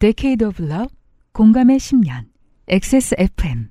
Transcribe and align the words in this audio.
Decade 0.00 0.46
of 0.46 0.62
Love, 0.62 0.88
공감의 1.32 1.78
10년, 1.78 2.26
XSFM. 2.68 3.68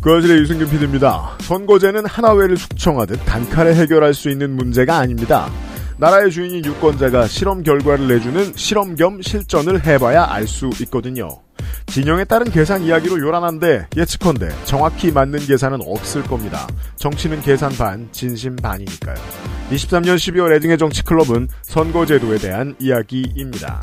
그아실의 0.00 0.38
유승균 0.38 0.70
PD입니다. 0.70 1.36
선거제는 1.40 2.06
하나회를 2.06 2.56
숙청하듯 2.56 3.20
단칼에 3.26 3.74
해결할 3.74 4.14
수 4.14 4.30
있는 4.30 4.56
문제가 4.56 4.96
아닙니다. 4.96 5.50
나라의 5.98 6.30
주인인 6.30 6.64
유권자가 6.64 7.26
실험 7.26 7.62
결과를 7.62 8.08
내주는 8.08 8.52
실험 8.54 8.94
겸 8.94 9.20
실전을 9.20 9.84
해봐야 9.84 10.24
알 10.24 10.46
수 10.46 10.70
있거든요. 10.84 11.28
진영에 11.86 12.24
따른 12.24 12.50
계산 12.50 12.82
이야기로 12.82 13.18
요란한데 13.20 13.88
예측컨대 13.96 14.48
정확히 14.64 15.10
맞는 15.10 15.40
계산은 15.40 15.78
없을 15.82 16.22
겁니다. 16.22 16.66
정치는 16.96 17.40
계산 17.42 17.72
반, 17.72 18.08
진심 18.12 18.56
반이니까요. 18.56 19.16
23년 19.70 20.16
12월 20.16 20.54
애증의 20.56 20.78
정치 20.78 21.02
클럽은 21.02 21.48
선거제도에 21.62 22.38
대한 22.38 22.76
이야기입니다. 22.78 23.80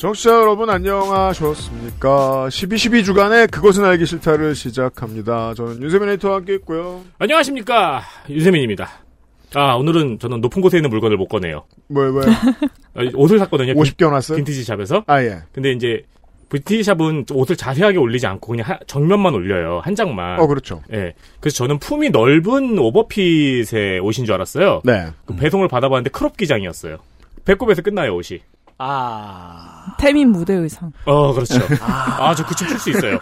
정치자 0.00 0.30
여러분 0.30 0.70
안녕하셨습니까? 0.70 2.46
12.12 2.48 3.04
주간의 3.04 3.48
그것은 3.48 3.84
알기 3.84 4.06
싫다를 4.06 4.54
시작합니다. 4.54 5.52
저는 5.52 5.82
윤세민 5.82 6.08
에이터와 6.08 6.36
함께 6.36 6.54
있고요. 6.54 7.02
안녕하십니까 7.18 8.00
UMC입니다. 8.30 8.88
아 9.52 9.74
오늘은 9.74 10.18
저는 10.18 10.40
높은 10.40 10.62
곳에 10.62 10.78
있는 10.78 10.88
물건을 10.88 11.18
못 11.18 11.26
꺼내요. 11.28 11.64
왜, 11.90 12.04
왜? 12.04 12.22
아, 12.96 13.10
옷을 13.14 13.38
샀거든요. 13.40 13.74
50개 13.74 14.08
놨어요? 14.10 14.36
vintage 14.36 14.64
shop에서. 14.64 15.04
아, 15.06 15.22
예. 15.22 15.40
근데 15.52 15.70
이제 15.72 16.00
vintage 16.50 16.82
shop은 16.82 17.26
옷을 17.34 17.54
자세하게 17.56 17.98
올리지 17.98 18.26
않고 18.26 18.52
그냥 18.52 18.70
하- 18.70 18.78
정면만 18.86 19.34
올려요. 19.34 19.82
한 19.84 19.94
장만. 19.94 20.40
어, 20.40 20.46
그렇죠. 20.46 20.80
예. 20.94 21.12
그래서 21.40 21.56
저는 21.58 21.78
품이 21.78 22.08
넓은 22.08 22.78
오버핏의 22.78 23.98
옷인 24.00 24.24
줄 24.24 24.32
알았어요. 24.32 24.80
네. 24.82 25.08
그 25.26 25.36
배송을 25.36 25.68
받아봤는데 25.68 26.08
crop 26.08 26.38
기장이었어요. 26.38 26.96
배꼽에서 27.44 27.82
끝나요 27.82 28.14
옷이. 28.16 28.40
아. 28.82 29.94
태민 29.98 30.30
무대 30.30 30.54
의상. 30.54 30.90
어 31.04 31.32
그렇죠. 31.34 31.54
아 31.82 31.91
저 31.91 32.16
그 32.16 32.42
춤 32.42 32.68
출 32.68 32.78
수 32.78 32.90
있어요. 32.90 33.18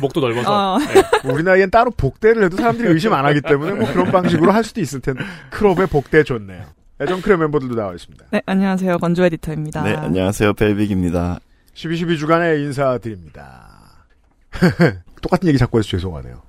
목도 0.00 0.20
넓어서. 0.20 0.48
아. 0.52 0.78
예. 0.82 1.02
우리 1.30 1.42
나이엔 1.42 1.70
따로 1.70 1.90
복대를 1.92 2.44
해도 2.44 2.56
사람들이 2.56 2.88
의심 2.88 3.12
안 3.12 3.24
하기 3.26 3.40
때문에 3.42 3.72
뭐 3.74 3.86
그런 3.92 4.10
방식으로 4.10 4.50
할 4.52 4.64
수도 4.64 4.80
있을 4.80 5.00
텐데. 5.00 5.22
크롭의 5.50 5.86
복대 5.86 6.24
좋네요. 6.24 6.62
애정 7.00 7.20
크랩 7.20 7.36
멤버들도 7.36 7.74
나와 7.74 7.92
있습니다. 7.94 8.24
네, 8.30 8.42
안녕하세요. 8.46 8.98
건조 8.98 9.24
에디터입니다. 9.26 9.82
네, 9.82 9.94
안녕하세요. 9.94 10.54
벨빅입니다. 10.54 11.38
12.12 11.74 12.18
주간에 12.18 12.56
인사드립니다. 12.60 13.68
똑같은 15.20 15.48
얘기 15.48 15.58
자꾸 15.58 15.78
해서 15.78 15.88
죄송하네요. 15.88 16.40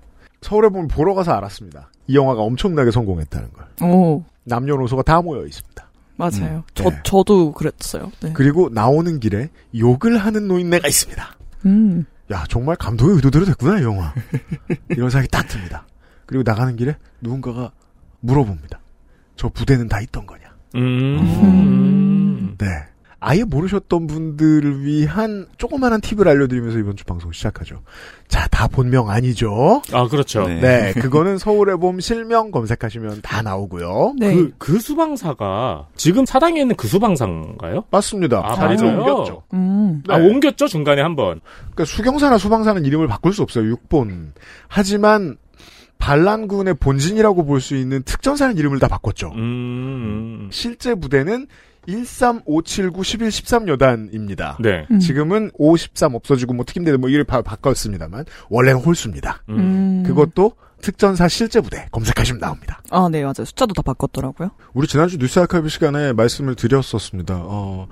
서울에 0.41 0.69
보면 0.69 0.88
보러 0.88 1.13
가서 1.13 1.33
알았습니다. 1.33 1.89
이 2.08 2.16
영화가 2.16 2.41
엄청나게 2.41 2.91
성공했다는 2.91 3.50
걸. 3.52 3.89
오, 3.89 4.23
남녀노소가 4.45 5.02
다 5.03 5.22
모여 5.22 5.45
있습니다. 5.45 5.85
맞아요. 6.18 6.58
음, 6.58 6.64
저, 6.73 6.90
네. 6.90 7.00
저도 7.04 7.54
그랬어요. 7.54 8.12
네. 8.22 8.32
그리고 8.34 8.70
나오는 8.70 9.20
길에 9.20 9.50
욕을 9.78 10.18
하는 10.18 10.48
노인네가 10.48 10.88
있습니다. 10.88 11.38
음. 11.66 12.06
야, 12.32 12.44
정말 12.50 12.76
감독의 12.76 13.16
의도대로 13.16 13.46
됐구나, 13.46 13.80
이 13.80 13.84
영화. 13.84 14.14
이런 14.90 15.09
생각이 15.09 15.30
딱 15.30 15.48
듭니다. 15.48 15.86
그리고 16.26 16.44
나가는 16.44 16.76
길에 16.76 16.96
누군가가 17.22 17.72
물어봅니다. 18.20 18.82
저 19.36 19.48
부대는 19.50 19.88
다 19.88 20.02
있던 20.02 20.26
거냐? 20.26 20.44
음. 20.76 22.56
네. 22.58 22.66
아예 23.20 23.44
모르셨던 23.44 24.06
분들을 24.06 24.84
위한 24.84 25.48
조그마한 25.58 26.02
팁을 26.02 26.28
알려드리면서 26.28 26.78
이번 26.78 26.96
주 26.96 27.04
방송 27.04 27.32
시작하죠. 27.32 27.82
자, 28.28 28.47
다 28.50 28.68
본명 28.68 29.09
아니죠? 29.09 29.81
아 29.91 30.08
그렇죠. 30.08 30.47
네. 30.47 30.59
네, 30.59 30.94
그거는 30.94 31.38
서울의 31.40 31.78
봄 31.78 32.00
실명 32.00 32.52
검색하시면 32.52 33.22
다 33.24 33.41
나오고요. 33.41 34.14
네. 34.19 34.36
그, 34.36 34.53
그 34.59 34.80
수방사가 34.80 35.88
지금 35.96 36.25
사당에 36.25 36.62
있는 36.62 36.75
그 36.75 36.88
수방사인가요? 36.88 37.86
맞습니다. 37.90 38.41
아, 38.46 38.53
자리를 38.53 38.86
맞아요? 38.86 39.02
옮겼죠. 39.02 39.44
음. 39.53 40.03
네. 40.08 40.14
아 40.14 40.18
옮겼죠 40.18 40.68
중간에 40.68 41.02
한 41.02 41.16
번. 41.16 41.41
그러니까 41.72 41.86
수경사나 41.86 42.38
수방사는 42.38 42.86
이름을 42.86 43.08
바꿀 43.08 43.34
수 43.34 43.41
없어요. 43.41 43.68
육본. 43.68 44.34
하지만 44.68 45.38
반란군의 45.97 46.75
본진이라고 46.75 47.46
볼 47.46 47.59
수 47.59 47.75
있는 47.75 48.03
특전사는 48.03 48.56
이름을 48.58 48.78
다 48.78 48.88
바꿨죠. 48.88 49.31
음. 49.36 50.50
실제 50.52 50.94
부대는 50.94 51.47
13579 51.88 53.03
11 53.03 53.30
13여단입니다. 53.30 54.62
네. 54.62 54.86
음. 54.92 55.00
지금은 55.00 55.52
513 55.56 56.16
없어지고 56.16 56.53
뭐 56.53 56.66
특임대 56.66 56.96
뭐 56.98 57.09
이를 57.09 57.24
바, 57.24 57.42
바꿨습니다만 57.42 58.25
원래는 58.50 58.81
홀수입니다. 58.81 59.44
음. 59.50 59.58
음. 59.58 60.03
그것도 60.06 60.53
특전사 60.81 61.28
실제 61.28 61.59
부대 61.59 61.88
검색하시면 61.92 62.40
나옵니다. 62.40 62.81
아, 62.92 63.09
네, 63.12 63.22
맞아요. 63.22 63.46
숫자도 63.46 63.74
다 63.74 63.81
바꿨더라고요. 63.81 64.52
우리 64.74 64.88
지난주 64.88 65.18
뉴스 65.18 65.40
아카이브 65.40 65.70
시간에 65.70 66.14
말씀을 66.14 66.56
드렸었습니다. 66.56 67.40
어, 67.42 67.88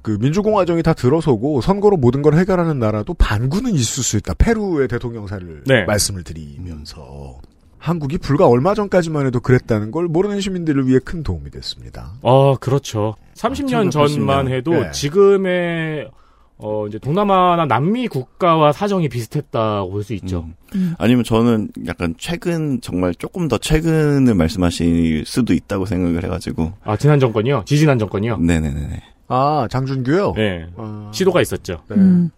그 0.00 0.16
민주공화정이 0.20 0.82
다 0.82 0.94
들어서고 0.94 1.60
선거로 1.60 1.96
모든 1.96 2.22
걸 2.22 2.34
해결하는 2.34 2.78
나라도 2.78 3.14
반군은 3.14 3.74
있을 3.74 4.02
수 4.02 4.16
있다. 4.16 4.34
페루의 4.34 4.88
대통령사를 4.88 5.64
네. 5.66 5.84
말씀을 5.84 6.24
드리면서 6.24 7.38
한국이 7.82 8.18
불과 8.18 8.46
얼마 8.46 8.74
전까지만 8.74 9.26
해도 9.26 9.40
그랬다는 9.40 9.90
걸 9.90 10.06
모르는 10.06 10.40
시민들을 10.40 10.86
위해 10.86 11.00
큰 11.04 11.24
도움이 11.24 11.50
됐습니다. 11.50 12.12
어 12.22 12.56
그렇죠. 12.56 13.16
30년 13.42 13.90
1980 13.90 14.16
전만 14.18 14.44
년. 14.46 14.54
해도 14.54 14.70
네. 14.72 14.90
지금의 14.92 16.10
어 16.58 16.86
이제 16.86 16.98
동남아나 16.98 17.66
남미 17.66 18.06
국가와 18.06 18.70
사정이 18.72 19.08
비슷했다고 19.08 19.90
볼 19.90 20.04
수 20.04 20.14
있죠. 20.14 20.48
음. 20.76 20.94
아니면 20.98 21.24
저는 21.24 21.68
약간 21.88 22.14
최근, 22.18 22.80
정말 22.80 23.14
조금 23.16 23.48
더 23.48 23.58
최근을 23.58 24.34
말씀하실 24.34 25.24
수도 25.26 25.54
있다고 25.54 25.86
생각을 25.86 26.22
해가지고. 26.24 26.72
아 26.84 26.96
지난 26.96 27.18
정권이요? 27.18 27.64
지지난 27.66 27.98
정권이요? 27.98 28.36
네네네. 28.38 29.02
아 29.28 29.66
장준규요? 29.70 30.34
네. 30.36 30.66
아, 30.76 31.10
시도가 31.12 31.40
있었죠. 31.40 31.82
네. 31.88 31.96
음. 31.96 32.30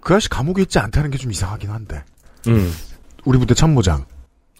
그 0.00 0.12
아저씨 0.14 0.28
감옥에 0.28 0.62
있지 0.62 0.78
않다는 0.78 1.10
게 1.10 1.18
좀 1.18 1.30
이상하긴 1.32 1.70
한데. 1.70 2.02
음. 2.46 2.70
우리 3.24 3.38
부대 3.38 3.54
참모장. 3.54 4.04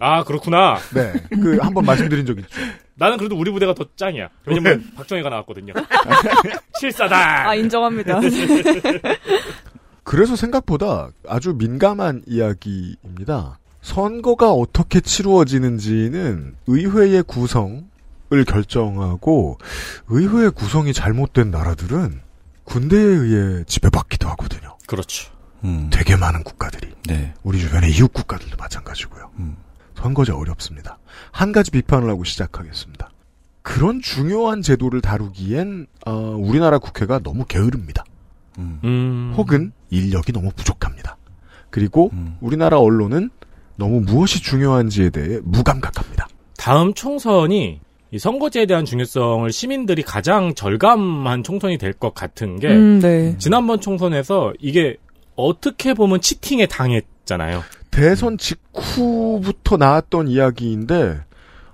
아 0.00 0.24
그렇구나. 0.24 0.78
네. 0.94 1.12
그 1.40 1.58
한 1.60 1.72
번 1.74 1.84
말씀드린 1.84 2.26
적 2.26 2.36
있죠. 2.38 2.48
나는 2.96 3.16
그래도 3.16 3.36
우리 3.36 3.50
부대가 3.50 3.74
더 3.74 3.84
짱이야. 3.96 4.28
왜냐면 4.46 4.90
박정희가 4.94 5.28
나왔거든요. 5.28 5.72
실사다. 6.78 7.48
아, 7.48 7.54
인정합니다. 7.54 8.20
그래서 10.04 10.36
생각보다 10.36 11.10
아주 11.26 11.54
민감한 11.54 12.22
이야기입니다. 12.26 13.58
선거가 13.82 14.52
어떻게 14.52 15.00
치루어지는지는 15.00 16.56
의회의 16.66 17.22
구성을 17.22 17.84
결정하고 18.46 19.58
의회의 20.08 20.50
구성이 20.50 20.92
잘못된 20.92 21.50
나라들은 21.50 22.20
군대에 22.64 23.00
의해 23.00 23.64
지배받기도 23.64 24.28
하거든요. 24.30 24.76
그렇죠. 24.86 25.32
음. 25.64 25.88
되게 25.92 26.16
많은 26.16 26.44
국가들이. 26.44 26.92
네. 27.06 27.34
우리 27.42 27.58
주변의 27.58 27.90
이웃 27.92 28.12
국가들도 28.12 28.56
마찬가지고요. 28.56 29.30
음. 29.38 29.56
선거제 29.94 30.32
어렵습니다. 30.32 30.98
한 31.32 31.52
가지 31.52 31.70
비판을 31.70 32.08
하고 32.10 32.24
시작하겠습니다. 32.24 33.10
그런 33.62 34.00
중요한 34.02 34.60
제도를 34.62 35.00
다루기엔 35.00 35.86
어, 36.06 36.12
우리나라 36.38 36.78
국회가 36.78 37.18
너무 37.18 37.44
게으릅니다. 37.46 38.04
음. 38.58 38.78
음. 38.84 39.34
혹은 39.36 39.72
인력이 39.90 40.32
너무 40.32 40.50
부족합니다. 40.54 41.16
그리고 41.70 42.10
음. 42.12 42.36
우리나라 42.40 42.78
언론은 42.78 43.30
너무 43.76 44.00
무엇이 44.00 44.42
중요한지에 44.42 45.10
대해 45.10 45.40
무감각합니다. 45.42 46.28
다음 46.58 46.94
총선이 46.94 47.80
이 48.12 48.18
선거제에 48.18 48.66
대한 48.66 48.84
중요성을 48.84 49.50
시민들이 49.50 50.02
가장 50.02 50.54
절감한 50.54 51.42
총선이 51.42 51.78
될 51.78 51.92
것 51.94 52.14
같은 52.14 52.60
게 52.60 52.68
음, 52.68 53.00
네. 53.00 53.36
지난번 53.38 53.80
총선에서 53.80 54.52
이게 54.60 54.96
어떻게 55.34 55.94
보면 55.94 56.20
치팅에 56.20 56.66
당했잖아요. 56.66 57.62
대선 57.94 58.38
직후부터 58.38 59.76
나왔던 59.76 60.26
이야기인데 60.26 61.20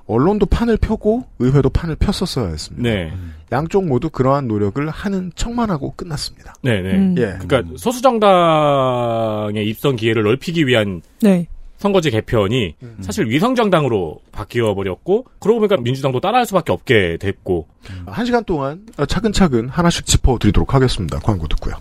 언론도 0.07 0.47
판을 0.47 0.77
펴고 0.77 1.25
의회도 1.39 1.71
판을 1.71 1.97
폈었어야 1.97 2.49
했습니다. 2.49 2.83
네. 2.83 3.13
양쪽 3.53 3.87
모두 3.87 4.11
그러한 4.11 4.49
노력을 4.49 4.87
하는 4.89 5.33
척만 5.35 5.71
하고 5.71 5.95
끝났습니다. 5.97 6.55
네, 6.63 6.83
네. 6.83 6.95
음. 6.95 7.15
예. 7.17 7.39
그러니까 7.41 7.63
소수정당의 7.77 9.67
입성 9.67 9.97
기회를 9.97 10.25
넓히기 10.25 10.67
위한 10.67 11.01
네. 11.23 11.47
선거제 11.81 12.11
개편이 12.11 12.75
음. 12.83 12.99
사실 13.01 13.27
위성정당으로 13.27 14.21
바뀌어 14.33 14.75
버렸고 14.75 15.25
그러고 15.39 15.61
보니까 15.61 15.79
민주당도 15.79 16.21
따라할 16.21 16.45
수밖에 16.45 16.73
없게 16.73 17.17
됐고 17.19 17.69
한 18.05 18.27
시간 18.27 18.45
동안 18.45 18.85
차근차근 19.09 19.71
하나씩 19.71 20.05
짚어드리도록 20.05 20.75
하겠습니다. 20.75 21.19
광고 21.21 21.49
듣고요. 21.49 21.75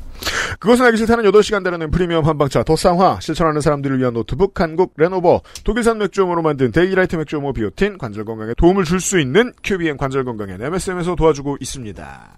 그것은 0.60 0.86
알기 0.86 0.98
싫다는 0.98 1.26
8시간 1.26 1.66
다루는 1.66 1.92
프리미엄 1.92 2.26
한방차 2.26 2.64
더 2.64 2.78
쌍화 2.78 3.20
실천하는 3.20 3.60
사람들을 3.60 4.00
위한 4.00 4.14
노트북 4.14 4.62
한국 4.62 4.94
레노버 4.96 5.42
독일산 5.66 5.98
맥주효모로 5.98 6.42
만든 6.44 6.72
데이라이트 6.72 7.18
맥주효모 7.18 7.52
비오틴 7.52 7.98
관절 7.98 8.24
건강에 8.24 8.54
도움을 8.58 8.86
줄 8.86 9.02
수 9.02 9.20
있는 9.20 9.52
큐비엔 9.64 9.98
관절 9.98 10.24
건강엔 10.24 10.62
MSM에서 10.62 11.16
도와주고 11.16 11.58
있습니다. 11.60 12.30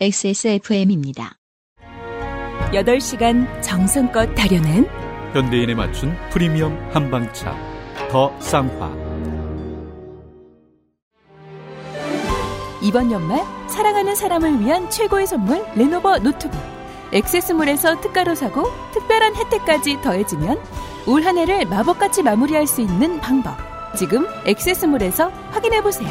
XSFM입니다. 0.00 1.36
8시간 2.72 3.62
정성껏 3.62 4.34
다려낸 4.34 4.86
현대인에 5.32 5.74
맞춘 5.74 6.16
프리미엄 6.30 6.78
한방차 6.92 7.54
더 8.10 8.32
쌍화. 8.40 8.90
이번 12.82 13.10
연말 13.12 13.44
사랑하는 13.66 14.14
사람을 14.14 14.60
위한 14.60 14.88
최고의 14.88 15.26
선물 15.26 15.62
레노버 15.74 16.18
노트북. 16.18 16.58
액세스몰에서 17.12 18.00
특가로 18.00 18.34
사고 18.34 18.64
특별한 18.92 19.34
혜택까지 19.34 20.00
더해지면 20.02 20.58
올 21.06 21.24
한 21.24 21.38
해를 21.38 21.64
마법같이 21.66 22.22
마무리할 22.22 22.66
수 22.66 22.80
있는 22.80 23.20
방법. 23.20 23.56
지금 23.96 24.26
액세스몰에서 24.46 25.28
확인해보세요. 25.50 26.10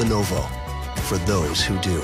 Lenovo 0.00 0.46
for 1.04 1.18
those 1.26 1.62
who 1.68 1.80
do. 1.80 2.00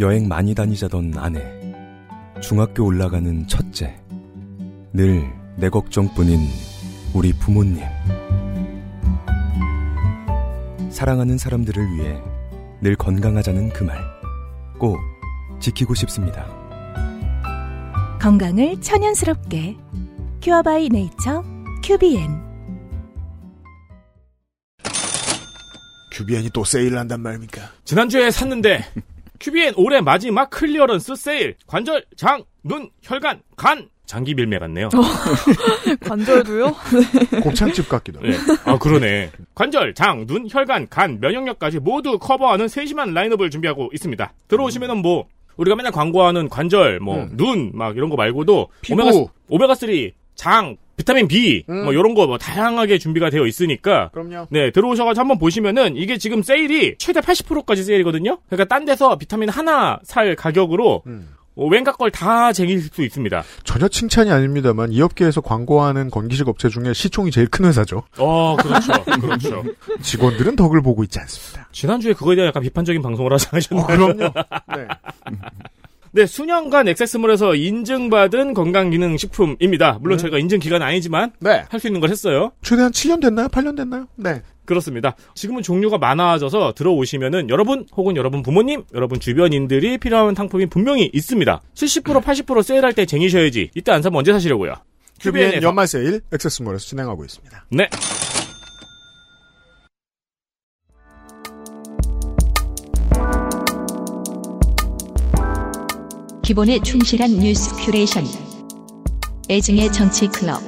여행 0.00 0.28
많이 0.28 0.54
다니자던 0.54 1.14
아내. 1.16 1.42
중학교 2.40 2.84
올라가는 2.84 3.46
첫째. 3.46 3.98
늘 4.92 5.38
내 5.58 5.68
걱정뿐인 5.68 6.38
우리 7.12 7.32
부모님. 7.32 7.82
사랑하는 10.88 11.36
사람들을 11.36 11.94
위해 11.96 12.16
늘 12.80 12.94
건강하자는 12.94 13.70
그 13.70 13.82
말. 13.82 13.98
꼭 14.78 14.96
지키고 15.58 15.94
싶습니다. 15.94 16.46
건강을 18.20 18.80
자연스럽게 18.80 19.76
큐어바이 20.40 20.88
네이처 20.90 21.42
큐비엔 21.82 22.40
큐비엔이 26.12 26.50
또 26.50 26.62
세일을 26.64 26.98
한단 26.98 27.20
말입니까? 27.20 27.62
지난주에 27.84 28.30
샀는데 28.30 28.84
큐비엔 29.40 29.74
올해 29.76 30.00
마지막 30.00 30.50
clearance 30.50 31.14
sale 31.16 31.54
관절 31.66 32.04
장 32.16 32.44
눈 32.68 32.90
혈관 33.02 33.40
간 33.56 33.88
장기 34.04 34.34
밀매 34.34 34.58
같네요. 34.58 34.88
관절도요? 36.00 36.74
곱창집 37.42 37.88
같기도 37.88 38.18
하고. 38.20 38.28
네. 38.28 38.36
아 38.64 38.78
그러네. 38.78 39.30
관절, 39.54 39.94
장, 39.94 40.26
눈, 40.26 40.46
혈관, 40.50 40.88
간, 40.88 41.18
면역력까지 41.20 41.78
모두 41.80 42.18
커버하는 42.18 42.68
세심한 42.68 43.12
라인업을 43.12 43.50
준비하고 43.50 43.90
있습니다. 43.92 44.32
들어오시면은 44.48 44.98
뭐 44.98 45.26
우리가 45.56 45.76
맨날 45.76 45.92
광고하는 45.92 46.48
관절, 46.48 47.00
뭐 47.00 47.16
음. 47.22 47.30
눈막 47.34 47.96
이런 47.96 48.08
거 48.08 48.16
말고도 48.16 48.68
피부. 48.80 49.00
오메가 49.02 49.26
오메가 49.48 49.74
3, 49.74 49.90
장, 50.38 50.76
비타민 50.96 51.28
B 51.28 51.64
음. 51.68 51.84
뭐 51.84 51.92
이런 51.92 52.14
거 52.14 52.26
뭐 52.26 52.38
다양하게 52.38 52.98
준비가 52.98 53.28
되어 53.28 53.46
있으니까 53.46 54.08
그럼요. 54.12 54.46
네, 54.50 54.70
들어오셔가지고 54.70 55.20
한번 55.20 55.38
보시면은 55.38 55.96
이게 55.96 56.16
지금 56.16 56.42
세일이 56.42 56.94
최대 56.98 57.20
80%까지 57.20 57.82
세일이거든요? 57.82 58.38
그러니까 58.48 58.64
딴 58.74 58.84
데서 58.84 59.16
비타민 59.18 59.48
하나 59.48 59.98
살 60.04 60.34
가격으로 60.36 61.02
음. 61.06 61.34
어, 61.56 61.66
웬가 61.66 61.90
걸 61.92 62.10
다 62.12 62.52
쟁일 62.52 62.80
수 62.80 63.02
있습니다. 63.02 63.42
전혀 63.64 63.88
칭찬이 63.88 64.30
아닙니다만 64.30 64.92
이 64.92 65.02
업계에서 65.02 65.40
광고하는 65.40 66.08
건기식 66.10 66.46
업체 66.46 66.68
중에 66.68 66.92
시총이 66.92 67.32
제일 67.32 67.48
큰 67.48 67.64
회사죠. 67.64 68.04
어, 68.18 68.54
그렇죠. 68.56 68.92
그렇죠. 69.20 69.64
직원들은 70.02 70.54
덕을 70.54 70.82
보고 70.82 71.02
있지 71.02 71.18
않습니다. 71.18 71.68
지난주에 71.72 72.12
그거에 72.12 72.36
대한 72.36 72.48
약간 72.48 72.62
비판적인 72.62 73.02
방송을 73.02 73.32
하지 73.32 73.48
않으셨나요? 73.50 73.84
어, 73.84 73.86
그럼요. 73.88 74.32
네. 74.76 74.86
네, 76.18 76.26
수년간 76.26 76.88
액세스몰에서 76.88 77.54
인증받은 77.54 78.52
건강기능식품입니다. 78.52 79.98
물론 80.00 80.18
네. 80.18 80.22
저희가 80.22 80.38
인증 80.40 80.58
기간 80.58 80.82
아니지만 80.82 81.30
네. 81.38 81.64
할 81.68 81.78
수 81.78 81.86
있는 81.86 82.00
걸 82.00 82.10
했어요. 82.10 82.50
최대한 82.60 82.90
7년 82.90 83.22
됐나요? 83.22 83.46
8년 83.46 83.76
됐나요? 83.76 84.08
네. 84.16 84.42
그렇습니다. 84.64 85.14
지금은 85.36 85.62
종류가 85.62 85.98
많아져서 85.98 86.72
들어오시면은 86.74 87.50
여러분 87.50 87.86
혹은 87.96 88.16
여러분 88.16 88.42
부모님, 88.42 88.82
여러분 88.94 89.20
주변인들이 89.20 89.98
필요한 89.98 90.34
상품이 90.34 90.66
분명히 90.66 91.08
있습니다. 91.12 91.60
70% 91.76 92.20
80% 92.20 92.62
세일할 92.64 92.94
때 92.94 93.06
쟁이셔야지. 93.06 93.70
이때 93.76 93.92
안 93.92 94.02
사면 94.02 94.18
언제 94.18 94.32
사시려고요? 94.32 94.74
큐비엔. 95.20 95.62
연말 95.62 95.86
세일 95.86 96.20
액세스몰에서 96.32 96.84
진행하고 96.84 97.24
있습니다. 97.24 97.64
네. 97.70 97.88
기본에 106.48 106.80
충실한 106.80 107.40
뉴스 107.40 107.76
큐레이션. 107.76 108.24
애증의 109.50 109.92
정치 109.92 110.26
클럽. 110.28 110.62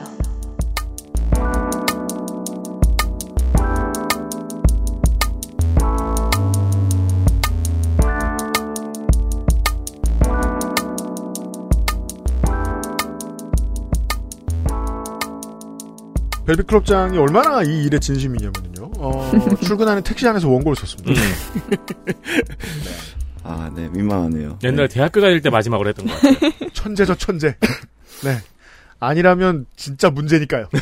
벨비 16.45 16.63
클럽장이 16.65 17.17
얼마나 17.17 17.63
이 17.63 17.85
일에 17.85 17.99
진심이냐면요. 17.99 18.91
어, 18.99 19.33
출근하는 19.65 20.03
택시 20.03 20.29
안에서 20.29 20.47
원고를 20.47 20.77
썼습니다. 20.77 21.19
음. 21.19 21.77
아, 23.43 23.71
네, 23.75 23.89
민망하네요. 23.89 24.59
옛날에 24.63 24.89
대학교 24.89 25.21
다닐 25.21 25.41
때 25.41 25.51
마지막으로 25.51 25.89
했던 25.89 26.07
것 26.07 26.15
같아요. 26.21 26.51
천재죠, 26.73 27.15
천재. 27.17 27.57
네. 28.25 28.37
아니라면 28.99 29.67
진짜 29.77 30.11
문제니까요. 30.11 30.67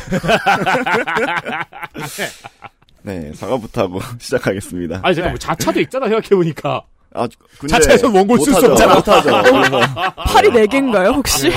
네, 3.03 3.31
사과부터 3.33 3.83
하고 3.83 4.01
시작하겠습니다. 4.19 4.99
아니, 5.03 5.15
제가 5.15 5.29
뭐 5.29 5.37
자차도 5.37 5.79
있잖아, 5.79 6.07
생각해보니까. 6.07 6.81
아, 7.15 7.27
근데 7.57 7.73
자체에서 7.73 8.11
원고를 8.11 8.43
쓸수 8.43 8.67
못하죠, 8.69 8.93
없잖아. 8.95 9.41
못하죠. 9.41 9.79
팔이 10.25 10.49
4개인가요, 10.49 11.15
혹시? 11.15 11.49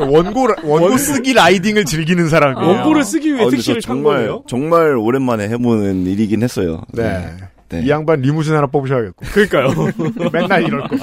원고, 0.00 0.48
원고 0.64 0.96
쓰기 0.98 1.32
라이딩을 1.32 1.84
즐기는 1.84 2.28
사람이에요. 2.28 2.66
원고를 2.68 3.04
쓰기 3.04 3.34
위해 3.34 3.44
아, 3.44 3.50
택시를 3.50 3.80
저탄 3.80 3.96
정말 3.98 4.16
거예요? 4.16 4.42
정말 4.48 4.96
오랜만에 4.96 5.48
해보는 5.50 6.06
일이긴 6.06 6.42
했어요. 6.42 6.82
네. 6.92 7.02
네. 7.04 7.36
이 7.82 7.88
양반 7.88 8.20
리무진 8.20 8.54
하나 8.54 8.66
뽑으셔야겠고. 8.66 9.26
그러니까요. 9.26 9.68
맨날 10.32 10.62
이럴 10.62 10.88
거. 10.88 10.96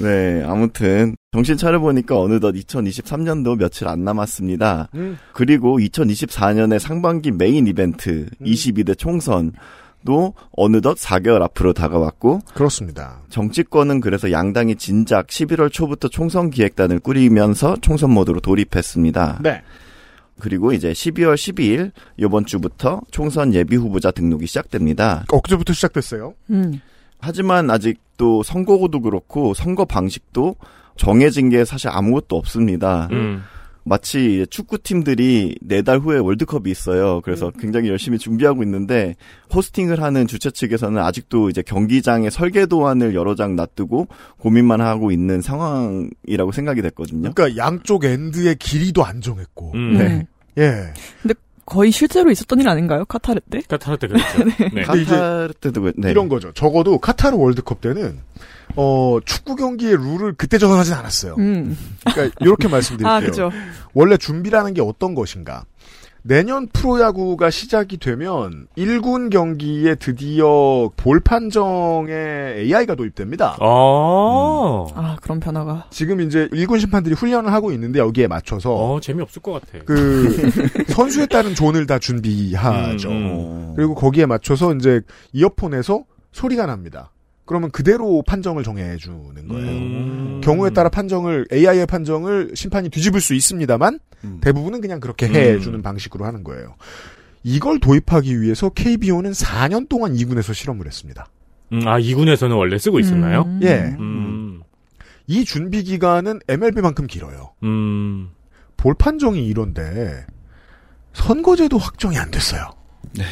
네, 0.00 0.42
아무튼 0.46 1.16
정신 1.32 1.56
차려보니까 1.56 2.18
어느덧 2.18 2.52
2023년도 2.52 3.58
며칠 3.58 3.88
안 3.88 4.04
남았습니다. 4.04 4.88
음. 4.94 5.18
그리고 5.32 5.78
2024년의 5.78 6.78
상반기 6.78 7.30
메인 7.30 7.66
이벤트 7.66 8.26
음. 8.40 8.44
22대 8.44 8.96
총선 8.96 9.52
도 10.04 10.32
어느덧 10.52 10.96
4개월 10.96 11.42
앞으로 11.42 11.74
다가왔고 11.74 12.40
그렇습니다. 12.54 13.20
정치권은 13.28 14.00
그래서 14.00 14.32
양당이 14.32 14.76
진작 14.76 15.26
11월 15.26 15.70
초부터 15.70 16.08
총선 16.08 16.48
기획단을 16.48 17.00
꾸리면서 17.00 17.76
총선 17.82 18.10
모드로 18.12 18.40
돌입했습니다. 18.40 19.40
네. 19.42 19.62
그리고 20.40 20.72
이제 20.72 20.92
12월 20.92 21.34
12일 21.34 21.92
이번 22.16 22.44
주부터 22.46 23.00
총선 23.10 23.54
예비 23.54 23.76
후보자 23.76 24.10
등록이 24.10 24.46
시작됩니다. 24.46 25.24
엊그제부터 25.30 25.72
시작됐어요. 25.72 26.34
음. 26.50 26.80
하지만 27.20 27.70
아직도 27.70 28.42
선거구도 28.42 29.00
그렇고 29.02 29.54
선거 29.54 29.84
방식도 29.84 30.56
정해진 30.96 31.50
게 31.50 31.64
사실 31.64 31.88
아무것도 31.90 32.36
없습니다. 32.36 33.08
음. 33.12 33.42
마치 33.82 34.46
축구팀들이 34.50 35.56
네 35.62 35.80
달 35.82 35.98
후에 35.98 36.18
월드컵이 36.18 36.70
있어요. 36.70 37.22
그래서 37.22 37.50
굉장히 37.58 37.88
열심히 37.88 38.18
준비하고 38.18 38.62
있는데 38.62 39.16
호스팅을 39.54 40.02
하는 40.02 40.26
주최 40.26 40.50
측에서는 40.50 41.00
아직도 41.02 41.48
이제 41.48 41.62
경기장에 41.62 42.28
설계 42.28 42.66
도안을 42.66 43.14
여러 43.14 43.34
장 43.34 43.56
놔두고 43.56 44.08
고민만 44.38 44.82
하고 44.82 45.10
있는 45.10 45.40
상황이라고 45.40 46.52
생각이 46.52 46.82
됐거든요. 46.82 47.32
그러니까 47.32 47.56
양쪽 47.56 48.04
end의 48.04 48.56
길이도 48.56 49.04
안 49.04 49.20
정했고. 49.22 49.72
음. 49.74 49.96
네. 49.96 50.26
예. 50.58 50.92
거의 51.66 51.92
실제로 51.92 52.30
있었던 52.32 52.60
일 52.60 52.68
아닌가요, 52.68 53.04
카타르 53.04 53.38
때? 53.48 53.60
카타르 53.68 53.96
때 53.98 54.08
그랬죠. 54.08 54.42
네. 54.74 54.82
근데 54.84 55.02
이제 55.02 55.14
카타르 55.14 55.52
때도 55.54 55.82
그- 55.82 55.92
네. 55.96 56.10
이런 56.10 56.28
거죠. 56.28 56.52
적어도 56.52 56.98
카타르 56.98 57.36
월드컵 57.36 57.80
때는 57.80 58.18
어 58.76 59.18
축구 59.24 59.54
경기의 59.54 59.96
룰을 59.96 60.34
그때 60.36 60.58
정하진 60.58 60.94
않았어요. 60.94 61.36
음. 61.38 61.76
그러니까 62.12 62.36
이렇게 62.40 62.66
말씀드릴게요. 62.66 63.08
아, 63.12 63.20
그죠. 63.20 63.50
원래 63.94 64.16
준비라는 64.16 64.74
게 64.74 64.80
어떤 64.82 65.14
것인가? 65.14 65.64
내년 66.22 66.66
프로야구가 66.68 67.50
시작이 67.50 67.96
되면 67.96 68.66
1군 68.76 69.30
경기에 69.30 69.94
드디어 69.94 70.90
볼 70.96 71.20
판정에 71.20 72.12
AI가 72.58 72.94
도입됩니다. 72.94 73.56
어. 73.60 74.86
아, 74.94 75.16
그런 75.22 75.40
변화가. 75.40 75.86
지금 75.90 76.20
이제 76.20 76.48
1군 76.48 76.78
심판들이 76.80 77.14
훈련을 77.14 77.52
하고 77.52 77.72
있는데 77.72 77.98
여기에 77.98 78.26
맞춰서 78.28 78.74
어, 78.74 79.00
재미없을 79.00 79.40
것 79.42 79.52
같아. 79.52 79.84
그 79.84 80.50
선수에 80.92 81.26
따른 81.26 81.54
존을 81.54 81.86
다 81.86 81.98
준비하죠. 81.98 83.08
음, 83.08 83.26
어. 83.30 83.72
그리고 83.76 83.94
거기에 83.94 84.26
맞춰서 84.26 84.74
이제 84.74 85.00
이어폰에서 85.32 86.04
소리가 86.32 86.66
납니다. 86.66 87.10
그러면 87.50 87.72
그대로 87.72 88.22
판정을 88.22 88.62
정해주는 88.62 89.48
거예요. 89.48 89.70
음. 89.72 90.40
경우에 90.40 90.70
따라 90.70 90.88
판정을 90.88 91.48
AI의 91.52 91.84
판정을 91.84 92.52
심판이 92.54 92.90
뒤집을 92.90 93.20
수 93.20 93.34
있습니다만 93.34 93.98
음. 94.22 94.38
대부분은 94.40 94.80
그냥 94.80 95.00
그렇게 95.00 95.26
음. 95.26 95.34
해주는 95.34 95.82
방식으로 95.82 96.24
하는 96.24 96.44
거예요. 96.44 96.76
이걸 97.42 97.80
도입하기 97.80 98.40
위해서 98.40 98.68
KBO는 98.68 99.32
4년 99.32 99.88
동안 99.88 100.14
2군에서 100.14 100.54
실험을 100.54 100.86
했습니다. 100.86 101.26
음, 101.72 101.88
아, 101.88 101.98
2군에서는 101.98 102.56
원래 102.56 102.78
쓰고 102.78 103.00
있었나요? 103.00 103.42
음. 103.42 103.60
예. 103.64 103.96
음. 103.98 104.62
이 105.26 105.44
준비 105.44 105.82
기간은 105.82 106.38
MLB만큼 106.46 107.08
길어요. 107.08 107.50
음. 107.64 108.28
볼 108.76 108.94
판정이 108.94 109.44
이런데 109.44 110.24
선거제도 111.14 111.78
확정이 111.78 112.16
안 112.16 112.30
됐어요. 112.30 112.70
네. 113.18 113.24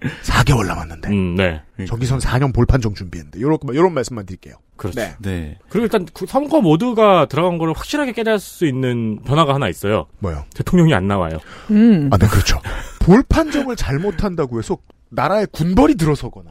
4개월 0.00 0.66
남았는데 0.66 1.08
음, 1.10 1.34
네. 1.36 1.62
저기선 1.86 2.18
4년 2.20 2.54
볼 2.54 2.66
판정 2.66 2.94
준비했는데 2.94 3.40
요런 3.40 3.58
요런 3.74 3.92
말씀만 3.92 4.26
드릴게요. 4.26 4.54
그렇죠. 4.76 4.98
네. 4.98 5.14
네. 5.20 5.58
그리고 5.68 5.84
일단 5.84 6.06
그 6.14 6.24
선거 6.26 6.60
모드가 6.62 7.26
들어간 7.26 7.58
거를 7.58 7.74
확실하게 7.74 8.12
깨달을 8.12 8.38
수 8.38 8.66
있는 8.66 9.20
변화가 9.24 9.54
하나 9.54 9.68
있어요. 9.68 10.06
뭐요? 10.20 10.44
대통령이 10.54 10.94
안 10.94 11.06
나와요. 11.06 11.38
음. 11.70 12.08
아, 12.12 12.16
네, 12.16 12.26
그렇죠. 12.26 12.58
볼 13.00 13.22
판정을 13.22 13.76
잘못한다고 13.76 14.58
해서 14.58 14.78
나라에 15.10 15.46
군벌이 15.52 15.96
들어서거나 15.96 16.50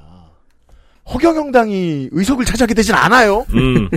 허경영당이 1.12 2.10
의석을 2.12 2.46
차지하게 2.46 2.76
되진 2.76 2.94
않아요. 2.94 3.46
음. 3.56 3.90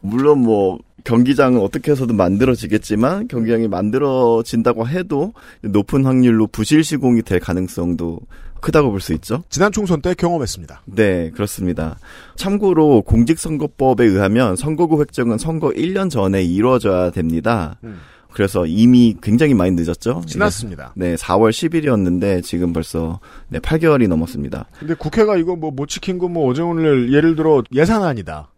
물론 0.00 0.40
뭐 0.40 0.78
경기장은 1.04 1.60
어떻게 1.60 1.92
해서든 1.92 2.16
만들어지겠지만 2.16 3.28
경기장이 3.28 3.68
만들어진다고 3.68 4.88
해도 4.88 5.32
높은 5.62 6.04
확률로 6.04 6.46
부실 6.46 6.82
시공이 6.84 7.22
될 7.22 7.40
가능성도 7.40 8.20
크다고 8.60 8.90
볼 8.90 9.00
수 9.00 9.12
있죠. 9.12 9.42
지난 9.50 9.70
총선 9.72 10.00
때 10.00 10.14
경험했습니다. 10.14 10.82
네, 10.86 11.30
그렇습니다. 11.34 11.98
참고로 12.36 13.02
공직선거법에 13.02 14.04
의하면 14.06 14.56
선거구 14.56 15.00
획정은 15.02 15.36
선거 15.36 15.68
1년 15.68 16.08
전에 16.08 16.42
이루어져야 16.42 17.10
됩니다. 17.10 17.76
음. 17.84 17.98
그래서 18.32 18.64
이미 18.66 19.14
굉장히 19.22 19.52
많이 19.54 19.70
늦었죠. 19.72 20.22
지났습니다. 20.26 20.92
네, 20.96 21.14
4월 21.14 21.50
10일이었는데 21.50 22.42
지금 22.42 22.72
벌써 22.72 23.20
네, 23.48 23.58
8개월이 23.60 24.08
넘었습니다. 24.08 24.64
근데 24.80 24.94
국회가 24.94 25.36
이거 25.36 25.54
뭐 25.54 25.70
못 25.70 25.86
지킨 25.88 26.16
거 26.18 26.26
뭐 26.28 26.50
어제 26.50 26.62
오늘 26.62 27.12
예를 27.12 27.36
들어 27.36 27.62
예산안이다. 27.72 28.48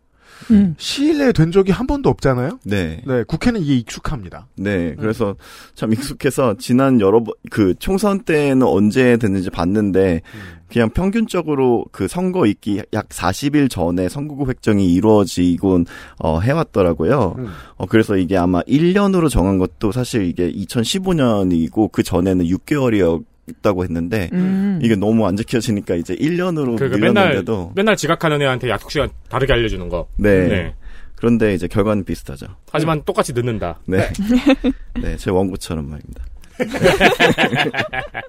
음. 0.50 0.74
시일 0.78 1.18
내에 1.18 1.32
된 1.32 1.50
적이 1.50 1.72
한 1.72 1.86
번도 1.86 2.08
없잖아요. 2.10 2.60
네. 2.64 3.02
네, 3.06 3.24
국회는 3.24 3.60
이게 3.60 3.76
익숙합니다. 3.76 4.48
네, 4.56 4.94
그래서 4.98 5.36
참 5.74 5.92
익숙해서 5.92 6.56
지난 6.58 7.00
여러 7.00 7.22
번, 7.22 7.34
그 7.50 7.74
총선 7.78 8.20
때는 8.20 8.66
언제 8.66 9.16
됐는지 9.16 9.50
봤는데, 9.50 10.22
그냥 10.68 10.90
평균적으로 10.90 11.84
그 11.92 12.08
선거 12.08 12.44
있기 12.46 12.82
약 12.92 13.08
40일 13.08 13.70
전에 13.70 14.08
선거구 14.08 14.48
획정이 14.48 14.92
이루어지곤, 14.94 15.86
어, 16.18 16.40
해왔더라고요. 16.40 17.36
음. 17.38 17.48
어, 17.76 17.86
그래서 17.86 18.16
이게 18.16 18.36
아마 18.36 18.62
1년으로 18.62 19.30
정한 19.30 19.58
것도 19.58 19.92
사실 19.92 20.24
이게 20.24 20.50
2015년이고, 20.52 21.92
그 21.92 22.02
전에는 22.02 22.44
6개월이었 22.46 23.24
다고 23.62 23.84
했는데, 23.84 24.28
음. 24.32 24.80
이게 24.82 24.96
너무 24.96 25.26
안 25.26 25.36
지켜지니까 25.36 25.94
이제 25.94 26.14
1년으로 26.16 26.76
그러니까 26.76 26.98
맨날 26.98 27.28
늘렸는데도, 27.28 27.72
맨날 27.74 27.96
지각하는 27.96 28.42
애한테 28.42 28.68
약속 28.68 28.90
시간 28.90 29.08
다르게 29.28 29.52
알려주는 29.52 29.88
거. 29.88 30.08
네. 30.16 30.74
그런데 31.16 31.54
이제 31.54 31.66
결과는 31.66 32.04
비슷하죠. 32.04 32.46
하지만 32.70 33.02
똑같이 33.04 33.32
늦는다. 33.32 33.80
네. 33.86 34.10
네, 35.00 35.16
제 35.16 35.30
원고처럼 35.30 35.88
말입니다. 35.88 36.24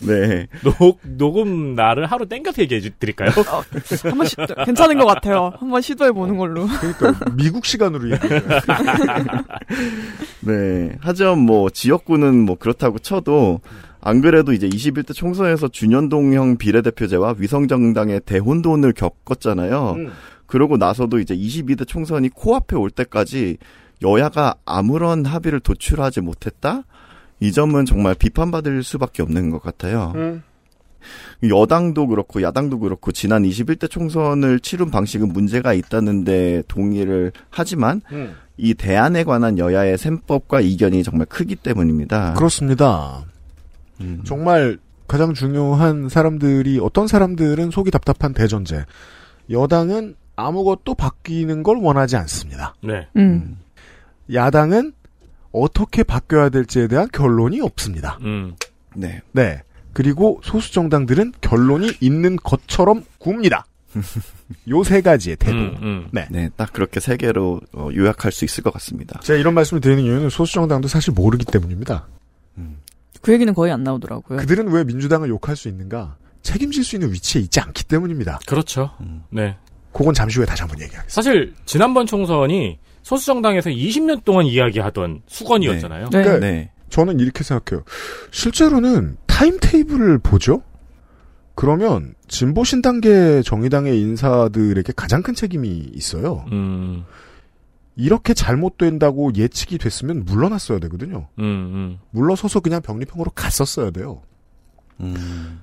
네. 0.00 0.46
녹 0.62 0.98
녹음 1.02 1.74
날을 1.74 2.06
하루 2.06 2.26
땡겨서 2.26 2.62
얘기해 2.62 2.80
주- 2.80 2.90
드릴까요? 2.98 3.30
한번 4.04 4.26
시, 4.26 4.36
괜찮은 4.64 4.98
것 4.98 5.06
같아요. 5.06 5.52
한번 5.58 5.80
시도해 5.82 6.12
보는 6.12 6.36
걸로. 6.36 6.66
그러니까 6.66 7.24
미국 7.36 7.64
시간으로 7.66 8.10
얘기해요. 8.12 8.40
네. 10.40 10.96
하지만 11.00 11.38
뭐 11.40 11.70
지역구는 11.70 12.44
뭐 12.44 12.56
그렇다고 12.56 12.98
쳐도 12.98 13.60
안 14.08 14.22
그래도 14.22 14.54
이제 14.54 14.66
21대 14.66 15.14
총선에서 15.14 15.68
준연동형 15.68 16.56
비례대표제와 16.56 17.34
위성정당의 17.36 18.22
대혼돈을 18.24 18.94
겪었잖아요. 18.94 19.96
음. 19.98 20.12
그러고 20.46 20.78
나서도 20.78 21.18
이제 21.18 21.36
22대 21.36 21.86
총선이 21.86 22.30
코앞에 22.30 22.74
올 22.74 22.90
때까지 22.90 23.58
여야가 24.02 24.54
아무런 24.64 25.26
합의를 25.26 25.60
도출하지 25.60 26.22
못했다? 26.22 26.84
이 27.40 27.52
점은 27.52 27.84
정말 27.84 28.14
비판받을 28.14 28.82
수밖에 28.82 29.22
없는 29.22 29.50
것 29.50 29.62
같아요. 29.62 30.12
음. 30.16 30.42
여당도 31.46 32.06
그렇고 32.06 32.40
야당도 32.40 32.78
그렇고 32.78 33.12
지난 33.12 33.42
21대 33.42 33.90
총선을 33.90 34.60
치른 34.60 34.90
방식은 34.90 35.34
문제가 35.34 35.74
있다는데 35.74 36.62
동의를 36.66 37.32
하지만 37.50 38.00
음. 38.10 38.34
이 38.56 38.72
대안에 38.72 39.24
관한 39.24 39.58
여야의 39.58 39.98
셈법과 39.98 40.62
이견이 40.62 41.02
정말 41.02 41.26
크기 41.26 41.56
때문입니다. 41.56 42.32
그렇습니다. 42.32 43.26
음. 44.00 44.22
정말 44.24 44.78
가장 45.06 45.34
중요한 45.34 46.08
사람들이 46.08 46.78
어떤 46.82 47.06
사람들은 47.06 47.70
속이 47.70 47.90
답답한 47.90 48.32
대전제. 48.34 48.84
여당은 49.50 50.14
아무것도 50.36 50.94
바뀌는 50.94 51.62
걸 51.62 51.78
원하지 51.78 52.16
않습니다. 52.16 52.74
네. 52.82 53.08
음. 53.16 53.58
야당은 54.32 54.92
어떻게 55.52 56.02
바뀌어야 56.02 56.50
될지에 56.50 56.86
대한 56.88 57.08
결론이 57.12 57.60
없습니다. 57.60 58.18
음. 58.22 58.54
네. 58.94 59.22
네. 59.32 59.62
그리고 59.94 60.40
소수 60.44 60.72
정당들은 60.72 61.32
결론이 61.40 61.92
있는 62.00 62.36
것처럼 62.36 63.04
굽니다. 63.18 63.64
요 64.68 64.84
세 64.84 65.00
가지의 65.00 65.36
태도. 65.36 65.56
음, 65.56 65.76
음. 65.82 66.08
네. 66.12 66.28
네, 66.30 66.50
딱 66.56 66.72
그렇게 66.72 67.00
세 67.00 67.16
개로 67.16 67.60
어, 67.72 67.88
요약할 67.94 68.30
수 68.30 68.44
있을 68.44 68.62
것 68.62 68.72
같습니다. 68.74 69.18
제가 69.20 69.38
이런 69.38 69.54
말씀을 69.54 69.80
드리는 69.80 70.02
이유는 70.04 70.28
소수 70.30 70.52
정당도 70.52 70.88
사실 70.88 71.12
모르기 71.14 71.46
때문입니다. 71.46 72.06
그 73.22 73.32
얘기는 73.32 73.52
거의 73.54 73.72
안 73.72 73.82
나오더라고요. 73.84 74.38
그들은 74.38 74.70
왜 74.70 74.84
민주당을 74.84 75.28
욕할 75.28 75.56
수 75.56 75.68
있는가? 75.68 76.16
책임질 76.42 76.84
수 76.84 76.96
있는 76.96 77.12
위치에 77.12 77.42
있지 77.42 77.60
않기 77.60 77.84
때문입니다. 77.84 78.40
그렇죠. 78.46 78.90
음. 79.00 79.22
네. 79.30 79.56
그건 79.92 80.14
잠시 80.14 80.38
후에 80.38 80.46
다시 80.46 80.62
한번 80.62 80.80
얘기하겠습니다. 80.80 81.12
사실 81.12 81.54
지난번 81.66 82.06
총선이 82.06 82.78
소수정당에서 83.02 83.70
20년 83.70 84.24
동안 84.24 84.46
이야기하던 84.46 85.22
수건이었잖아요. 85.26 86.10
네. 86.10 86.22
그러니까 86.22 86.38
네. 86.38 86.70
저는 86.90 87.20
이렇게 87.20 87.42
생각해요. 87.42 87.84
실제로는 88.30 89.16
타임테이블을 89.26 90.18
보죠? 90.18 90.62
그러면 91.54 92.14
진보신당계 92.28 93.42
정의당의 93.42 94.00
인사들에게 94.00 94.92
가장 94.94 95.22
큰 95.22 95.34
책임이 95.34 95.90
있어요. 95.94 96.44
음, 96.52 97.04
이렇게 97.98 98.32
잘못된다고 98.32 99.32
예측이 99.34 99.76
됐으면 99.76 100.24
물러났어야 100.24 100.78
되거든요. 100.78 101.28
음, 101.40 101.44
음. 101.44 101.98
물러서서 102.10 102.60
그냥 102.60 102.80
병립형으로 102.80 103.32
갔었어야 103.34 103.90
돼요. 103.90 104.22
음. 105.00 105.60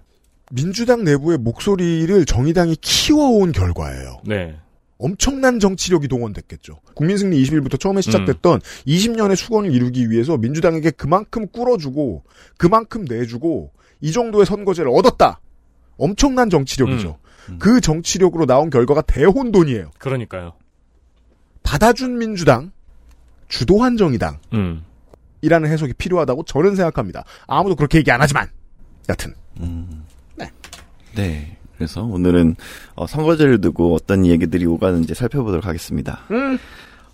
민주당 0.51 1.05
내부의 1.05 1.37
목소리를 1.37 2.25
정의당이 2.25 2.75
키워온 2.81 3.53
결과예요. 3.53 4.21
네. 4.25 4.57
엄청난 4.97 5.59
정치력이 5.59 6.09
동원됐겠죠. 6.09 6.81
국민승리 6.93 7.41
21부터 7.41 7.79
처음에 7.79 8.01
시작됐던 8.01 8.59
20년의 8.85 9.37
수건을 9.37 9.73
이루기 9.73 10.09
위해서 10.09 10.37
민주당에게 10.37 10.91
그만큼 10.91 11.47
꿇어주고 11.47 12.23
그만큼 12.57 13.05
내주고 13.05 13.71
이 14.01 14.11
정도의 14.11 14.45
선거제를 14.45 14.91
얻었다. 14.91 15.39
엄청난 15.97 16.49
정치력이죠. 16.49 17.17
음. 17.49 17.59
그 17.59 17.79
정치력으로 17.79 18.45
나온 18.45 18.69
결과가 18.69 19.01
대혼돈이에요. 19.01 19.91
그러니까요. 19.99 20.53
받아준 21.65 22.17
민주당, 22.17 22.71
주도한 23.49 23.97
정의당. 23.97 24.39
음. 24.53 24.83
이라는 25.41 25.69
해석이 25.69 25.93
필요하다고 25.93 26.43
저는 26.45 26.75
생각합니다. 26.75 27.25
아무도 27.47 27.75
그렇게 27.75 27.97
얘기 27.97 28.09
안 28.11 28.21
하지만. 28.21 28.47
여튼. 29.09 29.33
음. 29.59 30.05
네. 30.35 30.49
네. 31.15 31.57
그래서 31.75 32.03
오늘은 32.03 32.55
어, 32.95 33.05
선거제를 33.05 33.59
두고 33.59 33.93
어떤 33.93 34.25
얘기들이 34.25 34.65
오가는지 34.65 35.13
살펴보도록 35.13 35.65
하겠습니다. 35.65 36.21
음. 36.31 36.57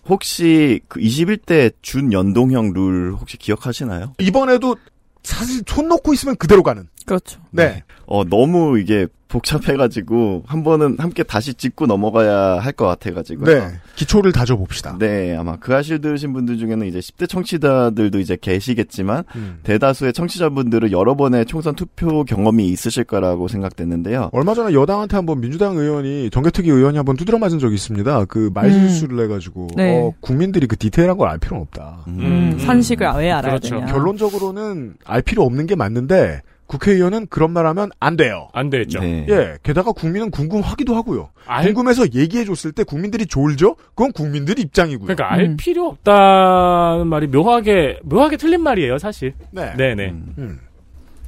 혹시 0.05 0.81
그 0.87 0.99
21대 0.99 1.73
준연동형 1.81 2.73
룰 2.73 3.13
혹시 3.13 3.37
기억하시나요? 3.37 4.13
이번에도 4.19 4.75
사실 5.23 5.63
손 5.67 5.87
놓고 5.87 6.13
있으면 6.13 6.35
그대로 6.35 6.63
가는. 6.63 6.87
그렇죠. 7.05 7.39
네. 7.51 7.83
어, 8.05 8.23
너무 8.23 8.79
이게 8.79 9.07
복잡해가지고 9.31 10.43
한 10.45 10.63
번은 10.63 10.97
함께 10.99 11.23
다시 11.23 11.53
짚고 11.53 11.85
넘어가야 11.87 12.59
할 12.59 12.71
것 12.71 12.85
같아가지고. 12.87 13.45
네. 13.45 13.67
기초를 13.95 14.31
다져 14.31 14.55
봅시다. 14.55 14.95
네, 14.97 15.35
아마 15.35 15.57
그 15.57 15.75
아실 15.75 15.99
들으신 15.99 16.31
분들 16.31 16.57
중에는 16.57 16.87
이제 16.87 16.99
10대 16.99 17.27
청취자들도 17.27 18.17
이제 18.19 18.37
계시겠지만 18.39 19.25
음. 19.35 19.59
대다수의 19.63 20.13
청취자분들은 20.13 20.91
여러 20.91 21.15
번의 21.15 21.45
총선 21.45 21.75
투표 21.75 22.23
경험이 22.23 22.67
있으실 22.69 23.03
거라고 23.03 23.47
생각되는데요. 23.49 24.29
얼마 24.31 24.53
전에 24.53 24.73
여당한테 24.73 25.17
한번 25.17 25.41
민주당 25.41 25.75
의원이 25.77 26.29
정개특위 26.31 26.69
의원이 26.69 26.95
한번 26.97 27.17
두드려 27.17 27.37
맞은 27.39 27.59
적이 27.59 27.75
있습니다. 27.75 28.25
그 28.25 28.49
말실수를 28.53 29.23
해가지고 29.25 29.67
네. 29.75 29.99
어, 29.99 30.13
국민들이 30.21 30.67
그 30.67 30.77
디테일한 30.77 31.17
걸 31.17 31.31
알 31.31 31.37
필요는 31.37 31.61
없다. 31.63 32.03
음, 32.07 32.57
산식을 32.59 33.07
왜 33.17 33.31
알아야 33.31 33.57
그렇죠. 33.59 33.75
되냐. 33.79 33.85
결론적으로는 33.93 34.95
알 35.05 35.21
필요 35.21 35.43
없는 35.43 35.65
게 35.67 35.75
맞는데 35.75 36.41
국회의원은 36.71 37.27
그런 37.27 37.51
말 37.51 37.65
하면 37.65 37.89
안 37.99 38.15
돼요. 38.15 38.47
안 38.53 38.69
됐죠. 38.69 39.01
네. 39.01 39.25
예, 39.27 39.57
게다가 39.61 39.91
국민은 39.91 40.31
궁금하기도 40.31 40.95
하고요. 40.95 41.29
알- 41.45 41.65
궁금해서 41.65 42.13
얘기해줬을 42.13 42.71
때 42.71 42.85
국민들이 42.85 43.25
졸죠? 43.25 43.75
그건 43.89 44.13
국민들 44.13 44.57
입장이고요. 44.57 45.05
그러니까 45.07 45.33
알 45.33 45.41
음. 45.41 45.57
필요 45.57 45.87
없다는 45.87 47.07
말이 47.07 47.27
묘하게 47.27 47.99
묘하게 48.03 48.37
틀린 48.37 48.61
말이에요, 48.63 48.97
사실. 48.99 49.33
네. 49.51 49.73
네네. 49.75 50.09
음, 50.11 50.33
음. 50.37 50.59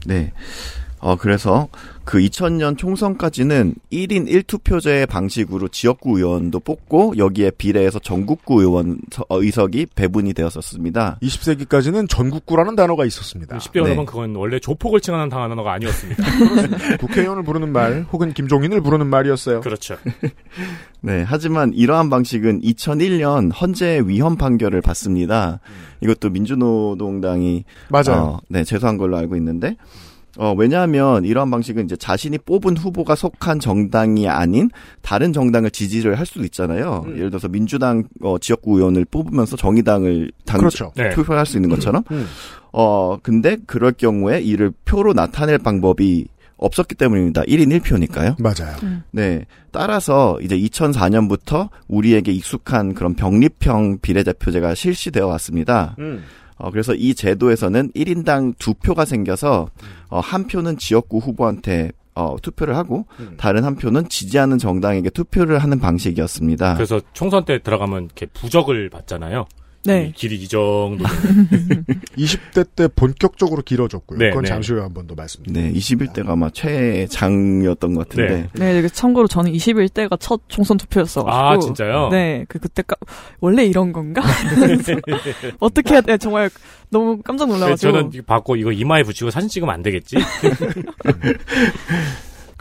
네. 0.05 0.31
어, 1.00 1.17
그래서 1.17 1.67
그 2.05 2.19
2000년 2.19 2.77
총선까지는 2.77 3.75
1인 3.91 4.27
1투표제 4.29 5.07
방식으로 5.07 5.69
지역구 5.69 6.17
의원도 6.17 6.60
뽑고 6.60 7.13
여기에 7.17 7.51
비례해서 7.51 8.00
전국구 8.00 8.60
의원 8.62 9.00
서- 9.12 9.24
어, 9.29 9.41
의석이 9.41 9.88
배분이 9.95 10.33
되었었습니다. 10.33 11.19
20세기까지는 11.22 12.10
전국구라는 12.10 12.75
단어가 12.75 13.05
있었습니다. 13.05 13.57
10대 13.57 13.74
네. 13.75 13.79
여러분 13.79 14.05
그건 14.05 14.36
원래 14.36 14.60
조폭을 14.60 15.00
칭하는 15.00 15.29
단어가 15.29 15.72
아니었습니다. 15.74 16.24
국회의원을 17.00 17.43
부르는 17.43 17.72
말 17.72 18.05
혹은 18.12 18.33
김종인을 18.33 18.81
부르는 18.81 19.07
말이었어요. 19.07 19.62
그렇죠. 19.62 19.95
네. 21.01 21.24
하지만 21.25 21.74
이러한 21.74 22.10
방식은 22.10 22.62
2001년 22.62 23.51
헌재 23.60 24.03
위헌 24.05 24.36
판결을 24.38 24.81
받습니다. 24.81 25.60
이것도 26.01 26.29
민주노동당이 26.31 27.63
맞아요. 27.89 28.22
어, 28.22 28.39
네, 28.50 28.63
제소한 28.63 28.98
걸로 28.98 29.15
알고 29.17 29.36
있는데, 29.38 29.77
어, 30.37 30.53
왜냐하면 30.57 31.25
이러한 31.25 31.51
방식은 31.51 31.85
이제 31.85 31.95
자신이 31.95 32.39
뽑은 32.39 32.77
후보가 32.77 33.15
속한 33.15 33.59
정당이 33.59 34.27
아닌 34.27 34.69
다른 35.01 35.31
정당을 35.31 35.69
지지를 35.71 36.17
할 36.17 36.25
수도 36.25 36.43
있잖아요. 36.43 37.03
음. 37.05 37.17
예를 37.17 37.29
들어서 37.29 37.47
민주당 37.47 38.03
어, 38.21 38.37
지역구 38.39 38.77
의원을 38.77 39.05
뽑으면서 39.05 39.55
정의당을 39.55 40.31
당 40.45 40.59
그렇죠. 40.59 40.91
네. 40.95 41.11
투표할 41.11 41.45
수 41.45 41.57
있는 41.57 41.69
것처럼. 41.69 42.03
음. 42.11 42.25
어, 42.71 43.17
근데 43.21 43.57
그럴 43.67 43.91
경우에 43.91 44.41
이를 44.41 44.71
표로 44.85 45.13
나타낼 45.13 45.59
방법이 45.59 46.27
없었기 46.57 46.95
때문입니다. 46.95 47.43
1인 47.43 47.79
1표니까요. 47.81 48.41
맞아요. 48.41 48.77
네. 49.11 49.45
따라서 49.71 50.39
이제 50.41 50.57
2004년부터 50.57 51.69
우리에게 51.87 52.31
익숙한 52.31 52.93
그런 52.93 53.15
병립형 53.15 53.99
비례대표제가 54.01 54.73
실시되어 54.73 55.27
왔습니다. 55.27 55.95
음. 56.63 56.67
어, 56.67 56.72
그래서 56.72 56.93
이 56.93 57.13
제도에서는 57.13 57.91
1인당 57.91 58.58
두 58.58 58.74
표가 58.74 59.05
생겨서, 59.05 59.67
어, 60.10 60.20
한 60.20 60.48
표는 60.48 60.77
지역구 60.77 61.20
후보한테, 61.20 61.91
어, 62.15 62.36
투표를 62.41 62.75
하고, 62.77 63.05
음. 63.20 63.36
다른 63.38 63.63
한 63.63 63.75
표는 63.75 64.08
지지하는 64.08 64.58
정당에게 64.58 65.10
투표를 65.10 65.60
하는 65.60 65.79
방식이었습니다. 65.79 66.75
그래서 66.75 67.01
총선 67.13 67.46
때 67.46 67.60
들어가면 67.62 68.05
이렇게 68.05 68.27
부적을 68.27 68.89
받잖아요. 68.89 69.46
네. 69.85 70.07
이 70.07 70.11
길이 70.13 70.35
이 70.37 70.47
정도. 70.47 71.03
20대 72.17 72.65
때 72.75 72.87
본격적으로 72.87 73.61
길어졌고요. 73.63 74.17
네, 74.19 74.29
그건 74.29 74.43
네. 74.43 74.49
잠시 74.49 74.71
후에 74.73 74.81
한 74.81 74.93
번 74.93 75.07
더 75.07 75.15
말씀드립니다. 75.15 75.67
네, 75.67 75.73
21대가 75.77 76.29
아마 76.29 76.49
최장이었던 76.51 77.93
것 77.95 78.07
같은데. 78.07 78.47
네, 78.53 78.81
그 78.81 78.89
참고로 78.89 79.27
저는 79.27 79.51
21대가 79.51 80.17
첫 80.19 80.41
총선 80.47 80.77
투표였어가지고. 80.77 81.31
아, 81.35 81.59
진짜요? 81.59 82.09
네, 82.09 82.45
그 82.47 82.59
그때 82.59 82.81
까 82.81 82.95
원래 83.41 83.65
이런 83.65 83.91
건가? 83.91 84.21
어떻게 85.59 85.93
해야 85.95 86.01
돼? 86.01 86.17
정말 86.17 86.49
너무 86.89 87.21
깜짝 87.21 87.47
놀라가지고. 87.49 87.91
저는 87.91 88.11
이거 88.13 88.23
받고 88.25 88.55
이거 88.55 88.71
이마에 88.71 89.03
붙이고 89.03 89.29
사진 89.31 89.49
찍으면 89.49 89.73
안 89.73 89.81
되겠지? 89.81 90.15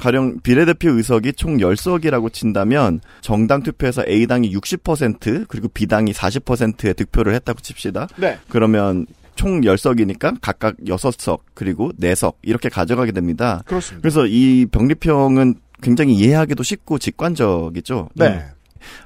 가령 0.03 0.41
비례대표 0.43 0.91
의석이 0.91 1.35
총 1.35 1.59
10석이라고 1.59 2.33
친다면 2.33 3.01
정당 3.21 3.63
투표에서 3.63 4.03
A당이 4.05 4.53
60% 4.53 5.47
그리고 5.47 5.69
B당이 5.69 6.13
40%의 6.13 6.95
득표를 6.95 7.33
했다고 7.37 7.61
칩시다. 7.61 8.09
네. 8.17 8.37
그러면 8.49 9.07
총 9.37 9.61
10석이니까 9.61 10.39
각각 10.41 10.77
6석 10.79 11.39
그리고 11.55 11.93
4석 12.01 12.35
이렇게 12.43 12.69
가져가게 12.69 13.13
됩니다. 13.13 13.63
그렇습니다. 13.65 14.03
그래서 14.03 14.27
이 14.27 14.67
병립형은 14.67 15.55
굉장히 15.81 16.15
이해하기도 16.15 16.65
쉽고 16.65 16.99
직관적이죠. 16.99 18.09
네. 18.15 18.27
음. 18.27 18.41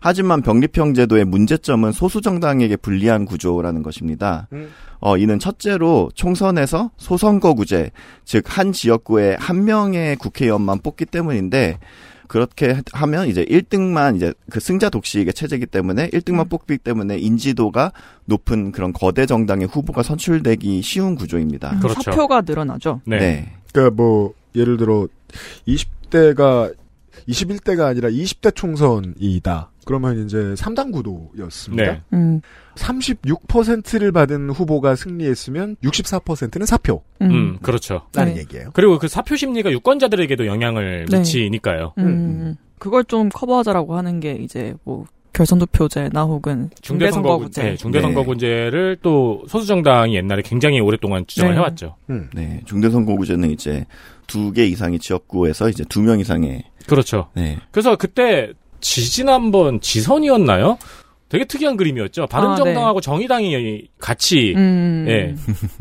하지만 0.00 0.42
병립형 0.42 0.95
제도의 0.95 1.25
문제점은 1.25 1.92
소수 1.92 2.21
정당에게 2.21 2.76
불리한 2.76 3.25
구조라는 3.26 3.83
것입니다. 3.83 4.48
음. 4.53 4.70
어, 4.98 5.16
이는 5.18 5.38
첫째로 5.38 6.11
총선에서 6.14 6.90
소선거구제, 6.96 7.90
즉 8.24 8.46
한 8.57 8.72
지역구에 8.72 9.37
한 9.38 9.64
명의 9.64 10.16
국회의원만 10.16 10.79
뽑기 10.79 11.05
때문인데 11.07 11.79
그렇게 12.27 12.81
하면 12.92 13.29
이제 13.29 13.44
1등만 13.44 14.16
이제 14.16 14.33
그 14.51 14.61
승자 14.61 14.88
독식의 14.88 15.35
체제이기 15.35 15.66
때문에 15.66 16.09
1등만 16.09 16.48
뽑기 16.48 16.79
때문에 16.79 17.18
인지도가 17.18 17.92
높은 18.24 18.72
그런 18.72 18.92
거대 18.92 19.27
정당의 19.27 19.68
후보가 19.68 20.03
선출되기 20.03 20.81
쉬운 20.83 21.14
구조입니다. 21.14 21.72
음, 21.72 21.81
그렇죠. 21.81 22.01
사표가 22.03 22.42
늘어나죠. 22.42 23.01
네. 23.05 23.18
네. 23.18 23.53
그러니까 23.72 23.94
뭐 23.94 24.33
예를 24.55 24.77
들어 24.77 25.07
20대가 25.68 26.74
21대가 27.29 27.87
아니라 27.87 28.09
20대 28.09 28.55
총선이다. 28.55 29.70
그러면 29.85 30.24
이제 30.24 30.37
3당 30.37 30.92
구도였습니다. 30.92 31.85
네. 31.85 32.02
음, 32.12 32.40
36%를 32.74 34.11
받은 34.11 34.50
후보가 34.50 34.96
승리했으면 34.96 35.76
64%는 35.83 36.66
사표. 36.66 37.02
음, 37.22 37.31
음, 37.31 37.59
그렇죠. 37.62 38.02
라는 38.14 38.35
네. 38.35 38.40
얘기예요. 38.40 38.70
그리고 38.72 38.98
그 38.98 39.07
사표 39.07 39.37
심리가 39.37 39.70
유권자들에게도 39.70 40.46
영향을 40.46 41.07
네. 41.09 41.18
미치니까요. 41.18 41.94
음, 41.98 42.57
그걸 42.79 43.05
좀 43.05 43.29
커버하자라고 43.29 43.96
하는 43.96 44.18
게 44.20 44.33
이제 44.33 44.74
뭐 44.85 45.07
결선투표제나 45.37 46.22
혹은 46.22 46.70
중대선거구제. 46.81 47.62
네, 47.62 47.76
중대선거군제를 47.76 48.98
또 49.02 49.44
소수정당이 49.48 50.16
옛날에 50.16 50.42
굉장히 50.42 50.81
오랫동안 50.81 51.26
주장을 51.26 51.52
네. 51.52 51.59
해왔죠. 51.59 51.96
음. 52.09 52.31
네. 52.35 52.62
중대선거구제는 52.64 53.50
이제 53.50 53.85
두 54.27 54.53
개 54.53 54.67
이상의 54.67 54.99
지역구에서 54.99 55.69
이제 55.69 55.85
두 55.89 56.01
명 56.03 56.21
이상의 56.21 56.65
그렇죠. 56.87 57.29
네. 57.35 57.59
그래서 57.71 57.97
그때 57.97 58.53
지지난번 58.81 59.81
지선이었나요? 59.81 60.79
되게 61.29 61.45
특이한 61.45 61.77
그림이었죠. 61.77 62.29
바른정당하고 62.29 63.01
정의당이 63.01 63.89
같이 63.99 64.55
음, 64.57 65.07
예 65.09 65.35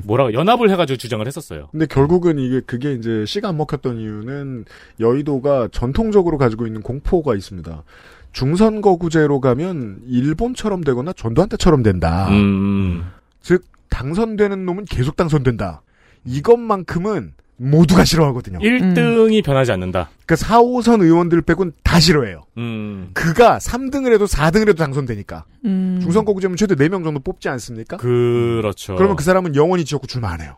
뭐라 0.03 0.33
연합을 0.33 0.71
해가지고 0.71 0.97
주장을 0.97 1.25
했었어요. 1.27 1.67
근데 1.71 1.85
결국은 1.85 2.39
이게 2.39 2.61
그게 2.65 2.93
이제 2.93 3.25
씨가 3.27 3.49
안 3.49 3.57
먹혔던 3.57 3.99
이유는 3.99 4.65
여의도가 4.99 5.69
전통적으로 5.71 6.39
가지고 6.39 6.65
있는 6.65 6.81
공포가 6.81 7.35
있습니다. 7.35 7.83
중선거구제로 8.31 9.39
가면 9.39 9.99
일본처럼 10.07 10.83
되거나 10.83 11.13
전두환 11.13 11.47
때처럼 11.49 11.83
된다. 11.83 12.27
음, 12.29 13.05
즉 13.41 13.63
당선되는 13.89 14.65
놈은 14.65 14.85
계속 14.85 15.15
당선된다. 15.15 15.83
이것만큼은 16.25 17.33
모두가 17.57 18.03
싫어하거든요. 18.03 18.59
1등이 18.59 19.43
변하지 19.43 19.71
않는다. 19.71 20.09
그러니까 20.25 20.35
4, 20.35 20.61
5선 20.61 21.01
의원들 21.01 21.41
빼곤 21.41 21.71
다 21.83 21.99
싫어해요. 21.99 22.43
음, 22.57 23.11
그가 23.13 23.57
3등을 23.59 24.13
해도 24.13 24.25
4등을 24.25 24.61
해도 24.61 24.73
당선되니까. 24.73 25.45
음. 25.65 25.99
중선거구제면 26.01 26.57
최대 26.57 26.75
4명 26.75 27.03
정도 27.03 27.19
뽑지 27.19 27.47
않습니까? 27.49 27.97
그렇죠. 27.97 28.95
그러면 28.95 29.15
그 29.15 29.23
사람은 29.23 29.55
영원히 29.55 29.85
지역구 29.85 30.07
출마 30.07 30.31
안 30.31 30.41
해요. 30.41 30.57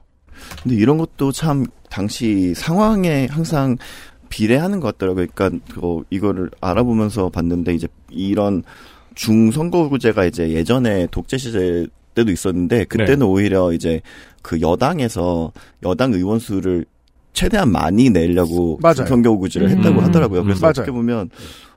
근데 0.64 0.76
이런 0.76 0.98
것도 0.98 1.32
참 1.32 1.66
당시 1.90 2.54
상황에 2.56 3.28
항상 3.30 3.78
비례하는 4.30 4.80
것 4.80 4.98
같더라고요. 4.98 5.28
그러니까 5.34 5.66
어, 5.82 6.02
이거를 6.10 6.50
알아보면서 6.62 7.30
봤는데 7.30 7.74
이제 7.74 7.88
이런 8.10 8.64
중선거구제가 9.16 10.26
이제 10.26 10.50
예전에 10.50 11.08
독재 11.10 11.38
시절 11.38 11.90
때도 12.18 12.32
있었는데 12.32 12.86
그때는 12.86 13.20
네. 13.20 13.26
오히려 13.26 13.72
이제 13.72 14.02
그 14.42 14.60
여당에서 14.60 15.52
여당 15.84 16.14
의원 16.14 16.40
수를 16.40 16.86
최대한 17.34 17.72
많이 17.72 18.10
내려고. 18.10 18.80
중선거구제를 18.96 19.68
음. 19.68 19.78
했다고 19.78 20.02
하더라고요. 20.02 20.44
그래서 20.44 20.62
맞아요. 20.62 20.72
어떻게 20.72 20.92
보면 20.92 21.30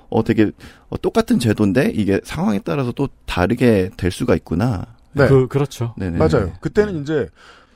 어 0.08 0.24
되게 0.24 0.50
어, 0.88 0.96
똑같은 0.96 1.38
제도인데 1.38 1.92
이게 1.94 2.20
상황에 2.24 2.60
따라서 2.64 2.92
또 2.92 3.08
다르게 3.26 3.90
될 3.96 4.10
수가 4.10 4.34
있구나. 4.34 4.86
네. 5.12 5.28
그 5.28 5.46
그렇죠. 5.48 5.94
네네. 5.98 6.16
맞아요. 6.16 6.52
그때는 6.60 7.02
이제 7.02 7.28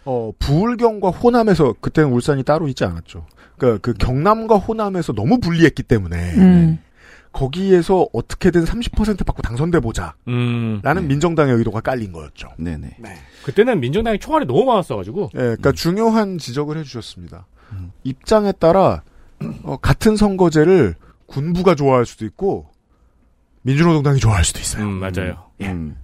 어 0.07 0.33
부울경과 0.39 1.11
호남에서 1.11 1.75
그때는 1.81 2.11
울산이 2.11 2.43
따로 2.43 2.67
있지 2.69 2.85
않았죠. 2.85 3.27
그러니까 3.59 3.81
그 3.83 3.93
경남과 3.95 4.57
호남에서 4.57 5.13
너무 5.13 5.39
불리했기 5.39 5.83
때문에 5.83 6.35
음. 6.37 6.79
거기에서 7.35 8.07
어떻게든 8.13 8.65
30% 8.65 9.27
받고 9.27 9.43
당선돼 9.43 9.81
보자라는 9.81 10.17
음, 10.29 11.09
민정당의 11.09 11.57
의도가 11.57 11.81
깔린 11.81 12.13
거였죠. 12.13 12.49
네네. 12.59 12.97
그때는 13.43 13.81
민정당이 13.81 14.21
총알이 14.21 14.47
너무 14.47 14.65
많았어가지고 14.65 15.31
예, 15.35 15.39
그러니까 15.39 15.73
중요한 15.73 16.39
지적을 16.39 16.79
해주셨습니다. 16.79 17.47
음. 17.73 17.93
입장에 18.05 18.53
따라 18.53 19.03
어, 19.65 19.77
같은 19.77 20.17
선거제를 20.17 20.95
군부가 21.27 21.75
좋아할 21.75 22.07
수도 22.07 22.25
있고 22.25 22.69
민주노동당이 23.63 24.21
좋아할 24.21 24.45
수도 24.45 24.61
있어요. 24.61 24.85
음, 24.85 25.01
맞아요. 25.01 25.51
음. 25.63 25.97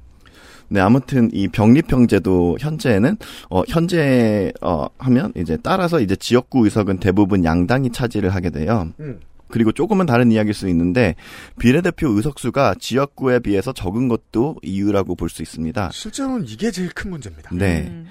네, 0.69 0.81
아무튼 0.81 1.31
이 1.33 1.47
병립형제도 1.49 2.57
현재는 2.61 3.17
어 3.51 3.63
현재 3.69 4.53
어 4.63 4.87
하면 4.99 5.33
이제 5.37 5.59
따라서 5.63 6.01
이제 6.01 6.17
지역구 6.17 6.65
의석은 6.65 6.99
대부분 6.99 7.45
양당이 7.45 7.91
차지를 7.91 8.35
하게 8.35 8.51
돼요. 8.51 8.89
음. 8.99 9.21
그리고 9.51 9.73
조금은 9.73 10.07
다른 10.07 10.31
이야기일 10.33 10.55
수 10.55 10.69
있는데 10.69 11.15
비례대표 11.59 12.09
의석수가 12.09 12.77
지역구에 12.81 13.41
비해서 13.41 13.73
적은 13.73 14.09
것도 14.09 14.57
이유라고 14.63 15.15
볼 15.17 15.29
수 15.31 15.43
있습니다. 15.43 15.91
실제로는 15.93 16.47
이게 16.49 16.71
제일 16.71 16.89
큰 16.91 17.11
문제입니다. 17.11 17.51
네. 17.55 17.87
음. 17.89 18.07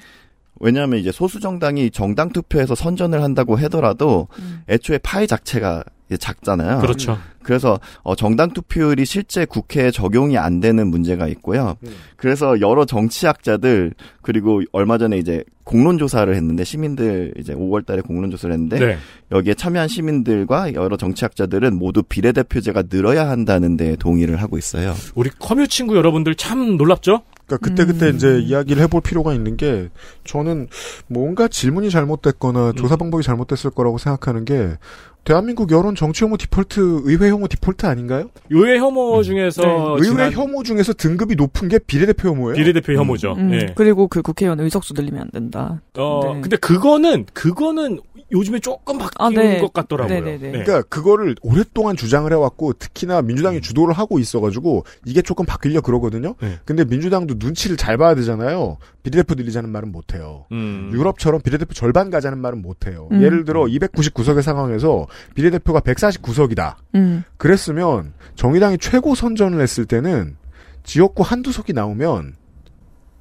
왜냐하면 0.60 1.00
이제 1.00 1.12
소수 1.12 1.40
정당이 1.40 1.92
정당 1.92 2.30
투표에서 2.30 2.76
선전을 2.76 3.24
한다고 3.24 3.56
하더라도 3.56 4.28
음. 4.40 4.64
애초에 4.70 4.98
파이 5.00 5.28
자체가 5.28 5.84
작잖아요. 6.18 6.80
그렇죠. 6.80 7.18
그래서 7.44 7.80
어, 8.02 8.16
정당 8.16 8.52
투표율이 8.52 9.06
실제 9.06 9.46
국회에 9.46 9.92
적용이 9.92 10.38
안 10.38 10.60
되는 10.60 10.88
문제가 10.88 11.28
있고요. 11.28 11.78
음. 11.84 11.96
그래서 12.16 12.60
여러 12.62 12.86
정치학자들 12.86 13.94
그리고 14.22 14.62
얼마 14.72 14.98
전에 14.98 15.18
이제 15.18 15.44
공론 15.64 15.98
조사를 15.98 16.34
했는데 16.34 16.64
시민들 16.64 17.34
이제 17.38 17.54
5월 17.54 17.86
달에 17.86 18.02
공론 18.02 18.32
조사를 18.32 18.52
했는데 18.52 18.80
네. 18.80 18.98
여기에 19.32 19.54
참여한 19.54 19.88
시민들과 19.88 20.74
여러 20.74 20.98
정치학자들은 20.98 21.78
모두 21.78 22.02
비례대표제가 22.02 22.84
늘어야 22.84 23.30
한다는 23.30 23.78
데 23.78 23.96
동의를 23.96 24.42
하고 24.42 24.58
있어요. 24.58 24.96
우리 25.16 25.30
커뮤 25.38 25.68
친구 25.68 25.96
여러분들 25.96 26.36
참 26.36 26.78
놀랍죠? 26.78 27.22
그러니까 27.50 27.58
그때 27.58 27.86
그때 27.86 28.08
음. 28.08 28.16
이제 28.16 28.40
이야기를 28.40 28.82
해볼 28.84 29.02
필요가 29.02 29.34
있는 29.34 29.58
게 29.58 29.90
저는 30.24 30.68
뭔가 31.08 31.48
질문이 31.48 31.90
잘못됐거나 31.90 32.74
조사 32.74 32.96
방법이 32.96 33.24
잘못됐을 33.24 33.72
거라고 33.72 33.98
생각하는 33.98 34.46
게 34.46 34.78
대한민국 35.26 35.72
여론 35.72 35.96
정치 35.96 36.24
혐오 36.24 36.38
디폴트 36.38 37.02
의회 37.04 37.30
혐오 37.30 37.48
디폴트 37.48 37.86
아닌가요? 37.86 38.30
의회 38.50 38.80
혐오 38.80 39.22
중에서 39.22 39.98
의회 39.98 40.10
지난 40.10 40.32
혐오 40.32 40.64
중에서 40.64 40.94
등급이 40.94 41.36
높은 41.36 41.68
게 41.68 41.78
비례대표 41.78 42.30
혐오예요. 42.30 42.56
비례대표 42.56 42.94
혐오죠. 42.94 43.34
음, 43.34 43.54
예. 43.54 43.74
그리고 43.76 44.08
그 44.08 44.22
국회의원 44.22 44.60
의석수 44.60 44.94
늘리면 44.96 45.22
안 45.22 45.30
된다. 45.32 45.82
어, 45.98 46.34
네. 46.34 46.42
근데 46.42 46.58
그거는 46.58 47.26
그거는 47.34 48.00
요즘에 48.32 48.60
조금 48.60 48.98
바뀐 48.98 49.16
아, 49.18 49.30
네. 49.30 49.60
것 49.60 49.74
같더라고요. 49.74 50.14
네네네. 50.14 50.38
네. 50.38 50.64
그러니까 50.64 50.82
그거를 50.84 51.36
오랫동안 51.42 51.96
주장을 51.96 52.32
해왔고 52.32 52.74
특히나 52.74 53.22
민주당이 53.22 53.62
주도를 53.62 53.94
하고 53.94 54.20
있어가지고 54.20 54.86
이게 55.06 55.22
조금 55.22 55.46
바뀌려 55.46 55.82
그러거든요. 55.82 56.36
네. 56.42 56.60
근데 56.66 56.86
민주당도 56.86 57.36
눈치를 57.38 57.78
잘 57.78 57.98
봐야 57.98 58.16
되잖아요. 58.16 58.78
비례대표 59.04 59.36
늘리자는 59.36 59.70
말은 59.70 59.92
못해요. 59.92 60.46
음. 60.52 60.92
유럽처럼 60.94 61.42
비례대표 61.42 61.74
절반 61.74 62.10
가자는 62.10 62.38
말은 62.38 62.62
못해요. 62.62 63.08
음. 63.12 63.22
예를 63.24 63.46
들어 63.46 63.64
299석의 63.64 64.42
상황에서 64.42 65.08
비례대표가 65.36 65.80
149석이다. 65.82 66.76
음. 66.96 67.24
그랬으면 67.38 68.14
정의당이 68.36 68.78
최고 68.78 69.16
선전을 69.16 69.62
했을 69.62 69.86
때는 69.86 70.38
지역구 70.84 71.24
한두 71.24 71.52
석이 71.52 71.74
나오면 71.74 72.36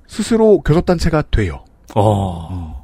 스스로 0.07 0.61
교섭단체가 0.61 1.23
돼요. 1.31 1.65
어. 1.95 2.78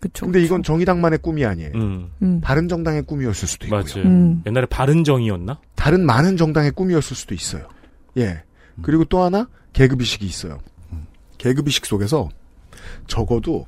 그쵸. 0.00 0.26
근데 0.26 0.42
이건 0.42 0.62
정의당만의 0.62 1.18
꿈이 1.20 1.44
아니에요. 1.44 1.72
음. 1.74 2.10
음. 2.22 2.40
다른 2.42 2.68
정당의 2.68 3.02
꿈이었을 3.02 3.48
수도 3.48 3.66
있고요. 3.66 3.80
맞아요. 3.80 4.06
음. 4.06 4.42
옛날에 4.46 4.66
바른 4.66 5.04
정이었나? 5.04 5.60
다른 5.74 6.04
많은 6.06 6.36
정당의 6.36 6.70
꿈이었을 6.72 7.16
수도 7.16 7.34
있어요. 7.34 7.68
예. 8.16 8.42
그리고 8.82 9.04
또 9.04 9.20
하나 9.22 9.48
계급이식이 9.72 10.24
있어요. 10.24 10.60
계급이식 11.38 11.86
속에서 11.86 12.28
적어도 13.06 13.66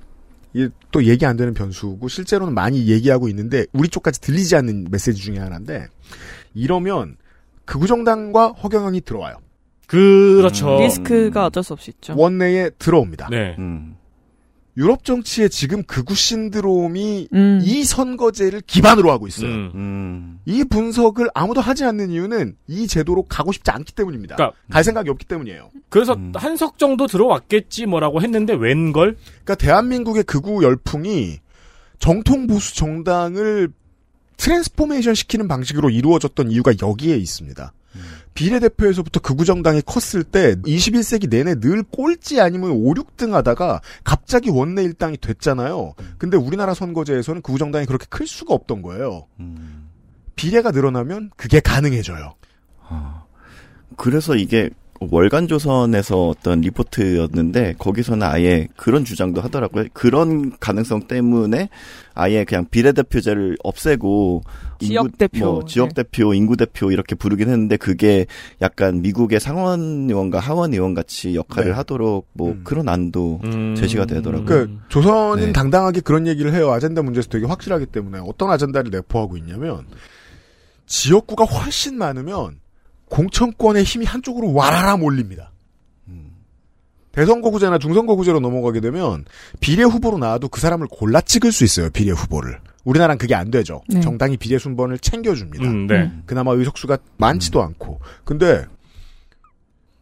또 0.91 1.05
얘기 1.05 1.27
안 1.27 1.37
되는 1.37 1.55
변수고 1.55 2.09
실제로는 2.09 2.55
많이 2.55 2.89
얘기하고 2.89 3.29
있는데 3.29 3.67
우리 3.73 3.89
쪽까지 3.89 4.21
들리지 4.21 4.57
않는 4.57 4.89
메시지 4.91 5.21
중에 5.23 5.39
하나인데 5.39 5.87
이러면 6.55 7.17
극우 7.65 7.87
정당과 7.87 8.53
허경영이 8.53 9.03
들어와요. 9.03 9.37
그렇죠. 9.87 10.79
리스크가 10.79 11.47
어쩔 11.47 11.63
수 11.63 11.73
없이 11.73 11.93
있죠. 11.93 12.15
원내에 12.17 12.71
들어옵니다. 12.79 13.29
네. 13.31 13.57
음. 13.59 13.97
유럽 14.81 15.05
정치에 15.05 15.49
지금 15.49 15.83
극우 15.83 16.15
신드롬이 16.15 17.29
음. 17.35 17.61
이 17.63 17.85
선거제를 17.85 18.63
기반으로 18.67 19.11
하고 19.11 19.27
있어요. 19.27 19.51
음. 19.51 19.73
음. 19.75 20.41
이 20.47 20.65
분석을 20.65 21.29
아무도 21.35 21.61
하지 21.61 21.85
않는 21.85 22.11
이유는 22.11 22.57
이 22.67 22.87
제도로 22.87 23.25
가고 23.25 23.53
싶지 23.53 23.71
않기 23.71 23.93
때문입니다. 23.93 24.37
그러니까 24.37 24.57
갈 24.71 24.83
생각이 24.83 25.11
없기 25.11 25.27
때문이에요. 25.27 25.71
그래서 25.91 26.15
음. 26.15 26.33
한석 26.35 26.79
정도 26.79 27.07
들어왔겠지 27.07 27.85
뭐라고 27.85 28.23
했는데 28.23 28.55
웬걸? 28.55 29.19
그러니까 29.45 29.55
대한민국의 29.57 30.23
극우 30.23 30.63
열풍이 30.63 31.41
정통 31.99 32.47
보수 32.47 32.75
정당을 32.75 33.69
transformation 34.39 35.15
시키는 35.15 35.47
방식으로 35.47 35.91
이루어졌던 35.91 36.51
이유가 36.51 36.73
여기에 36.81 37.17
있습니다. 37.17 37.75
비례대표에서부터 38.35 39.21
극우 39.21 39.45
정당이 39.45 39.83
컸을 39.83 40.25
때 40.25 40.55
21세기 40.57 41.29
내내 41.29 41.57
늘 41.61 41.83
꼴찌 41.83 42.41
아니면 42.41 42.71
5, 42.71 42.95
6등 42.95 43.33
하다가 43.33 43.81
갑자기 44.05 44.51
원내 44.51 44.83
일당이 44.85 45.17
됐잖아요. 45.19 45.95
근데 46.19 46.37
우리나라 46.37 46.75
선거제에서는 46.75 47.43
극우 47.43 47.59
정당이 47.59 47.87
그렇게 47.87 48.07
클 48.09 48.27
수가 48.27 48.55
없던 48.55 48.83
거예요. 48.83 49.27
음. 49.41 49.89
비례가 50.37 50.71
늘어나면 50.71 51.31
그게 51.37 51.61
가능해져요. 51.61 52.35
그래서 53.97 54.37
이게 54.37 54.71
월간 55.01 55.49
조선에서 55.49 56.29
어떤 56.29 56.61
리포트였는데 56.61 57.77
거기서는 57.79 58.27
아예 58.27 58.69
그런 58.77 59.03
주장도 59.03 59.41
하더라고요. 59.41 59.87
그런 59.95 60.53
가능성 60.61 61.09
때문에 61.09 61.71
아예 62.13 62.45
그냥 62.45 62.67
비례대표제를 62.71 63.57
없애고 63.65 64.43
지역 64.79 65.17
대표. 65.17 65.53
뭐 65.53 65.65
지역 65.65 65.95
네. 65.95 66.03
대표, 66.03 66.35
인구 66.35 66.59
대표 66.59 66.93
이렇게 66.93 67.15
부르긴 67.15 67.49
했는데 67.49 67.79
그게 67.79 68.27
약간 68.61 69.01
미국의 69.01 69.41
상원 69.41 70.11
의원과 70.11 70.39
하원 70.39 70.75
의원 70.75 70.93
같이 70.93 71.35
역할을 71.35 71.71
네. 71.71 71.77
하도록 71.77 72.29
뭐 72.35 72.51
음. 72.51 72.61
그런 72.63 72.91
안도 72.91 73.41
음. 73.45 73.75
제시가 73.75 74.05
되더라고요. 74.05 74.45
그 74.45 74.79
조선은 74.91 75.47
네. 75.47 75.53
당당하게 75.53 76.01
그런 76.01 76.27
얘기를 76.27 76.53
해요. 76.53 76.71
아젠다 76.73 77.01
문제에서 77.01 77.31
되게 77.31 77.47
확실하기 77.47 77.87
때문에 77.87 78.19
어떤 78.23 78.51
아젠다를 78.51 78.91
내포하고 78.91 79.39
있냐면 79.39 79.87
지역구가 80.85 81.45
훨씬 81.45 81.97
많으면 81.97 82.60
공천권의 83.11 83.85
힘이 83.85 84.07
한쪽으로 84.07 84.53
와라라 84.55 84.97
몰립니다. 84.97 85.53
음. 86.09 86.31
대선거구제나 87.13 87.79
중선거구제로 87.79 88.41
넘어가게 88.41 88.81
되면 88.81 89.25
비례 89.61 89.83
후보로 89.83 90.17
나와도 90.19 90.49
그 90.49 90.61
사람을 90.61 90.87
골라 90.91 91.21
찍을 91.21 91.53
수 91.53 91.65
있어요. 91.65 91.91
비례 91.91 92.13
후보를. 92.13 92.59
우리나라는 92.85 93.19
그게 93.19 93.35
안 93.35 93.51
되죠. 93.51 93.83
네. 93.89 94.01
정당이 94.01 94.37
비례 94.39 94.59
순번을 94.59 94.99
챙겨줍니다. 95.01 95.65
음, 95.69 95.87
네. 95.87 96.03
음. 96.03 96.23
그나마 96.25 96.53
의석수가 96.53 96.97
많지도 97.19 97.63
않고. 97.63 98.01
근데 98.25 98.65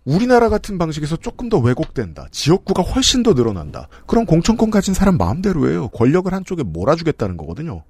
우리나라 0.05 0.49
같은 0.49 0.79
방식에서 0.79 1.17
조금 1.17 1.49
더 1.49 1.59
왜곡된다. 1.59 2.29
지역구가 2.31 2.83
훨씬 2.83 3.23
더 3.23 3.33
늘어난다. 3.35 3.89
그럼 4.07 4.25
공천권 4.27 4.71
가진 4.71 4.95
사람 4.95 5.19
마음대로예요. 5.19 5.89
권력을 5.89 6.33
한쪽에 6.33 6.63
몰아주겠다는 6.63 7.37
거거든요. 7.37 7.83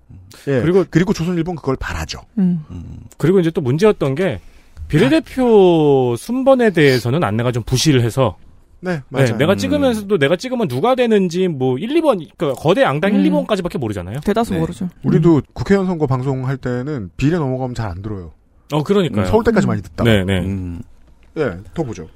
예. 0.49 0.61
그리고- 0.63 0.85
그리고 0.91 1.13
조선일보는 1.13 1.57
그걸 1.57 1.77
바라죠. 1.77 2.21
음. 2.39 2.65
음. 2.71 3.01
그리고 3.19 3.39
이제 3.41 3.51
또 3.51 3.61
문제였던 3.61 4.15
게 4.17 4.41
비례대표 4.89 6.17
순번에 6.17 6.71
대해서는 6.71 7.23
안내가 7.25 7.53
좀 7.53 7.63
부실을 7.63 8.03
해서 8.03 8.37
네, 8.81 8.93
네, 8.93 9.03
맞아요. 9.09 9.37
내가 9.37 9.53
음. 9.53 9.57
찍으면서도 9.59 10.19
내가 10.19 10.37
찍으면 10.37 10.69
누가 10.69 10.95
되는지 10.95 11.49
뭐 11.49 11.79
1, 11.79 11.89
2번 12.01 12.27
그러니까 12.37 12.53
거대 12.61 12.83
양당 12.83 13.15
음. 13.15 13.21
1, 13.25 13.31
2번까지밖에 13.33 13.77
모르잖아요. 13.79 14.21
대다수 14.25 14.53
네. 14.55 14.61
모르죠. 14.61 14.89
우리도 15.03 15.43
국회의원 15.53 15.87
선거 15.87 16.07
방송할 16.07 16.57
때는 16.59 17.11
비례 17.17 17.37
넘어가면 17.39 17.75
잘 17.75 17.89
안 17.91 18.03
들어요. 18.03 18.33
어 18.73 18.83
그러니까요. 18.83 19.25
서울대까지 19.27 19.67
음. 19.67 19.69
많이 19.69 19.83
듣다. 19.83 20.05
네, 20.05 20.25
네. 20.25 20.41
음. 20.41 20.81
예, 21.39 21.57
더 21.75 21.83
보죠. 21.83 22.09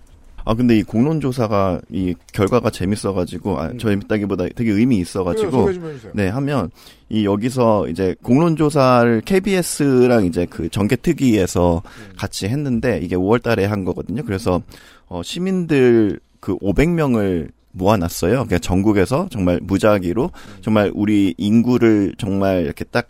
아 0.44 0.54
근데 0.54 0.78
이 0.78 0.82
공론 0.82 1.20
조사가 1.20 1.80
이 1.90 2.14
결과가 2.32 2.70
재밌어가지고 2.70 3.60
아, 3.60 3.66
음. 3.68 3.78
재밌다기보다 3.78 4.48
되게 4.54 4.72
의미 4.72 4.98
있어가지고 4.98 5.70
해주세요. 5.70 6.12
네, 6.14 6.28
하면 6.28 6.70
이 7.08 7.24
여기서 7.24 7.88
이제 7.88 8.14
공론 8.22 8.56
조사를 8.56 9.22
KBS랑 9.24 10.26
이제 10.26 10.46
그 10.48 10.68
정계 10.68 10.96
특위에서 10.96 11.82
같이 12.16 12.46
했는데 12.48 12.98
이게 13.02 13.16
5월달에 13.16 13.62
한 13.62 13.84
거거든요. 13.84 14.22
그래서 14.24 14.62
어, 15.08 15.22
시민들 15.22 16.20
그 16.40 16.56
500명을 16.58 17.50
모아놨어요. 17.72 18.32
그러니까 18.32 18.58
전국에서 18.58 19.28
정말 19.30 19.60
무작위로 19.62 20.30
정말 20.60 20.90
우리 20.94 21.34
인구를 21.38 22.14
정말 22.18 22.64
이렇게 22.64 22.84
딱 22.84 23.08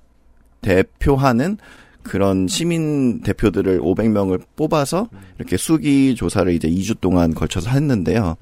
대표하는 0.61 1.59
그런 2.03 2.47
시민 2.49 3.21
대표들을 3.21 3.81
500명을 3.81 4.43
뽑아서 4.57 5.09
이렇게 5.39 5.57
수기 5.57 6.15
조사를 6.15 6.53
이제 6.53 6.69
2주 6.69 7.01
동안 7.01 7.35
걸쳐서 7.35 7.71
했는데요. 7.71 8.37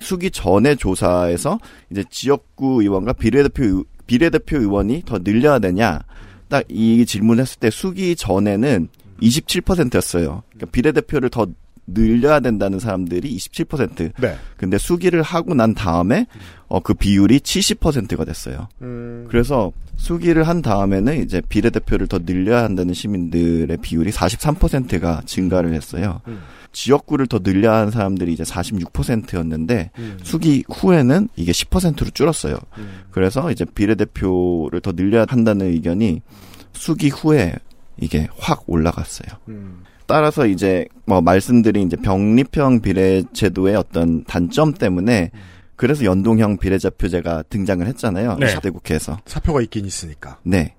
수기 0.00 0.30
전의 0.30 0.76
조사에서 0.76 1.58
이제 1.90 2.04
지역구 2.10 2.82
의원과 2.82 3.14
비례대표 3.14 3.64
의- 3.64 3.84
비례대표 4.06 4.58
의원이 4.58 5.02
더 5.06 5.18
늘려야 5.18 5.58
되냐 5.58 6.00
딱 6.48 6.64
이 6.70 7.04
질문했을 7.04 7.58
때 7.60 7.70
수기 7.70 8.16
전에는 8.16 8.88
27%였어요. 9.20 10.42
그러니까 10.50 10.66
비례대표를 10.72 11.28
더 11.30 11.46
늘려야 11.92 12.40
된다는 12.40 12.78
사람들이 12.78 13.34
27%. 13.36 14.12
네. 14.20 14.36
근데 14.56 14.78
수기를 14.78 15.22
하고 15.22 15.54
난 15.54 15.74
다음에 15.74 16.26
어, 16.68 16.80
그 16.80 16.94
비율이 16.94 17.40
70%가 17.40 18.24
됐어요. 18.24 18.68
음, 18.82 19.26
그래서 19.28 19.72
수기를 19.96 20.46
한 20.46 20.62
다음에는 20.62 21.22
이제 21.22 21.40
비례대표를 21.48 22.06
더 22.06 22.18
늘려야 22.18 22.62
한다는 22.62 22.94
시민들의 22.94 23.76
비율이 23.78 24.10
43%가 24.10 25.22
증가를 25.24 25.72
했어요. 25.74 26.20
음. 26.28 26.40
지역구를 26.72 27.26
더 27.26 27.38
늘려야 27.38 27.78
하는 27.78 27.90
사람들이 27.90 28.32
이제 28.32 28.44
46%였는데 28.44 29.90
음. 29.98 30.18
수기 30.22 30.64
후에는 30.68 31.28
이게 31.36 31.52
10%로 31.52 32.10
줄었어요. 32.10 32.58
음. 32.76 33.02
그래서 33.10 33.50
이제 33.50 33.64
비례대표를 33.64 34.80
더 34.80 34.92
늘려야 34.92 35.24
한다는 35.28 35.66
의견이 35.66 36.20
수기 36.72 37.08
후에 37.08 37.54
이게 38.00 38.28
확 38.38 38.62
올라갔어요. 38.66 39.38
음. 40.08 40.14
따라서 40.14 40.46
이제 40.46 40.86
뭐 41.04 41.20
말씀드린 41.20 41.86
이제 41.86 41.96
병립형 41.96 42.80
비례 42.80 43.22
제도의 43.32 43.76
어떤 43.76 44.24
단점 44.24 44.72
때문에 44.72 45.30
그래서 45.76 46.04
연동형 46.04 46.56
비례대표제가 46.56 47.44
등장을 47.48 47.86
했잖아요. 47.86 48.36
네. 48.40 48.46
20대 48.46 48.72
국회에서. 48.72 49.18
사표가 49.26 49.62
있긴 49.62 49.84
있으니까. 49.84 50.38
네. 50.42 50.74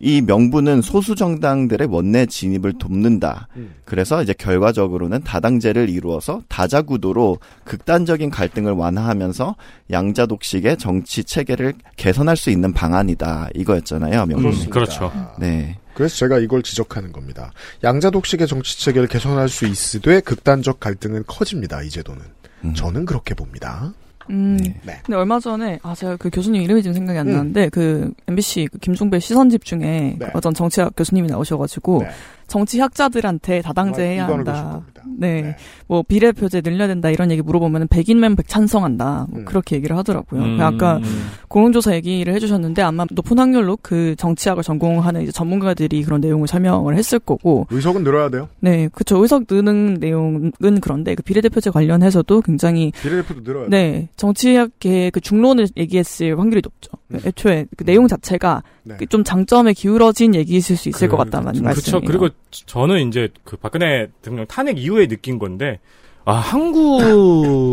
이 0.00 0.20
명분은 0.20 0.82
소수 0.82 1.14
정당들의 1.14 1.86
원내 1.88 2.26
진입을 2.26 2.72
돕는다. 2.72 3.46
음. 3.54 3.74
그래서 3.84 4.20
이제 4.20 4.32
결과적으로는 4.32 5.22
다당제를 5.22 5.88
이루어서 5.88 6.42
다자 6.48 6.82
구도로 6.82 7.38
극단적인 7.62 8.30
갈등을 8.30 8.72
완화하면서 8.72 9.54
양자 9.92 10.26
독식의 10.26 10.78
정치 10.78 11.22
체계를 11.22 11.74
개선할 11.96 12.36
수 12.36 12.50
있는 12.50 12.72
방안이다. 12.72 13.50
이거였잖아요. 13.54 14.26
명분이. 14.26 14.42
그렇습니다. 14.42 14.72
그렇죠. 14.72 15.12
네. 15.38 15.78
그래서 15.94 16.16
제가 16.16 16.38
이걸 16.38 16.62
지적하는 16.62 17.12
겁니다. 17.12 17.52
양자독식의 17.84 18.46
정치 18.46 18.80
체계를 18.80 19.08
개선할 19.08 19.48
수 19.48 19.66
있으되 19.66 20.20
극단적 20.20 20.80
갈등은 20.80 21.24
커집니다. 21.26 21.82
이 21.82 21.90
제도는. 21.90 22.22
음. 22.64 22.74
저는 22.74 23.04
그렇게 23.04 23.34
봅니다. 23.34 23.92
음. 24.30 24.56
네. 24.56 24.80
네. 24.84 25.00
근데 25.04 25.16
얼마 25.16 25.40
전에 25.40 25.78
아 25.82 25.94
제가 25.94 26.16
그 26.16 26.30
교수님 26.30 26.62
이름이 26.62 26.82
지금 26.82 26.94
생각이 26.94 27.18
안 27.18 27.28
음. 27.28 27.32
나는데 27.32 27.68
그 27.70 28.12
MBC 28.28 28.68
그 28.72 28.78
김종배 28.78 29.18
시선집 29.18 29.64
중에 29.64 30.16
네. 30.18 30.26
그 30.26 30.30
어떤 30.34 30.54
정치학 30.54 30.94
교수님이 30.96 31.28
나오셔가지고 31.28 32.02
네. 32.02 32.10
정치학자들한테 32.48 33.62
다당제 33.62 34.02
해야 34.02 34.24
이거는 34.24 34.44
그러실 34.44 34.64
한다. 34.64 34.82
네. 35.18 35.42
네. 35.42 35.56
뭐 35.86 36.02
비례 36.02 36.32
표제 36.32 36.60
늘려야 36.60 36.88
된다 36.88 37.10
이런 37.10 37.30
얘기 37.30 37.42
물어보면 37.42 37.88
백인면 37.88 38.36
백찬성한다 38.36 39.26
뭐 39.30 39.40
음. 39.40 39.44
그렇게 39.44 39.76
얘기를 39.76 39.96
하더라고요. 39.96 40.40
음, 40.42 40.60
아까 40.60 40.96
음. 40.98 41.02
공론조사 41.48 41.94
얘기를 41.94 42.32
해주셨는데 42.34 42.82
아마 42.82 43.04
높은 43.10 43.38
확률로 43.38 43.78
그 43.82 44.14
정치학을 44.16 44.62
전공하는 44.62 45.22
이제 45.22 45.32
전문가들이 45.32 46.02
그런 46.04 46.20
내용을 46.20 46.48
설명을 46.48 46.96
했을 46.96 47.18
거고 47.18 47.66
의석은 47.70 48.04
늘어야 48.04 48.28
돼요. 48.30 48.48
네 48.60 48.88
그쵸 48.92 49.18
의석 49.22 49.44
느는 49.50 49.94
내용은 50.00 50.52
그런데 50.80 51.14
그 51.14 51.22
비례대표제 51.22 51.70
관련해서도 51.70 52.40
굉장히 52.42 52.92
비례대표도 53.02 53.42
늘어야 53.42 53.68
돼요. 53.68 53.70
네 53.70 54.08
정치학계의 54.16 55.10
그 55.10 55.20
중론을 55.20 55.68
얘기했을 55.76 56.38
확률이 56.38 56.62
높죠. 56.64 56.90
음. 57.12 57.20
애초에 57.24 57.66
그 57.76 57.84
내용 57.84 58.08
자체가 58.08 58.62
네. 58.84 58.96
그좀 58.96 59.24
장점에 59.24 59.72
기울어진 59.74 60.34
얘기일 60.34 60.62
수 60.62 60.72
있을 60.88 61.08
그- 61.08 61.16
것 61.16 61.16
같다는 61.18 61.44
말씀이에요. 61.46 61.72
그렇죠. 61.72 62.00
그리고 62.00 62.28
저는 62.50 63.08
이제 63.08 63.28
그 63.44 63.56
박근혜 63.56 64.08
대통령 64.20 64.46
탄핵 64.46 64.78
이후에 64.78 65.06
느낀 65.06 65.38
건데 65.38 65.80
아 66.24 66.34
한국에 66.34 67.66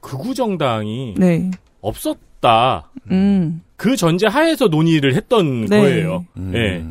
극우 0.00 0.34
정당이 0.34 1.14
네, 1.16 1.50
없었다. 1.80 2.90
음, 3.10 3.62
그 3.76 3.96
전제 3.96 4.26
하에서 4.26 4.68
논의를 4.68 5.14
했던 5.14 5.66
네. 5.66 5.80
거예요. 5.80 6.26
음. 6.36 6.52
예. 6.54 6.84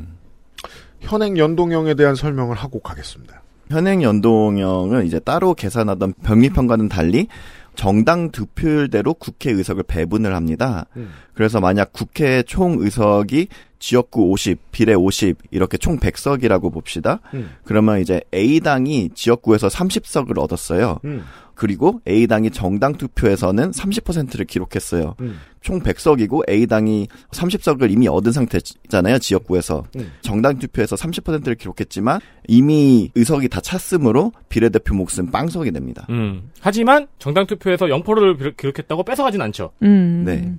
현행 1.01 1.38
연동형에 1.38 1.95
대한 1.95 2.15
설명을 2.15 2.56
하고 2.56 2.80
가겠습니다. 2.80 3.41
현행 3.69 4.04
연동형은 4.04 5.06
이제 5.06 5.19
따로 5.19 5.54
계산하던 5.54 6.13
병립형과는 6.23 6.89
달리 6.89 7.27
정당 7.75 8.32
득표율대로 8.32 9.13
국회 9.13 9.51
의석을 9.51 9.84
배분을 9.84 10.36
합니다. 10.36 10.86
음. 10.97 11.12
그래서 11.34 11.60
만약 11.60 11.93
국회 11.93 12.43
총 12.43 12.77
의석이 12.80 13.47
지역구 13.82 14.30
50, 14.30 14.72
비례 14.72 14.94
50 14.94 15.38
이렇게 15.50 15.78
총 15.78 15.98
100석이라고 16.00 16.72
봅시다. 16.72 17.20
음. 17.34 17.50
그러면 17.65 18.00
이제 18.00 18.22
A당이 18.34 19.10
지역구에서 19.15 19.67
30석을 19.67 20.38
얻었어요. 20.38 21.00
음. 21.04 21.24
그리고 21.56 22.00
A당이 22.08 22.52
정당 22.52 22.94
투표에서는 22.94 23.72
30%를 23.72 24.46
기록했어요. 24.46 25.15
음. 25.22 25.39
총 25.62 25.80
100석이고 25.82 26.48
A당이 26.48 27.08
30석을 27.32 27.91
이미 27.91 28.08
얻은 28.08 28.32
상태잖아요, 28.32 29.17
지역구에서. 29.17 29.84
음. 29.96 30.12
정당 30.22 30.60
투표에서 30.60 30.96
30%를 30.96 31.56
기록했지만 31.56 32.20
이미 32.48 33.12
의석이 33.15 33.50
다 33.50 33.62
찼으므로 33.62 34.32
비례대표 34.50 34.94
몫은 34.94 35.32
빵석이 35.32 35.72
됩니다. 35.72 36.06
음. 36.12 36.52
하지만 36.60 37.08
정당 37.17 37.48
투표에서 37.48 37.88
0%를 37.88 38.56
기록했다고 38.56 39.04
뺏어가진 39.04 39.41
않죠. 39.41 39.72
음, 39.82 40.24
네. 40.26 40.54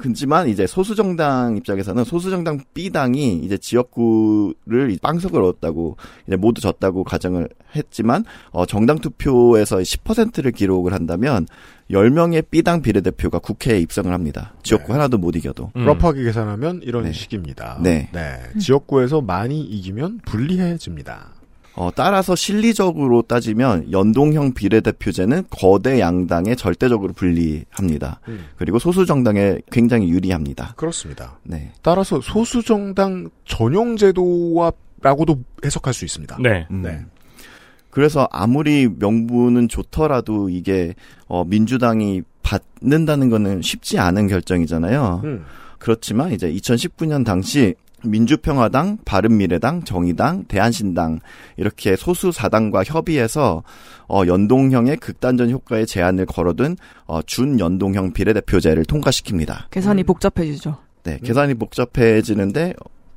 그지만 0.00 0.48
이제 0.48 0.66
소수정당 0.66 1.56
입장에서는 1.56 2.04
소수정당 2.04 2.60
B당이 2.74 3.36
이제 3.36 3.58
지역구를 3.58 4.96
빵석을 5.00 5.42
얻었다고 5.42 5.96
이제 6.26 6.36
모두 6.36 6.60
졌다고 6.60 7.04
가정을 7.04 7.48
했지만 7.76 8.24
어 8.50 8.66
정당 8.66 8.98
투표에서 8.98 9.78
10%를 9.78 10.52
기록을 10.52 10.92
한다면 10.92 11.46
10명의 11.90 12.44
B당 12.50 12.80
비례대표가 12.82 13.38
국회에 13.38 13.78
입성을 13.80 14.10
합니다. 14.12 14.54
지역구 14.62 14.88
네. 14.88 14.92
하나도 14.94 15.18
못 15.18 15.36
이겨도. 15.36 15.72
음. 15.76 15.84
러프하게 15.84 16.24
계산하면 16.24 16.80
이런 16.82 17.04
네. 17.04 17.12
식입니다. 17.12 17.78
네. 18.12 18.40
지역구에서 18.58 19.20
많이 19.20 19.60
이기면 19.60 20.20
불리해집니다. 20.24 21.41
어, 21.74 21.90
따라서 21.94 22.36
실리적으로 22.36 23.22
따지면 23.22 23.92
연동형 23.92 24.52
비례대표제는 24.52 25.44
거대 25.50 26.00
양당에 26.00 26.54
절대적으로 26.54 27.12
불리합니다. 27.14 28.20
음. 28.28 28.44
그리고 28.56 28.78
소수 28.78 29.06
정당에 29.06 29.58
굉장히 29.70 30.08
유리합니다. 30.10 30.74
그렇습니다. 30.76 31.38
네. 31.42 31.72
따라서 31.82 32.20
소수 32.20 32.62
정당 32.62 33.30
전용 33.44 33.96
제도와라고도 33.96 35.42
해석할 35.64 35.94
수 35.94 36.04
있습니다. 36.04 36.38
네. 36.40 36.66
음. 36.70 36.82
네. 36.82 37.04
그래서 37.88 38.28
아무리 38.30 38.88
명분은 38.88 39.68
좋더라도 39.68 40.48
이게 40.48 40.94
어, 41.26 41.44
민주당이 41.44 42.22
받는다는 42.42 43.30
거는 43.30 43.62
쉽지 43.62 43.98
않은 43.98 44.28
결정이잖아요. 44.28 45.20
음. 45.24 45.44
그렇지만 45.78 46.32
이제 46.32 46.50
2019년 46.52 47.24
당시 47.24 47.74
민주평화당, 48.04 48.98
바른미래당, 49.04 49.84
정의당, 49.84 50.44
대한신당 50.44 51.20
이렇게 51.56 51.96
소수 51.96 52.32
사당과 52.32 52.84
협의해서 52.84 53.62
어, 54.08 54.22
연동형의 54.26 54.96
극단적 54.98 55.50
효과에 55.50 55.84
제한을 55.84 56.26
걸어둔 56.26 56.76
어, 57.06 57.22
준연동형 57.22 58.12
비례대표제를 58.12 58.84
통과시킵니다. 58.84 59.70
계산이 59.70 60.02
음. 60.02 60.06
복잡해지죠. 60.06 60.76
네, 61.04 61.18
계산이 61.22 61.54
복잡해지는데 61.54 62.74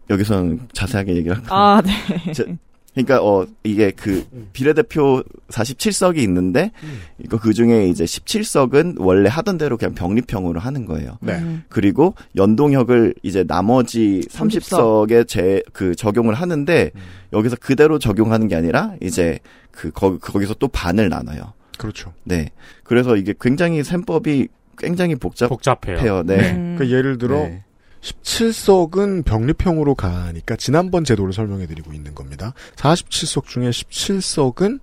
여기서는 0.10 0.67
자세하게 0.74 1.15
얘기를 1.15 1.36
할까요? 1.38 1.60
아, 1.60 1.82
네. 1.82 2.32
제- 2.34 2.58
그러니까 2.96 3.24
어 3.24 3.46
이게 3.64 3.92
그 3.92 4.26
비례대표 4.54 5.22
47석이 5.50 6.18
있는데 6.20 6.72
음. 6.84 7.02
이거 7.24 7.38
그 7.38 7.54
중에 7.54 7.88
이제 7.88 8.06
17석은 8.06 8.96
원래 8.98 9.30
하던 9.30 9.58
대로 9.58 9.78
그냥 9.78 9.94
병립형으로 9.94 10.60
하는 10.60 10.86
거예요. 10.86 11.18
네. 11.22 11.34
음. 11.34 11.64
그리고 11.70 12.16
연동형을 12.36 13.14
이제 13.22 13.44
나머지 13.44 14.22
30석. 14.30 15.08
30석에 15.08 15.28
제 15.28 15.62
그 15.74 15.96
적용을 15.96 16.34
하는데 16.34 16.92
음. 16.96 17.02
여기서 17.34 17.58
그대로 17.58 18.00
적용하는 18.00 18.48
게 18.48 18.56
아니라 18.56 18.94
이제 19.02 19.40
그 19.72 19.92
거, 19.92 20.18
거기서 20.18 20.56
또 20.56 20.68
반을 20.68 21.10
나눠요. 21.10 21.54
그렇죠. 21.78 22.14
네. 22.24 22.52
그래서 22.84 23.18
이게 23.18 23.34
굉장히 23.40 23.84
셈법이 23.84 24.48
굉장히 24.78 25.16
복잡해요. 25.16 25.50
복잡해요. 25.50 26.24
네. 26.24 26.54
음. 26.54 26.76
그 26.78 26.90
예를 26.90 27.18
들어 27.18 27.40
네. 27.40 27.64
17석은 28.06 29.26
병립형으로 29.26 29.96
가니까 29.96 30.56
지난번 30.56 31.04
제도를 31.04 31.34
설명해 31.34 31.65
드리고 31.65 31.94
있는 31.94 32.13
겁니다. 32.13 32.54
47석 32.76 33.46
중에 33.46 33.70
17석은 33.72 34.80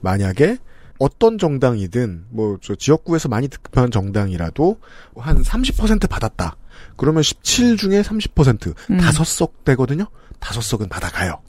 만약에 0.00 0.58
어떤 0.98 1.38
정당이든 1.38 2.26
뭐 2.30 2.58
저 2.62 2.74
지역구에서 2.74 3.28
많이 3.28 3.48
득표한 3.48 3.90
정당이라도 3.90 4.78
한 5.16 5.42
30% 5.42 6.08
받았다. 6.08 6.56
그러면 6.96 7.22
17 7.22 7.76
중에 7.76 8.02
30% 8.02 8.74
음. 8.90 8.96
다섯 8.98 9.24
석 9.24 9.64
되거든요. 9.64 10.06
다섯 10.38 10.60
석은 10.60 10.88
받아가요. 10.88 11.40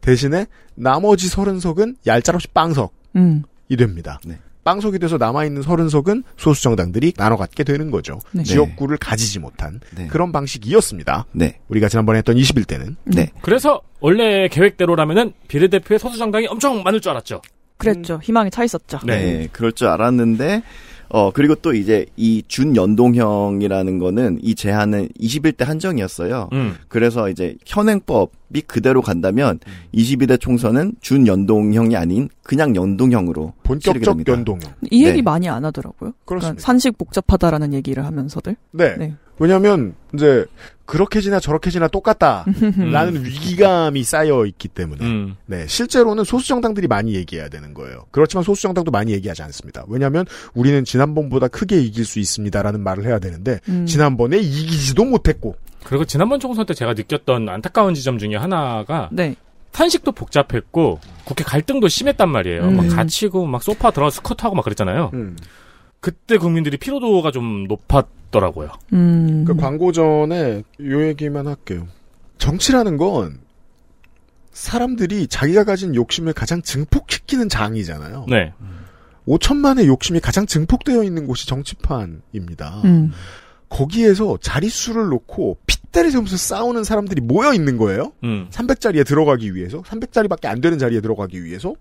대신에 0.00 0.46
나머지 0.74 1.28
30석은 1.28 1.96
얄짤없이 2.06 2.48
빵석이 2.48 2.92
음. 3.16 3.42
됩니다. 3.76 4.20
네. 4.24 4.38
빵석이 4.68 4.98
돼서 4.98 5.16
남아있는 5.16 5.62
30석은 5.62 6.24
소수 6.36 6.62
정당들이 6.62 7.12
나눠 7.12 7.38
갖게 7.38 7.64
되는 7.64 7.90
거죠. 7.90 8.18
네. 8.32 8.42
지역구를 8.42 8.98
가지지 8.98 9.38
못한 9.38 9.80
네. 9.96 10.08
그런 10.08 10.30
방식이었습니다. 10.30 11.24
네. 11.32 11.58
우리가 11.68 11.88
지난번에 11.88 12.18
했던 12.18 12.36
21대는. 12.36 12.96
네. 13.04 13.30
그래서 13.40 13.80
원래 14.00 14.46
계획대로라면은 14.48 15.32
비례대표의 15.48 15.98
소수 15.98 16.18
정당이 16.18 16.48
엄청 16.48 16.82
많을 16.82 17.00
줄 17.00 17.12
알았죠. 17.12 17.40
그랬죠. 17.78 18.20
희망이 18.22 18.50
차 18.50 18.62
있었죠. 18.62 18.98
네. 19.06 19.16
네. 19.16 19.48
그럴 19.52 19.72
줄 19.72 19.88
알았는데 19.88 20.62
어, 21.10 21.30
그리고 21.30 21.54
또 21.54 21.74
이제 21.74 22.06
이 22.16 22.42
준연동형이라는 22.46 23.98
거는 23.98 24.38
이 24.42 24.54
제한은 24.54 25.08
21대 25.20 25.64
한정이었어요. 25.64 26.50
음. 26.52 26.74
그래서 26.88 27.28
이제 27.28 27.56
현행법이 27.66 28.62
그대로 28.66 29.00
간다면 29.00 29.58
22대 29.94 30.38
총선은 30.40 30.96
준연동형이 31.00 31.96
아닌 31.96 32.28
그냥 32.42 32.76
연동형으로 32.76 33.54
치르게 33.80 34.00
본격적 34.00 34.04
됩니다. 34.04 34.32
연동형. 34.32 34.72
이 34.90 35.04
얘기 35.04 35.16
네. 35.16 35.22
많이 35.22 35.48
안 35.48 35.64
하더라고요. 35.64 36.12
그렇습니다. 36.24 36.54
그러니까 36.54 36.60
산식 36.60 36.98
복잡하다라는 36.98 37.72
얘기를 37.74 38.04
하면서들. 38.04 38.56
네. 38.72 38.96
네. 38.96 39.14
왜냐하면 39.38 39.94
이제 40.14 40.44
그렇게 40.88 41.20
지나 41.20 41.38
저렇게 41.38 41.68
지나 41.70 41.86
똑같다라는 41.86 43.22
위기감이 43.26 44.02
쌓여 44.04 44.46
있기 44.46 44.68
때문에 44.68 45.04
음. 45.04 45.36
네 45.44 45.66
실제로는 45.66 46.24
소수 46.24 46.48
정당들이 46.48 46.88
많이 46.88 47.14
얘기해야 47.14 47.50
되는 47.50 47.74
거예요. 47.74 48.06
그렇지만 48.10 48.42
소수 48.42 48.62
정당도 48.62 48.90
많이 48.90 49.12
얘기하지 49.12 49.42
않습니다. 49.42 49.84
왜냐하면 49.86 50.24
우리는 50.54 50.82
지난번보다 50.86 51.48
크게 51.48 51.78
이길 51.78 52.06
수 52.06 52.18
있습니다라는 52.20 52.80
말을 52.80 53.04
해야 53.04 53.18
되는데 53.18 53.60
음. 53.68 53.84
지난번에 53.84 54.38
이기지도 54.38 55.04
못했고 55.04 55.56
그리고 55.84 56.06
지난번 56.06 56.40
총선 56.40 56.64
때 56.64 56.72
제가 56.72 56.94
느꼈던 56.94 57.50
안타까운 57.50 57.92
지점 57.92 58.16
중에 58.16 58.36
하나가 58.36 59.10
네. 59.12 59.36
탄식도 59.72 60.12
복잡했고 60.12 61.00
국회 61.24 61.44
갈등도 61.44 61.88
심했단 61.88 62.30
말이에요. 62.30 62.62
음. 62.62 62.76
막 62.78 62.88
갇히고 62.88 63.44
막 63.44 63.62
소파 63.62 63.90
들어가 63.90 64.08
스쿼트하고 64.08 64.56
막 64.56 64.64
그랬잖아요. 64.64 65.10
음. 65.12 65.36
그때 66.00 66.38
국민들이 66.38 66.78
피로도가 66.78 67.30
좀 67.30 67.66
높았 67.68 68.06
더라고요. 68.30 68.70
음. 68.92 69.44
그 69.46 69.54
광고 69.54 69.92
전에 69.92 70.62
요 70.80 71.06
얘기만 71.08 71.46
할게요. 71.46 71.86
정치라는 72.38 72.96
건 72.96 73.38
사람들이 74.52 75.26
자기가 75.28 75.64
가진 75.64 75.94
욕심을 75.94 76.32
가장 76.32 76.62
증폭시키는 76.62 77.48
장이잖아요. 77.48 78.26
네. 78.28 78.52
5천만의 79.26 79.86
욕심이 79.86 80.20
가장 80.20 80.46
증폭되어 80.46 81.04
있는 81.04 81.26
곳이 81.26 81.46
정치판입니다. 81.46 82.82
음. 82.84 83.12
거기에서 83.68 84.38
자릿수를 84.40 85.08
놓고 85.08 85.58
핏대를 85.66 86.10
세우면서 86.10 86.36
싸우는 86.36 86.84
사람들이 86.84 87.20
모여 87.20 87.52
있는 87.52 87.76
거예요. 87.76 88.12
음. 88.24 88.48
300자리에 88.50 89.06
들어가기 89.06 89.54
위해서 89.54 89.82
300자리밖에 89.82 90.46
안 90.46 90.60
되는 90.60 90.78
자리에 90.78 91.00
들어가기 91.00 91.44
위해서 91.44 91.74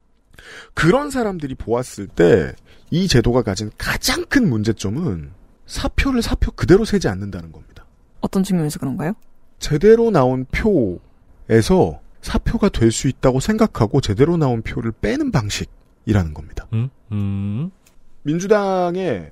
그런 0.73 1.09
사람들이 1.09 1.55
보았을 1.55 2.07
때 2.07 2.53
이 2.89 3.07
제도가 3.07 3.41
가진 3.41 3.69
가장 3.77 4.25
큰 4.25 4.49
문제점은 4.49 5.31
사표를 5.67 6.21
사표 6.21 6.51
그대로 6.51 6.85
세지 6.85 7.07
않는다는 7.07 7.51
겁니다. 7.51 7.85
어떤 8.21 8.43
측면에서 8.43 8.79
그런가요? 8.79 9.13
제대로 9.59 10.09
나온 10.11 10.45
표에서 10.45 11.99
사표가 12.21 12.69
될 12.69 12.91
수 12.91 13.07
있다고 13.07 13.39
생각하고 13.39 14.01
제대로 14.01 14.37
나온 14.37 14.61
표를 14.61 14.91
빼는 14.91 15.31
방식이라는 15.31 16.33
겁니다. 16.33 16.67
음. 16.73 16.89
음. 17.11 17.71
민주당의 18.23 19.31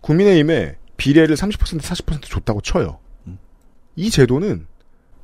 국민의힘에 0.00 0.76
비례를 0.96 1.34
30% 1.36 1.80
40% 1.80 2.22
줬다고 2.22 2.60
쳐요. 2.60 2.98
음. 3.26 3.38
이 3.96 4.10
제도는 4.10 4.66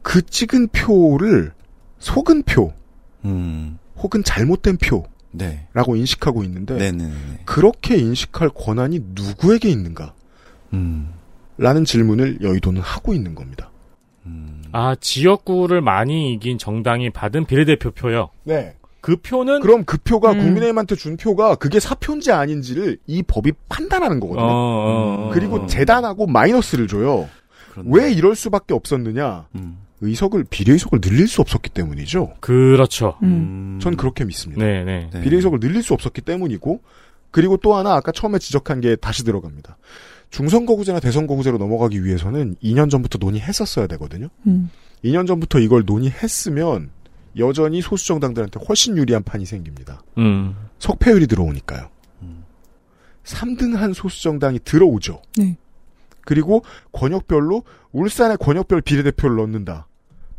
그 0.03 0.23
찍은 0.23 0.69
표를 0.69 1.53
속은 1.99 2.43
표 2.43 2.73
음. 3.25 3.79
혹은 3.97 4.25
잘못된 4.25 4.79
표라고 4.79 5.07
네. 5.33 5.69
인식하고 5.75 6.43
있는데 6.45 6.77
네네네. 6.77 7.43
그렇게 7.45 7.97
인식할 7.97 8.51
권한이 8.51 9.01
누구에게 9.15 9.69
있는가? 9.69 10.15
음. 10.73 11.09
라는 11.59 11.85
질문을 11.85 12.39
여의도는 12.43 12.81
하고 12.81 13.15
있는 13.15 13.35
겁니다. 13.35 13.71
음. 14.27 14.63
아 14.73 14.95
지역구를 15.01 15.81
많이 15.81 16.33
이긴 16.33 16.59
정당이 16.59 17.11
받은 17.11 17.47
비례대표 17.47 17.91
표요. 17.91 18.31
네. 18.45 18.75
그 19.01 19.17
표는 19.17 19.61
그럼 19.61 19.85
그 19.85 19.99
표가 19.99 20.33
음. 20.33 20.39
국민의힘한테 20.39 20.95
준 20.95 21.17
표가 21.17 21.57
그게 21.57 21.81
사표인지 21.81 22.31
아닌지를 22.33 22.99
이 23.07 23.23
법이 23.23 23.53
판단하는 23.69 24.21
거거든요. 24.21 24.45
어, 24.45 24.49
어, 24.49 25.27
어. 25.27 25.31
그리고 25.33 25.67
재단하고 25.67 26.27
마이너스를 26.27 26.87
줘요. 26.87 27.29
그런데- 27.73 27.91
왜 27.93 28.13
이럴 28.13 28.37
수밖에 28.37 28.75
없었느냐? 28.75 29.47
음. 29.57 29.79
의석을 30.03 30.45
비례의석을 30.51 31.01
늘릴 31.01 31.27
수 31.29 31.41
없었기 31.41 31.71
때문이죠. 31.71 32.35
그렇죠. 32.41 33.17
음. 33.23 33.79
전 33.81 33.97
그렇게 33.97 34.25
믿습니다. 34.25 34.65
네, 34.65 34.85
네. 34.85 35.09
네. 35.13 35.21
비례의석을 35.21 35.61
늘릴 35.61 35.83
수 35.83 35.95
없었기 35.95 36.21
때문이고 36.23 36.81
그리고 37.31 37.57
또 37.57 37.75
하나 37.75 37.95
아까 37.95 38.13
처음에 38.13 38.39
지적한 38.39 38.81
게 38.81 38.95
다시 38.97 39.25
들어갑니다. 39.25 39.77
중선거구제나 40.33 40.99
대선거구제로 40.99 41.59
넘어가기 41.59 42.05
위해서는 42.05 42.57
2년 42.63 42.91
전부터 42.91 43.19
논의했었어야 43.19 43.87
되거든요. 43.87 44.29
음. 44.47 44.71
2년 45.05 45.27
전부터 45.27 45.61
이걸 45.61 45.85
논의했으면 45.85 46.91
여전히 47.39 47.83
소수 47.83 48.07
정당들한테 48.07 48.61
훨씬 48.67 48.97
유리한 48.97 49.23
판이 49.23 49.45
생깁니다. 49.45 50.03
음. 50.19 50.57
석패율이 50.79 51.27
들어오니까요. 51.27 51.91
음. 52.23 52.45
3등 53.25 53.75
한 53.75 53.93
소수 53.93 54.23
정당이 54.23 54.61
들어오죠. 54.65 55.21
네. 55.37 55.57
그리고 56.23 56.65
권역별로 56.93 57.65
울산의 57.93 58.39
권역별 58.39 58.81
비례대표를 58.81 59.37
넣는다. 59.37 59.87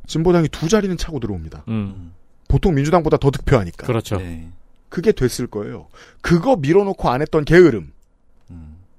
진보당이 0.08 0.50
두 0.50 0.70
자리는 0.70 0.98
차고 0.98 1.20
들어옵니다. 1.20 1.66
음. 1.68 2.14
보통 2.48 2.74
민주당보다 2.74 3.18
더 3.18 3.30
득표하니까. 3.30 3.86
그렇죠. 3.86 4.18
네. 4.18 4.50
그게 4.90 5.12
됐을 5.12 5.46
거예요. 5.48 5.88
그거 6.22 6.56
밀어놓고 6.56 7.10
안 7.10 7.22
했던 7.22 7.46
게으름. 7.46 7.93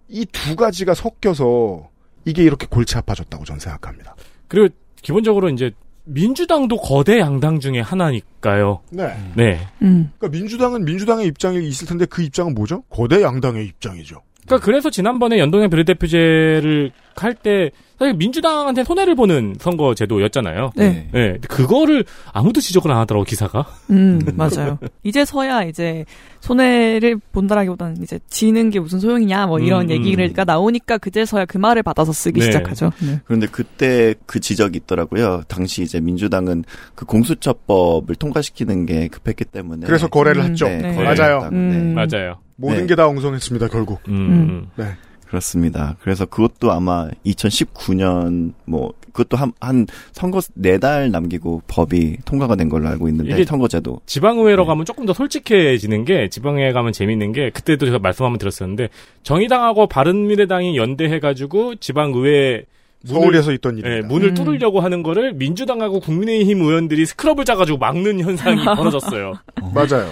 음. 0.09 0.15
이두 0.15 0.57
가지가 0.57 0.95
섞여서 0.95 1.89
이게 2.25 2.43
이렇게 2.43 2.67
골치 2.67 2.97
아파졌다고 2.97 3.45
저는 3.45 3.61
생각합니다. 3.61 4.15
그리고 4.49 4.75
기본적으로 5.03 5.49
이제 5.51 5.73
민주당도 6.05 6.77
거대 6.77 7.19
양당 7.19 7.61
중에 7.61 7.81
하나니까요. 7.81 8.81
네. 8.91 9.17
네. 9.35 9.67
음. 9.83 10.13
그러니까 10.19 10.39
민주당은 10.39 10.85
민주당의 10.85 11.27
입장이 11.27 11.67
있을 11.67 11.87
텐데 11.87 12.05
그 12.07 12.23
입장은 12.23 12.55
뭐죠? 12.55 12.83
거대 12.91 13.23
양당의 13.23 13.67
입장이죠. 13.67 14.21
그러니까 14.47 14.65
그래서 14.65 14.91
지난번에 14.91 15.39
연동형 15.39 15.71
비례대표제를 15.71 16.93
할 17.23 17.35
때 17.35 17.71
사실 17.99 18.15
민주당한테 18.15 18.83
손해를 18.83 19.15
보는 19.15 19.57
선거 19.61 19.95
제도였잖아요. 19.95 20.73
네. 20.75 21.09
네. 21.13 21.33
근데 21.33 21.49
그거를 21.49 22.05
아무도 22.33 22.61
지적을 22.61 22.91
안 22.91 22.99
하더라고 22.99 23.25
기사가. 23.25 23.67
음, 23.91 24.21
맞아요. 24.35 24.79
이제서야 25.05 25.63
이제 25.65 26.05
손해를 26.41 27.21
본다라기보다는 27.33 28.03
이제 28.03 28.19
지는 28.29 28.71
게 28.71 28.81
무슨 28.81 28.99
소용이냐 28.99 29.47
뭐 29.47 29.61
이런 29.61 29.91
음, 29.91 29.91
얘기가 29.91 30.45
나오니까 30.45 30.99
그제서야 30.99 31.45
그 31.45 31.57
말을 31.57 31.83
받아서 31.85 32.13
쓰기 32.13 32.41
네. 32.41 32.47
시작하죠. 32.47 32.91
네. 33.01 33.21
그런데 33.25 33.47
그때 33.47 34.15
그 34.27 34.41
지적이 34.41 34.79
있더라고요. 34.79 35.43
당시 35.47 35.83
이제 35.83 36.01
민주당은 36.01 36.65
그 36.97 37.07
공수처법을 37.07 38.17
통과시키는 38.17 38.87
게 38.87 39.09
급했기 39.09 39.45
때문에. 39.45 39.87
그래서 39.87 40.09
거래를 40.09 40.43
음, 40.43 40.51
했죠. 40.51 40.67
네, 40.67 40.79
네. 40.79 40.95
거래를 40.95 41.17
맞아요. 41.17 41.35
했다고. 41.37 41.55
음. 41.55 41.95
네. 41.95 42.07
맞아요. 42.07 42.39
모든 42.57 42.81
네. 42.83 42.87
게다 42.89 43.07
엉성했습니다, 43.09 43.69
결국. 43.69 44.01
음. 44.09 44.15
음. 44.15 44.67
네. 44.77 44.97
그렇습니다. 45.35 45.97
그래서 46.01 46.25
그것도 46.27 46.71
아마 46.71 47.09
2019년 47.27 48.53
뭐 48.65 48.93
그것도 49.13 49.37
한, 49.37 49.53
한 49.61 49.87
선거 50.13 50.41
네 50.55 50.79
달 50.79 51.11
남기고 51.11 51.63
법이 51.67 52.19
통과가 52.25 52.57
된 52.57 52.69
걸로 52.69 52.89
알고 52.89 53.09
있는데 53.09 53.45
선거제도 53.45 54.01
지방의회로 54.07 54.63
네. 54.63 54.67
가면 54.67 54.85
조금 54.85 55.07
더 55.07 55.13
솔직해지는 55.13 56.05
게 56.05 56.29
지방의회 56.29 56.73
가면 56.73 56.93
재밌는 56.93 57.33
게 57.33 57.51
그때도 57.51 57.87
제가 57.87 57.99
말씀 58.01 58.25
한번 58.25 58.39
드렸었는데 58.39 58.89
정의당하고 59.23 59.87
바른미래당이 59.87 60.77
연대해가지고 60.77 61.77
지방의회 61.77 62.65
문을, 63.07 63.21
서울에서 63.21 63.53
있던 63.53 63.79
예, 63.79 63.81
일입니다. 63.81 64.09
문을 64.09 64.29
음. 64.31 64.35
뚫으려고 64.35 64.81
하는 64.81 65.03
거를 65.03 65.33
민주당하고 65.35 66.01
국민의힘 66.01 66.61
의원들이 66.61 67.07
스크럽을 67.07 67.45
짜가지고 67.45 67.79
막는 67.79 68.21
현상이 68.21 68.65
벌어졌어요. 68.77 69.35
맞아요. 69.75 70.11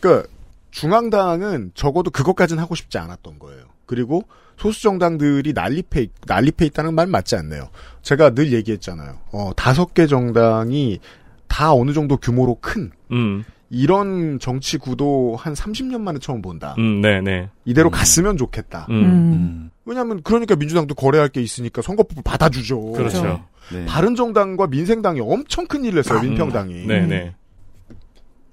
그 0.00 0.26
중앙당은 0.70 1.72
적어도 1.74 2.10
그것까지는 2.10 2.62
하고 2.62 2.74
싶지 2.74 2.98
않았던 2.98 3.38
거예요. 3.38 3.62
그리고 3.92 4.22
소수 4.56 4.80
정당들이 4.82 5.52
난립해 5.52 6.00
있- 6.00 6.12
난립해 6.26 6.64
있다는 6.66 6.94
말 6.94 7.06
맞지 7.06 7.36
않네요. 7.36 7.68
제가 8.00 8.30
늘 8.30 8.54
얘기했잖아요. 8.54 9.18
어, 9.32 9.50
다섯 9.54 9.92
개 9.92 10.06
정당이 10.06 10.98
다 11.46 11.74
어느 11.74 11.92
정도 11.92 12.16
규모로 12.16 12.56
큰 12.62 12.90
음, 13.10 13.44
이런 13.68 14.38
정치 14.38 14.78
구도 14.78 15.36
한 15.38 15.52
30년 15.52 16.00
만에 16.00 16.18
처음 16.20 16.40
본다. 16.40 16.74
음, 16.78 17.02
네, 17.02 17.20
네. 17.20 17.50
이대로 17.66 17.90
음. 17.90 17.92
갔으면 17.92 18.38
좋겠다. 18.38 18.86
음, 18.88 18.94
음. 18.94 19.04
음. 19.04 19.70
왜냐하면 19.84 20.22
그러니까 20.22 20.56
민주당도 20.56 20.94
거래할 20.94 21.28
게 21.28 21.42
있으니까 21.42 21.82
선거법을 21.82 22.22
받아주죠. 22.22 22.92
그렇죠. 22.92 23.44
네. 23.74 23.84
바른 23.84 24.14
정당과 24.14 24.68
민생당이 24.68 25.20
엄청 25.20 25.66
큰 25.66 25.84
일을 25.84 25.98
했어요. 25.98 26.22
민평당이. 26.22 26.86
네, 26.86 27.04
네. 27.06 27.34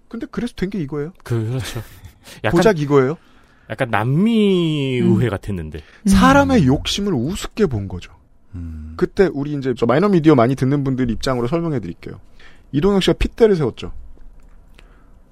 근데 0.10 0.28
그래서 0.32 0.54
된 0.58 0.70
게 0.70 0.80
이거예요. 0.82 1.14
그, 1.24 1.48
그렇죠. 1.48 1.82
약간, 2.44 2.58
고작 2.58 2.80
이거예요. 2.80 3.16
약간 3.70 3.90
남미 3.90 4.98
의회 4.98 5.30
같았는데. 5.30 5.80
사람의 6.06 6.66
욕심을 6.66 7.14
우습게 7.14 7.68
본 7.68 7.88
거죠. 7.88 8.12
음. 8.56 8.94
그때 8.98 9.30
우리 9.32 9.54
이제 9.54 9.74
저 9.78 9.86
마이너 9.86 10.10
미디어 10.10 10.36
많이 10.36 10.56
듣는 10.56 10.84
분들 10.84 11.10
입장으로 11.12 11.48
설명해 11.48 11.80
드릴게요. 11.80 12.20
이동혁 12.72 13.04
씨가 13.04 13.14
핏대를 13.20 13.56
세웠죠. 13.56 13.92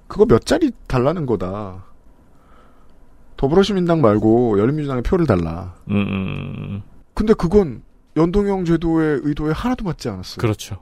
그거 0.06 0.24
몇 0.24 0.46
자리 0.46 0.70
달라는 0.86 1.26
거다. 1.26 1.84
더불어시민당 3.36 4.00
말고 4.00 4.58
열린민주당에 4.58 5.02
표를 5.02 5.26
달라. 5.26 5.76
음, 5.90 5.96
음, 5.96 6.82
근데 7.14 7.34
그건 7.34 7.82
연동형 8.16 8.64
제도의 8.64 9.20
의도에 9.22 9.52
하나도 9.52 9.84
맞지 9.84 10.08
않았어요. 10.08 10.38
그렇죠. 10.38 10.78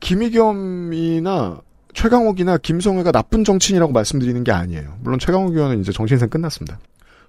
김의겸이나 0.00 1.60
최강욱이나 1.94 2.58
김성회가 2.58 3.12
나쁜 3.12 3.44
정치인이라고 3.44 3.92
말씀드리는 3.92 4.44
게 4.44 4.52
아니에요. 4.52 4.98
물론 5.00 5.18
최강욱 5.18 5.54
의원은 5.54 5.80
이제 5.80 5.92
정치인생 5.92 6.28
끝났습니다. 6.28 6.78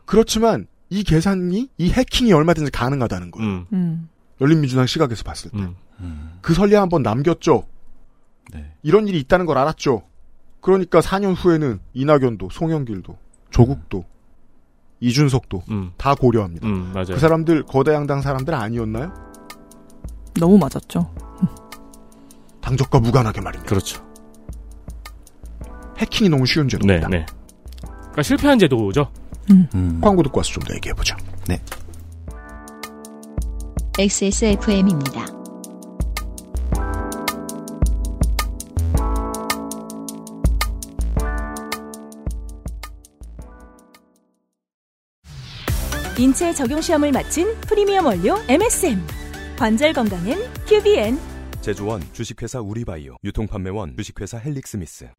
그렇지만 0.05 0.67
이 0.89 1.03
계산이 1.03 1.69
이 1.77 1.89
해킹이 1.91 2.33
얼마든지 2.33 2.71
가능하다는 2.71 3.31
거예요. 3.31 3.49
음. 3.49 3.65
음. 3.73 4.09
열린민주당 4.41 4.85
시각에서 4.85 5.23
봤을 5.23 5.51
때. 5.51 5.57
음. 5.99 6.37
그 6.41 6.53
선례 6.53 6.75
한번 6.75 7.03
남겼죠. 7.03 7.65
네. 8.53 8.73
이런 8.83 9.07
일이 9.07 9.19
있다는 9.19 9.45
걸 9.45 9.57
알았죠. 9.57 10.03
그러니까 10.61 10.99
4년 10.99 11.35
후에는 11.37 11.79
이낙연도, 11.93 12.49
송영길도, 12.51 13.17
조국도, 13.51 14.05
이준석도 14.99 15.63
음. 15.69 15.91
다 15.97 16.15
고려합니다. 16.15 16.67
음, 16.67 16.91
맞아요. 16.93 17.07
그 17.07 17.19
사람들 17.19 17.63
거대 17.63 17.93
양당 17.93 18.21
사람들 18.21 18.53
아니었나요? 18.53 19.13
너무 20.39 20.57
맞았죠. 20.57 21.13
당적과 22.61 22.99
무관하게 22.99 23.41
말입니다. 23.41 23.69
그렇죠. 23.69 24.04
해킹이 25.97 26.29
너무 26.29 26.45
쉬운 26.45 26.67
네, 26.67 26.71
제도입니다. 26.77 27.07
네. 27.09 27.25
그러니까 27.81 28.23
실패한 28.23 28.59
제도죠. 28.59 29.11
음. 29.51 29.99
광고 30.01 30.23
듣고 30.23 30.39
와서 30.39 30.51
좀 30.51 30.63
더 30.63 30.73
얘기해 30.75 30.93
보죠. 30.93 31.15
XSFM입니다. 33.97 35.25
인체 46.17 46.53
적용 46.53 46.81
시험을 46.81 47.11
마친 47.11 47.53
프리미엄 47.61 48.05
원료 48.05 48.37
MSM. 48.47 48.99
관절 49.57 49.93
건강엔 49.93 50.37
QBN. 50.67 51.17
제조원 51.61 52.01
주식회사 52.13 52.59
우리바이오 52.61 53.15
유통판매원 53.23 53.95
주식회사 53.97 54.37
헬릭스미스 54.37 55.09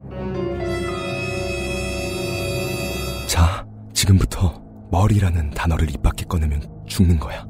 지금부터 4.07 4.61
머리라는 4.91 5.51
단어를 5.51 5.89
입 5.89 6.01
밖에 6.01 6.23
꺼내면 6.25 6.61
죽는 6.87 7.19
거야 7.19 7.45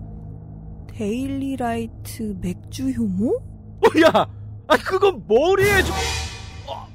데일리라이트 0.91 2.35
맥주 2.41 2.89
효모? 2.89 3.39
뭐야? 3.81 4.09
아, 4.67 4.77
그건 4.77 5.23
머리에 5.27 5.83
좀. 5.83 5.95
어, 6.67 6.87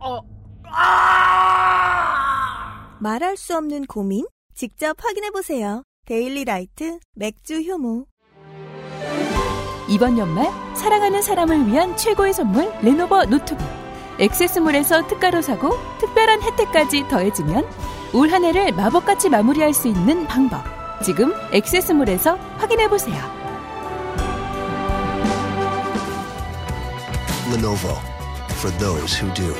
어, 0.00 0.20
아! 0.64 2.16
말할 3.00 3.36
수 3.36 3.54
없는 3.56 3.84
고민? 3.84 4.26
직접 4.54 4.96
확인해 4.98 5.30
보세요. 5.30 5.82
데일리라이트 6.06 6.98
맥주 7.14 7.60
효모. 7.60 8.06
이번 9.88 10.16
연말 10.16 10.50
사랑하는 10.74 11.20
사람을 11.20 11.66
위한 11.66 11.94
최고의 11.96 12.32
선물 12.32 12.72
레노버 12.82 13.26
노트북. 13.26 13.68
액세스몰에서 14.18 15.06
특가로 15.06 15.42
사고 15.42 15.72
특별한 15.98 16.42
혜택까지 16.42 17.06
더해지면 17.08 17.68
올 18.12 18.30
한 18.32 18.44
해를 18.44 18.72
마법같이 18.72 19.28
마무리할 19.28 19.72
수 19.72 19.88
있는 19.88 20.26
방법. 20.26 20.64
지금 21.02 21.32
액세스몰에서 21.52 22.36
확인해 22.58 22.88
보세요. 22.88 23.16
Lenovo 27.50 27.96
for 28.58 28.70
those 28.78 29.14
who 29.20 29.32
do. 29.34 29.54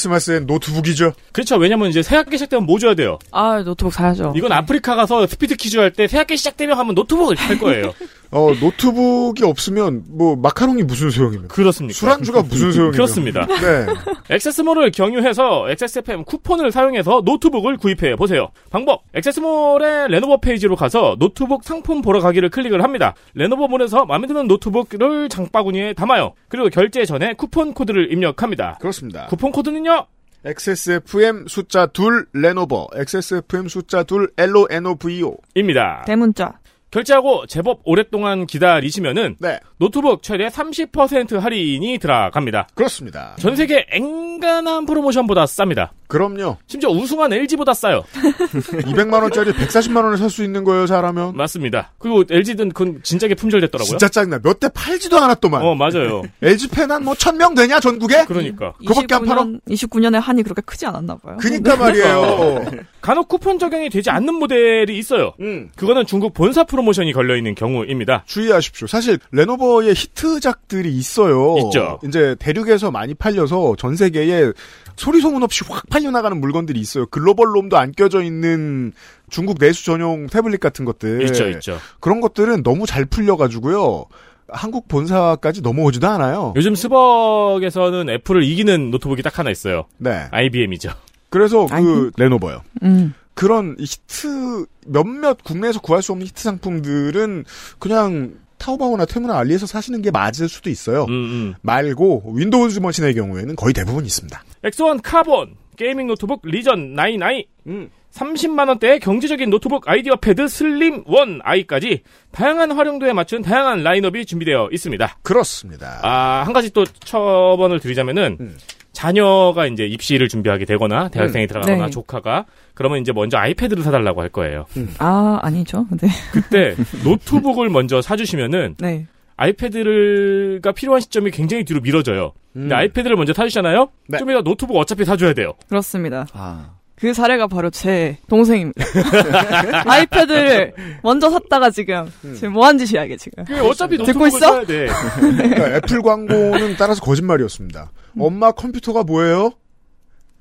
크리스마스엔 0.00 0.46
노트북이죠. 0.46 1.12
그렇죠. 1.32 1.56
왜냐면 1.56 1.88
이제 1.88 2.00
새 2.02 2.14
학기 2.14 2.36
시작되면 2.38 2.64
뭐 2.64 2.78
줘야 2.78 2.94
돼요? 2.94 3.18
아 3.32 3.60
노트북 3.64 3.92
사야죠. 3.92 4.32
이건 4.36 4.52
아프리카 4.52 4.94
가서 4.94 5.26
스피드 5.26 5.56
퀴즈 5.56 5.78
할 5.78 5.90
때 5.90 6.06
새 6.06 6.18
학기 6.18 6.36
시작되면 6.36 6.78
하면 6.78 6.94
노트북을 6.94 7.36
할 7.36 7.58
거예요. 7.58 7.92
어, 8.32 8.52
노트북이 8.60 9.42
없으면 9.42 10.04
뭐 10.08 10.36
마카롱이 10.36 10.84
무슨 10.84 11.10
소용입니까? 11.10 11.52
그렇습니까? 11.52 11.98
술안주가 11.98 12.42
무슨 12.42 12.70
소용이에요? 12.70 12.92
그렇습니다. 12.92 13.44
네. 13.60 13.86
액세스몰을 14.32 14.92
경유해서 14.92 15.68
XSFM 15.68 16.22
쿠폰을 16.22 16.70
사용해서 16.70 17.22
노트북을 17.24 17.76
구입해 17.78 18.14
보세요. 18.14 18.50
방법: 18.70 19.02
액세스몰의 19.14 20.08
레노버 20.10 20.36
페이지로 20.38 20.76
가서 20.76 21.16
노트북 21.18 21.64
상품 21.64 22.02
보러 22.02 22.20
가기를 22.20 22.50
클릭을 22.50 22.84
합니다. 22.84 23.14
레노버몰에서 23.34 24.04
마음에 24.04 24.28
드는 24.28 24.46
노트북을 24.46 25.28
장바구니에 25.28 25.94
담아요. 25.94 26.34
그리고 26.48 26.68
결제 26.68 27.04
전에 27.04 27.32
쿠폰 27.34 27.74
코드를 27.74 28.12
입력합니다. 28.12 28.78
그렇습니다. 28.80 29.26
쿠폰 29.26 29.50
코드는 29.50 29.79
요? 29.86 30.06
XSFM 30.44 31.48
숫자 31.48 31.86
둘 31.86 32.26
레노버, 32.32 32.88
XSFM 32.94 33.68
숫자 33.68 34.02
둘 34.04 34.32
LENOVO. 34.38 35.36
입니다. 35.54 36.02
대문자. 36.06 36.59
결제하고 36.90 37.46
제법 37.46 37.80
오랫동안 37.84 38.46
기다리시면은 38.46 39.36
네. 39.38 39.60
노트북 39.78 40.22
최대 40.22 40.48
30% 40.48 41.38
할인이 41.38 41.98
들어갑니다. 41.98 42.68
그렇습니다. 42.74 43.34
전 43.38 43.54
세계 43.56 43.86
앵간한 43.92 44.86
프로모션보다 44.86 45.44
쌉니다. 45.44 45.90
그럼요. 46.08 46.56
심지어 46.66 46.90
우승한 46.90 47.32
LG보다 47.32 47.72
싸요. 47.72 48.02
200만 48.12 49.22
원짜리 49.22 49.52
140만 49.52 50.02
원에 50.04 50.16
살수 50.16 50.42
있는 50.42 50.64
거예요, 50.64 50.86
잘하면. 50.86 51.36
맞습니다. 51.36 51.92
그리고 51.98 52.24
LG든 52.28 52.70
그건 52.70 53.00
진작에 53.04 53.34
품절됐더라고요. 53.34 53.88
진짜 53.88 54.08
짜증나. 54.08 54.40
몇 54.42 54.58
대 54.60 54.68
팔지도 54.74 55.16
않았더만. 55.16 55.62
어, 55.62 55.74
맞아요. 55.76 56.22
LG 56.42 56.68
팬한 56.68 57.04
뭐 57.04 57.14
천 57.14 57.38
명 57.38 57.54
되냐 57.54 57.78
전국에? 57.80 58.24
그러니까. 58.26 58.72
그거밖에 58.78 59.14
안 59.14 59.24
팔아? 59.24 59.44
29년에 59.68 60.20
한이 60.20 60.42
그렇게 60.42 60.60
크지 60.62 60.84
않았나 60.86 61.16
봐요. 61.16 61.36
그니까 61.40 61.76
말이에요. 61.76 62.64
간혹 63.00 63.28
쿠폰 63.28 63.58
적용이 63.58 63.88
되지 63.88 64.10
않는 64.10 64.34
모델이 64.34 64.98
있어요. 64.98 65.32
음. 65.40 65.70
그거는 65.76 66.04
중국 66.06 66.34
본사 66.34 66.64
프로 66.64 66.79
모션이 66.82 67.12
걸려 67.12 67.36
있는 67.36 67.54
경우입니다. 67.54 68.24
주의하십시오. 68.26 68.86
사실 68.86 69.18
레노버의 69.32 69.94
히트작들이 69.94 70.92
있어요. 70.96 71.56
있죠. 71.66 71.98
이제 72.04 72.36
대륙에서 72.38 72.90
많이 72.90 73.14
팔려서 73.14 73.76
전 73.78 73.96
세계에 73.96 74.52
소리 74.96 75.20
소문 75.20 75.42
없이 75.42 75.64
확 75.68 75.88
팔려나가는 75.88 76.38
물건들이 76.40 76.80
있어요. 76.80 77.06
글로벌 77.06 77.54
롬도 77.54 77.76
안 77.78 77.92
껴져 77.92 78.22
있는 78.22 78.92
중국 79.30 79.58
내수 79.58 79.84
전용 79.84 80.26
태블릿 80.26 80.60
같은 80.60 80.84
것들. 80.84 81.22
있죠, 81.22 81.48
있죠. 81.48 81.78
그런 82.00 82.20
것들은 82.20 82.62
너무 82.62 82.86
잘 82.86 83.04
풀려가지고요. 83.04 84.06
한국 84.52 84.88
본사까지 84.88 85.62
넘어오지도 85.62 86.06
않아요. 86.08 86.52
요즘 86.56 86.74
스벅에서는 86.74 88.10
애플을 88.10 88.42
이기는 88.42 88.90
노트북이 88.90 89.22
딱 89.22 89.38
하나 89.38 89.50
있어요. 89.50 89.86
네. 89.98 90.26
IBM이죠. 90.30 90.90
그래서 91.30 91.66
그 91.66 92.10
레노버요. 92.16 92.62
음. 92.82 93.14
그런 93.34 93.76
히트 93.78 94.66
몇몇 94.86 95.42
국내에서 95.44 95.80
구할 95.80 96.02
수 96.02 96.12
없는 96.12 96.26
히트 96.26 96.42
상품들은 96.42 97.44
그냥 97.78 98.34
타오바오나 98.58 99.06
테무나 99.06 99.38
알리에서 99.38 99.66
사시는 99.66 100.02
게 100.02 100.10
맞을 100.10 100.48
수도 100.48 100.70
있어요. 100.70 101.06
음, 101.08 101.54
말고 101.62 102.34
윈도우즈 102.36 102.80
머신의 102.80 103.14
경우에는 103.14 103.56
거의 103.56 103.72
대부분 103.72 104.04
있습니다. 104.04 104.44
X1 104.64 105.00
카본 105.00 105.56
게이밍 105.76 106.06
노트북 106.06 106.42
리전 106.44 106.94
99. 106.94 107.42
음. 107.68 107.90
30만 108.12 108.68
원대의 108.68 108.98
경제적인 109.00 109.50
노트북 109.50 109.88
아이디어 109.88 110.16
패드 110.16 110.48
슬림 110.48 111.04
원 111.06 111.40
아이까지 111.44 112.02
다양한 112.32 112.72
활용도에 112.72 113.12
맞춘 113.12 113.40
다양한 113.40 113.82
라인업이 113.84 114.26
준비되어 114.26 114.70
있습니다. 114.72 115.18
그렇습니다. 115.22 116.00
아, 116.02 116.42
한 116.44 116.52
가지 116.52 116.70
또 116.70 116.84
첨언을 116.84 117.78
드리자면은 117.80 118.36
음. 118.40 118.56
자녀가 118.92 119.66
이제 119.66 119.86
입시를 119.86 120.28
준비하게 120.28 120.64
되거나 120.64 121.08
대학생활 121.08 121.44
음. 121.44 121.48
들어가거나 121.48 121.84
네. 121.86 121.90
조카가 121.90 122.46
그러면 122.74 123.00
이제 123.00 123.12
먼저 123.12 123.38
아이패드를 123.38 123.82
사달라고 123.82 124.20
할 124.20 124.28
거예요. 124.28 124.66
아 124.98 125.38
아니죠. 125.42 125.86
네. 125.90 126.08
그때 126.32 126.74
노트북을 127.04 127.68
먼저 127.68 128.02
사주시면은 128.02 128.76
네. 128.78 129.06
아이패드가 129.36 130.72
필요한 130.72 131.00
시점이 131.00 131.30
굉장히 131.30 131.64
뒤로 131.64 131.80
미뤄져요. 131.80 132.32
근데 132.52 132.74
아이패드를 132.74 133.16
먼저 133.16 133.32
사주잖아요. 133.32 133.88
네. 134.08 134.18
좀 134.18 134.30
이따 134.30 134.42
노트북 134.42 134.76
어차피 134.76 135.04
사줘야 135.04 135.32
돼요. 135.34 135.54
그렇습니다. 135.68 136.26
아. 136.32 136.79
그 137.00 137.14
사례가 137.14 137.46
바로 137.46 137.70
제 137.70 138.18
동생입니다. 138.28 138.84
아이패드를 139.90 140.74
먼저 141.02 141.30
샀다가 141.30 141.70
지금 141.70 142.12
지금 142.34 142.52
뭐한 142.52 142.76
짓이야 142.76 143.04
이게 143.04 143.16
지금. 143.16 143.44
그 143.44 143.58
어차피 143.66 143.96
듣고 143.96 144.26
있어? 144.26 144.64
돼. 144.66 144.86
그러니까 145.18 145.76
애플 145.76 146.02
광고는 146.02 146.76
따라서 146.78 147.00
거짓말이었습니다. 147.00 147.90
엄마 148.18 148.52
컴퓨터가 148.52 149.04
뭐예요? 149.04 149.52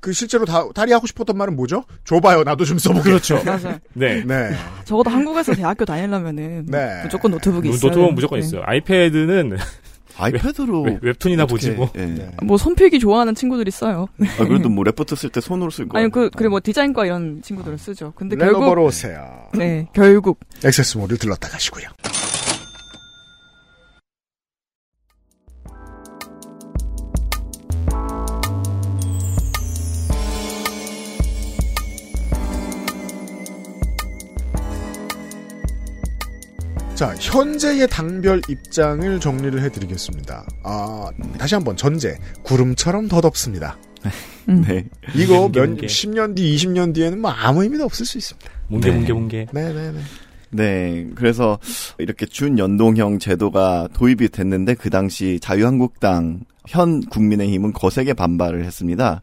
그 0.02 0.14
실제로 0.14 0.46
다, 0.46 0.66
다리 0.74 0.94
하고 0.94 1.08
싶었던 1.08 1.38
말은 1.38 1.56
뭐죠? 1.56 1.84
줘봐요. 2.06 2.44
나도 2.44 2.64
좀 2.66 2.78
써보게. 2.78 3.04
그렇죠. 3.04 3.42
맞아요. 3.44 3.80
네. 3.94 4.24
네. 4.24 4.52
적어도 4.86 5.10
한국에서 5.10 5.54
대학교 5.54 5.86
다니려면은 5.86 6.66
네. 6.68 7.02
무조건 7.04 7.32
노트북이 7.32 7.70
있어요. 7.70 7.90
노트북은 7.90 8.16
무조건 8.16 8.40
네. 8.40 8.46
있어요. 8.46 8.62
아이패드는 8.66 9.58
아이패드로 10.20 10.82
웹- 10.84 11.00
웹툰이나 11.04 11.46
보지 11.46 11.72
뭐. 11.72 11.90
예. 11.96 12.06
네. 12.06 12.32
뭐 12.44 12.58
손필기 12.58 13.00
좋아하는 13.00 13.36
친구들이 13.36 13.72
써요. 13.72 14.08
아, 14.40 14.46
그래도 14.46 14.70
뭐 14.70 14.84
레포트 14.84 15.16
쓸 15.16 15.30
때 15.30 15.42
손으로 15.42 15.70
쓸 15.72 15.88
거. 15.88 15.98
아니 15.98 16.10
그 16.10 16.30
그리고 16.36 16.52
뭐 16.52 16.60
디자인과 16.64 17.06
이런 17.06 17.42
친구들은 17.42 17.78
쓰죠. 17.78 18.14
근데 18.16 18.36
레노버로 18.36 18.66
결국 18.66 18.86
오세요. 18.88 19.48
네 19.54 19.88
결국 19.94 20.40
액세스몰을 20.64 21.18
들렀다 21.18 21.50
가시고요. 21.50 21.88
자, 37.00 37.16
현재의 37.18 37.88
당별 37.88 38.42
입장을 38.50 39.22
정리를 39.22 39.62
해드리겠습니다. 39.64 40.46
아, 40.66 41.10
다시 41.38 41.56
한번 41.56 41.78
전제. 41.78 42.18
구름처럼 42.44 43.08
덧없습니다. 43.08 43.78
네. 44.46 44.86
이거 45.16 45.44
뭉게, 45.44 45.60
몇, 45.62 45.70
뭉게. 45.70 45.88
10년 45.88 46.36
뒤, 46.36 46.54
20년 46.58 46.94
뒤에는 46.94 47.22
뭐 47.22 47.32
아무 47.32 47.64
의미도 47.64 47.86
없을 47.86 48.06
수 48.06 48.18
있습니다. 48.18 48.52
뭉개 48.68 48.90
네. 48.90 48.98
뭉개 48.98 49.14
뭉개. 49.14 49.48
네네네. 49.54 50.00
네, 50.50 51.08
그래서 51.16 51.58
이렇게 52.00 52.26
준연동형 52.26 53.20
제도가 53.20 53.88
도입이 53.94 54.28
됐는데 54.28 54.74
그 54.74 54.90
당시 54.90 55.40
자유한국당 55.42 56.42
현 56.68 57.00
국민의힘은 57.00 57.72
거세게 57.72 58.12
반발을 58.12 58.66
했습니다. 58.66 59.22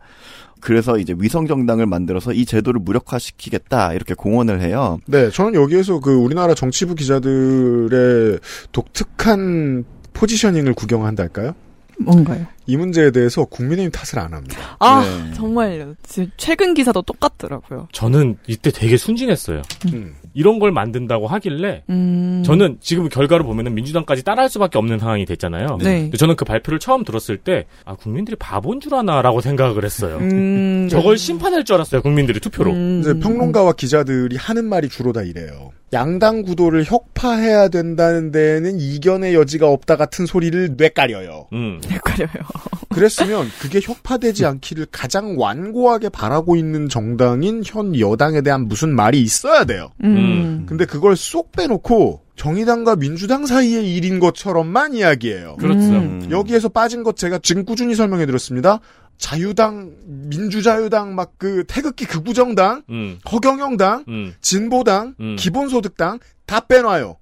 그래서 0.61 0.99
이제 0.99 1.15
위성 1.19 1.47
정당을 1.47 1.87
만들어서 1.87 2.33
이 2.33 2.45
제도를 2.45 2.81
무력화시키겠다 2.81 3.93
이렇게 3.93 4.15
공언을 4.15 4.61
해요. 4.61 4.99
네, 5.07 5.31
저는 5.31 5.55
여기에서 5.55 6.01
그 6.01 6.15
우리나라 6.15 6.55
정치부 6.55 6.95
기자들의 6.95 8.39
독특한 8.73 9.85
포지셔닝을 10.13 10.75
구경한달까요? 10.75 11.55
뭔가요? 11.99 12.47
이 12.67 12.77
문제에 12.77 13.11
대해서 13.11 13.45
국민의힘 13.45 13.91
탓을 13.91 14.23
안 14.23 14.35
합니다. 14.35 14.77
아 14.81 15.03
네. 15.03 15.33
정말요. 15.35 15.95
지금 16.03 16.31
최근 16.37 16.75
기사도 16.75 17.03
똑같더라고요. 17.03 17.89
저는 17.93 18.37
이때 18.47 18.71
되게 18.71 18.97
순진했어요. 18.97 19.63
음. 19.93 20.15
이런 20.37 20.59
걸 20.59 20.70
만든다고 20.70 21.26
하길래 21.26 21.82
음. 21.89 22.43
저는 22.45 22.76
지금 22.80 23.09
결과를 23.09 23.45
보면은 23.45 23.74
민주당까지 23.74 24.22
따라할 24.22 24.51
수밖에 24.51 24.76
없는 24.76 24.99
상황이 24.99 25.24
됐잖아요. 25.24 25.78
네. 25.82 26.03
근데 26.03 26.18
저는 26.18 26.37
그 26.37 26.45
발표를 26.45 26.78
처음 26.78 27.05
들었을 27.05 27.39
때, 27.39 27.64
아, 27.87 27.95
국민들이 27.95 28.37
바본 28.37 28.80
줄 28.80 28.95
아나라고 28.95 29.41
생각을 29.41 29.82
했어요. 29.82 30.18
음, 30.18 30.89
저걸 30.91 31.16
심판할 31.16 31.64
줄 31.64 31.76
알았어요, 31.76 32.03
국민들이 32.03 32.39
투표로. 32.39 32.70
음, 32.70 33.01
이제 33.01 33.18
평론가와 33.18 33.72
기자들이 33.72 34.37
하는 34.37 34.66
말이 34.66 34.91
주로 34.91 35.14
다 35.14 35.22
이래요. 35.22 35.72
양당 35.93 36.43
구도를 36.43 36.84
혁파해야 36.84 37.68
된다는 37.68 38.32
데에는 38.32 38.80
이견의 38.80 39.34
여지가 39.34 39.68
없다 39.68 39.97
같은 39.97 40.26
소리를 40.26 40.74
뇌까려요. 40.76 41.49
음. 41.53 41.80
헷갈려요. 41.89 42.28
그랬으면 42.91 43.47
그게 43.61 43.80
혁파되지 43.82 44.47
않기를 44.47 44.87
가장 44.91 45.39
완고하게 45.39 46.09
바라고 46.09 46.57
있는 46.57 46.89
정당인 46.89 47.62
현 47.64 47.99
여당에 47.99 48.41
대한 48.41 48.66
무슨 48.68 48.95
말이 48.95 49.20
있어야 49.20 49.64
돼요. 49.64 49.91
음. 50.03 50.66
근데 50.68 50.87
그걸 50.87 51.14
쏙 51.14 51.53
빼놓고 51.53 52.22
정의당과 52.37 52.97
민주당 52.97 53.47
사이의 53.47 53.95
일인 53.95 54.18
것처럼만 54.18 54.95
이야기해요. 54.95 55.57
그렇죠. 55.57 55.78
음. 55.78 56.28
여기에서 56.30 56.68
빠진 56.68 57.03
것 57.03 57.16
제가 57.16 57.39
지금 57.43 57.64
꾸준히 57.64 57.95
설명해 57.95 58.26
드렸습니다. 58.26 58.80
자유당, 59.19 59.95
민주자유당, 60.05 61.14
막 61.14 61.35
그 61.39 61.64
태극기 61.67 62.07
극우정당, 62.07 62.83
음. 62.91 63.19
허경영당, 63.31 64.05
음. 64.09 64.35
진보당, 64.41 65.14
음. 65.21 65.37
기본소득당 65.37 66.19
다 66.47 66.61
빼놔요. 66.61 67.17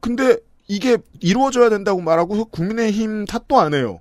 근데 0.00 0.36
이게 0.68 0.98
이루어져야 1.20 1.68
된다고 1.70 2.00
말하고 2.00 2.46
국민의힘 2.46 3.26
탓도 3.26 3.60
안 3.60 3.74
해요. 3.74 4.00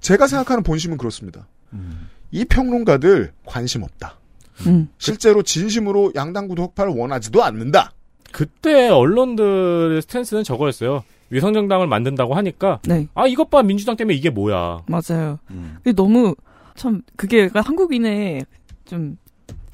제가 0.00 0.26
생각하는 0.26 0.62
본심은 0.62 0.98
그렇습니다. 0.98 1.46
이 2.30 2.44
평론가들 2.44 3.32
관심 3.44 3.82
없다. 3.82 4.18
음. 4.66 4.88
실제로 4.98 5.42
진심으로 5.42 6.12
양당 6.14 6.48
구도 6.48 6.62
혁파를 6.62 6.92
원하지도 6.92 7.42
않는다. 7.42 7.92
그때 8.32 8.88
언론들의 8.88 10.02
스탠스는 10.02 10.44
저거였어요. 10.44 11.04
위성정당을 11.30 11.86
만든다고 11.86 12.34
하니까, 12.34 12.80
네, 12.86 13.06
아, 13.14 13.26
이것 13.26 13.50
봐, 13.50 13.62
민주당 13.62 13.96
때문에 13.96 14.16
이게 14.16 14.30
뭐야. 14.30 14.82
맞아요. 14.86 15.38
음. 15.50 15.76
근데 15.82 15.92
너무 15.94 16.34
참 16.74 17.02
그게 17.16 17.44
약간 17.44 17.62
한국인의 17.64 18.44
좀 18.84 19.16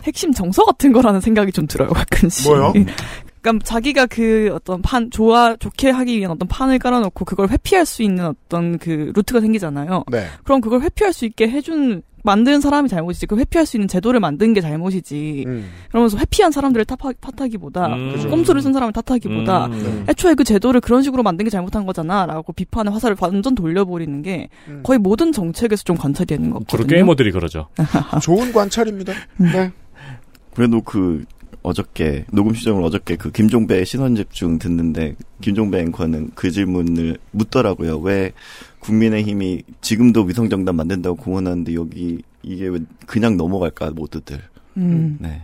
핵심 0.05 0.33
정서 0.33 0.65
같은 0.65 0.93
거라는 0.93 1.21
생각이 1.21 1.53
좀 1.53 1.67
들어요 1.67 1.89
가끔씩. 1.91 2.49
뭐요? 2.49 2.73
그러니까 3.41 3.65
자기가 3.65 4.07
그 4.07 4.51
어떤 4.53 4.83
판 4.83 5.11
좋아 5.11 5.55
좋게 5.57 5.91
하기 5.91 6.19
위한 6.19 6.33
어떤 6.33 6.49
판을 6.49 6.79
깔아놓고 6.81 7.25
그걸 7.25 7.49
회피할 7.49 7.87
수 7.87 8.03
있는 8.03 8.27
어떤 8.27 8.79
그 8.79 9.13
루트가 9.15 9.41
생기잖아요. 9.41 10.05
네. 10.11 10.27
그럼 10.43 10.61
그걸 10.61 10.83
회피할 10.83 11.13
수 11.13 11.25
있게 11.25 11.49
해준 11.49 12.03
만든 12.27 12.61
사람이 12.61 12.89
잘못이지 12.91 13.27
그 13.27 13.39
회피할 13.39 13.65
수 13.65 13.77
있는 13.77 13.89
제도를 13.89 14.21
만든 14.21 14.53
게 14.53 14.61
잘못이지. 14.61 15.45
음. 15.47 15.71
그러면서 15.89 16.19
회피한 16.19 16.53
사람들을 16.53 16.85
탓하, 16.85 17.13
탓하기보다 17.21 17.87
음. 17.87 18.31
꼼수를 18.31 18.61
쓴 18.61 18.73
사람을 18.73 18.93
탓하기보다 18.93 19.67
음. 19.67 20.05
애초에 20.09 20.35
그 20.35 20.45
제도를 20.45 20.81
그런 20.81 21.03
식으로 21.03 21.23
만든 21.23 21.45
게 21.45 21.51
잘못한 21.51 21.87
거잖아라고 21.87 22.53
비판의 22.53 22.93
화살을 22.93 23.17
완전 23.21 23.55
돌려버리는 23.55 24.21
게 24.23 24.49
음. 24.69 24.81
거의 24.83 24.99
모든 24.99 25.33
정책에서 25.33 25.85
좀 25.85 25.97
관찰이 25.97 26.27
되는 26.27 26.51
것 26.51 26.69
주로 26.69 26.81
같거든요. 26.83 26.97
게이머들이 26.97 27.33
그러죠. 27.33 27.69
좋은 28.21 28.53
관찰입니다. 28.53 29.15
네. 29.39 29.73
그래도 30.55 30.83
그 30.83 31.25
어저께 31.63 32.27
녹음 32.33 32.55
시점을 32.55 32.81
어저께 32.83 33.17
그 33.17 33.33
김종배 33.33 33.85
신원 33.85 34.15
집중 34.15 34.59
듣는데 34.59 35.17
김종배 35.41 35.81
앵커는 35.81 36.31
그 36.35 36.51
질문을 36.51 37.19
묻더라고요. 37.33 37.99
왜 37.99 38.33
국민의힘이 38.87 39.63
지금도 39.81 40.23
위성정당 40.23 40.77
만든다고 40.77 41.17
공언하는데 41.17 41.75
여기 41.75 42.23
이게 42.43 42.69
왜 42.69 42.79
그냥 43.07 43.37
넘어갈까 43.37 43.91
모두들. 43.91 44.41
음. 44.77 45.19
네. 45.21 45.43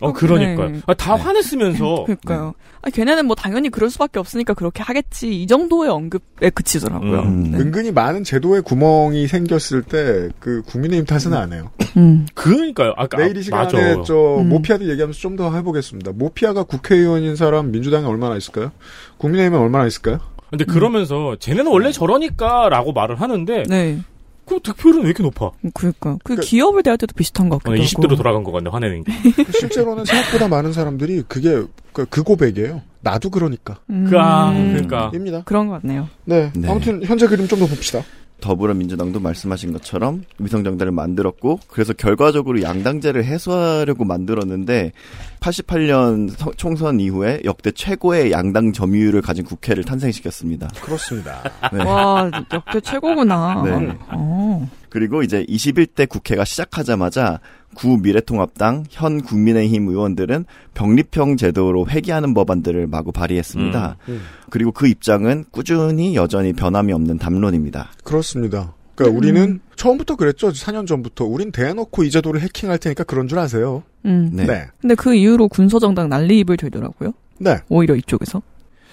어, 0.00 0.08
어, 0.08 0.12
그러니까요. 0.12 0.68
네. 0.70 0.80
아, 0.86 0.94
다 0.94 1.14
네. 1.14 1.22
화냈으면서. 1.22 2.02
그러니까요. 2.04 2.54
아, 2.82 2.90
걔네는 2.90 3.26
뭐 3.26 3.36
당연히 3.36 3.68
그럴 3.68 3.88
수밖에 3.90 4.18
없으니까 4.18 4.54
그렇게 4.54 4.82
하겠지 4.82 5.42
이 5.42 5.46
정도의 5.46 5.90
언급에 5.90 6.50
그치더라고요. 6.50 7.20
음. 7.20 7.50
네. 7.52 7.58
은근히 7.58 7.92
많은 7.92 8.24
제도에 8.24 8.60
구멍이 8.62 9.28
생겼을 9.28 9.82
때 9.82 10.28
그 10.40 10.62
국민의힘 10.66 11.04
탓은 11.06 11.34
안 11.34 11.52
해요. 11.52 11.70
음. 11.96 12.26
그러니까요. 12.34 12.94
아까 12.96 13.18
내일 13.18 13.36
이 13.36 13.40
아, 13.40 13.42
시간에 13.42 13.94
맞아. 13.96 14.02
저 14.04 14.38
음. 14.40 14.48
모피아들 14.48 14.88
얘기하면서 14.90 15.18
좀 15.20 15.36
더 15.36 15.54
해보겠습니다. 15.54 16.12
모피아가 16.12 16.64
국회의원인 16.64 17.36
사람 17.36 17.70
민주당에 17.70 18.06
얼마나 18.06 18.36
있을까요? 18.36 18.72
국민의힘에 19.18 19.56
얼마나 19.56 19.86
있을까요? 19.86 20.18
근데 20.50 20.64
그러면서 20.64 21.36
쟤네는 21.38 21.70
원래 21.70 21.92
저러니까라고 21.92 22.92
말을 22.92 23.20
하는데 23.20 23.62
네. 23.68 23.98
그 24.46 24.58
득표율은 24.60 25.02
왜 25.02 25.06
이렇게 25.06 25.22
높아? 25.22 25.50
그러니까 25.74 26.18
그 26.24 26.34
그- 26.34 26.40
기업을 26.42 26.82
대할 26.82 26.98
때도 26.98 27.14
비슷한 27.14 27.48
것 27.48 27.56
어, 27.56 27.58
같기도 27.70 27.84
20대로 27.84 28.04
하고. 28.06 28.16
돌아간 28.16 28.42
것 28.44 28.50
같네 28.52 28.68
화내는 28.70 29.04
게. 29.04 29.12
실제로는 29.60 30.04
생각보다 30.04 30.48
많은 30.48 30.72
사람들이 30.72 31.22
그게 31.28 31.62
그, 31.92 32.04
그 32.06 32.22
고백이에요. 32.24 32.82
나도 33.02 33.30
그러니까. 33.30 33.78
음. 33.90 34.06
그, 34.10 34.18
아, 34.18 34.52
그러니까. 34.52 35.10
입니다. 35.14 35.42
그런 35.44 35.68
것 35.68 35.80
같네요. 35.80 36.08
네. 36.24 36.50
네. 36.54 36.68
아무튼 36.68 37.02
현재 37.04 37.26
그림 37.28 37.46
좀 37.46 37.60
더 37.60 37.66
봅시다. 37.66 38.02
더불어민주당도 38.40 39.20
말씀하신 39.20 39.72
것처럼 39.72 40.24
위성정당을 40.38 40.90
만들었고 40.92 41.60
그래서 41.68 41.92
결과적으로 41.92 42.62
양당제를 42.62 43.24
해소하려고 43.24 44.04
만들었는데 44.04 44.92
88년 45.40 46.30
서- 46.36 46.52
총선 46.56 47.00
이후에 47.00 47.40
역대 47.44 47.70
최고의 47.70 48.32
양당 48.32 48.72
점유율을 48.72 49.22
가진 49.22 49.44
국회를 49.44 49.84
탄생시켰습니다. 49.84 50.68
그렇습니다. 50.82 51.40
네. 51.72 51.82
와 51.84 52.30
역대 52.52 52.80
최고구나. 52.80 53.62
네. 53.64 53.96
어. 54.10 54.68
그리고 54.88 55.22
이제 55.22 55.44
21대 55.48 56.08
국회가 56.08 56.44
시작하자마자 56.44 57.38
구 57.74 57.98
미래통합당 57.98 58.84
현 58.90 59.22
국민의힘 59.22 59.88
의원들은 59.88 60.44
병립형 60.74 61.36
제도로 61.36 61.86
회귀하는 61.88 62.34
법안들을 62.34 62.86
마구 62.86 63.12
발의했습니다. 63.12 63.96
음. 64.08 64.20
그리고 64.50 64.72
그 64.72 64.86
입장은 64.88 65.44
꾸준히 65.50 66.14
여전히 66.16 66.52
변함이 66.52 66.92
없는 66.92 67.18
담론입니다. 67.18 67.90
그렇습니다. 68.04 68.74
그러니까 68.94 69.16
우리는 69.16 69.60
처음부터 69.76 70.16
그랬죠. 70.16 70.50
4년 70.50 70.86
전부터. 70.86 71.24
우린 71.24 71.52
대놓고 71.52 72.04
이 72.04 72.10
제도를 72.10 72.40
해킹할 72.42 72.78
테니까 72.78 73.04
그런 73.04 73.28
줄 73.28 73.38
아세요. 73.38 73.82
음. 74.04 74.30
네. 74.32 74.44
네. 74.44 74.66
근데 74.80 74.94
그 74.94 75.14
이후로 75.14 75.48
군소정당 75.48 76.08
난리입을 76.10 76.56
되더라고요. 76.58 77.12
네. 77.38 77.58
오히려 77.68 77.94
이쪽에서. 77.94 78.42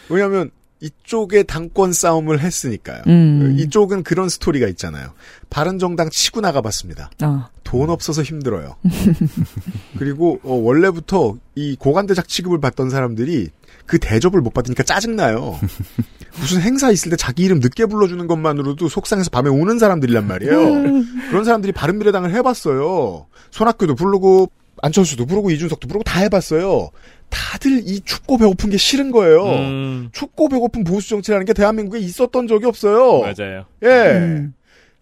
왜냐하면 0.09 0.51
이쪽에 0.79 1.43
당권 1.43 1.91
싸움을 1.91 2.39
했으니까요. 2.39 3.01
음. 3.07 3.55
이쪽은 3.57 4.03
그런 4.03 4.29
스토리가 4.29 4.67
있잖아요. 4.67 5.09
바른정당 5.49 6.09
치고 6.09 6.41
나가봤습니다. 6.41 7.09
아. 7.21 7.49
돈 7.63 7.89
없어서 7.89 8.21
힘들어요. 8.21 8.75
그리고 9.97 10.39
어, 10.43 10.53
원래부터 10.53 11.37
이 11.55 11.75
고관대작 11.77 12.27
취급을 12.27 12.59
받던 12.61 12.89
사람들이 12.89 13.49
그 13.85 13.97
대접을 13.99 14.41
못 14.41 14.53
받으니까 14.53 14.83
짜증나요. 14.83 15.59
무슨 16.39 16.61
행사 16.61 16.91
있을 16.91 17.09
때 17.09 17.15
자기 17.15 17.43
이름 17.43 17.59
늦게 17.59 17.87
불러주는 17.87 18.25
것만으로도 18.27 18.87
속상해서 18.89 19.31
밤에 19.31 19.49
우는 19.49 19.79
사람들이란 19.79 20.27
말이에요. 20.27 20.59
그런 21.29 21.43
사람들이 21.43 21.73
바른미래당을 21.73 22.31
해봤어요. 22.35 23.25
손학규도 23.51 23.95
부르고 23.95 24.51
안철수도 24.81 25.25
부르고 25.25 25.49
이준석도 25.51 25.87
부르고 25.87 26.03
다 26.03 26.19
해봤어요. 26.19 26.91
다들 27.29 27.81
이 27.85 27.99
춥고 28.01 28.37
배고픈 28.37 28.69
게 28.69 28.77
싫은 28.77 29.11
거예요. 29.11 29.45
음, 29.45 30.09
춥고 30.11 30.49
배고픈 30.49 30.83
보수 30.83 31.09
정치라는 31.09 31.45
게 31.45 31.53
대한민국에 31.53 31.99
있었던 31.99 32.47
적이 32.47 32.65
없어요. 32.65 33.21
맞아요. 33.21 33.65
예. 33.83 33.87
음. 34.17 34.53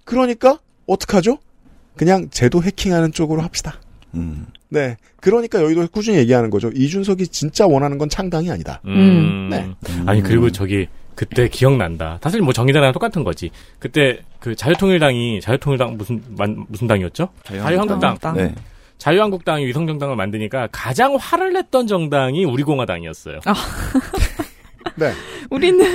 그러니까 0.04 0.60
어떡하죠? 0.88 1.38
그냥 1.96 2.30
제도 2.30 2.62
해킹하는 2.62 3.12
쪽으로 3.12 3.42
합시다. 3.42 3.80
음. 4.14 4.48
네. 4.70 4.98
그러니까 5.22 5.62
여의도 5.62 5.88
꾸준히 5.88 6.18
얘기하는 6.18 6.50
거죠. 6.50 6.70
이준석이 6.74 7.28
진짜 7.28 7.66
원하는 7.66 7.98
건 7.98 8.10
창당이 8.10 8.52
아니다. 8.52 8.82
음. 8.86 9.50
네. 9.50 9.70
아니 10.06 10.22
그리고 10.22 10.52
저기 10.52 10.88
그때 11.16 11.48
기억난다. 11.48 12.20
사실 12.22 12.42
뭐 12.42 12.54
정의당이랑 12.54 12.92
똑같은 12.94 13.24
거지. 13.24 13.50
그때 13.80 14.20
그 14.40 14.56
자유통일당이 14.56 15.40
자유통일당 15.42 15.98
무슨 15.98 16.22
만, 16.38 16.66
무슨 16.68 16.88
당이었죠? 16.88 17.30
자유한국당. 17.44 18.00
자유한국당. 18.00 18.36
네. 18.36 18.54
자유한국당이 18.98 19.66
위성정당을 19.66 20.16
만드니까 20.16 20.70
가장 20.72 21.16
화를 21.16 21.54
냈던 21.54 21.88
정당이 21.88 22.46
우리공화당이었어요. 22.46 23.40
아. 23.46 23.54
네. 24.96 25.12
우리는 25.50 25.86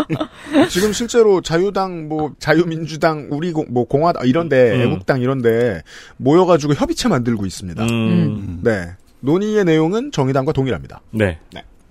지금 0.68 0.92
실제로 0.92 1.40
자유당, 1.40 2.08
뭐 2.08 2.32
자유민주당, 2.38 3.28
우리 3.30 3.52
공, 3.52 3.66
뭐 3.70 3.84
공화당 3.84 4.26
이런데 4.26 4.74
음. 4.74 4.80
애국당 4.80 5.20
이런데 5.20 5.82
모여가지고 6.16 6.74
협의체 6.74 7.08
만들고 7.08 7.46
있습니다. 7.46 7.84
음. 7.84 8.60
네. 8.62 8.90
논의의 9.20 9.64
내용은 9.64 10.10
정의당과 10.10 10.52
동일합니다. 10.52 11.00
네. 11.12 11.38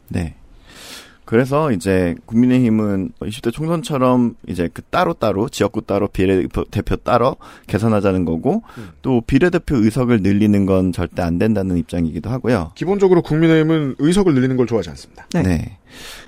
네. 0.10 0.36
그래서 1.32 1.72
이제 1.72 2.14
국민의힘은 2.26 3.14
20대 3.22 3.54
총선처럼 3.54 4.36
이제 4.50 4.68
그 4.74 4.82
따로 4.82 5.14
따로 5.14 5.48
지역구 5.48 5.82
따로 5.82 6.10
비례대표 6.10 6.98
따로 6.98 7.38
개선하자는 7.68 8.26
거고 8.26 8.64
또 9.02 9.22
비례대표 9.22 9.78
의석을 9.78 10.24
늘리는 10.24 10.66
건 10.66 10.92
절대 10.92 11.22
안 11.22 11.38
된다는 11.38 11.78
입장이기도 11.78 12.30
하고요. 12.30 12.74
기본적으로 12.76 13.22
국민의힘은 13.22 13.96
의석을 14.00 14.34
늘리는 14.34 14.58
걸 14.58 14.68
좋아하지 14.68 14.90
않습니다. 14.90 15.26
네. 15.36 15.78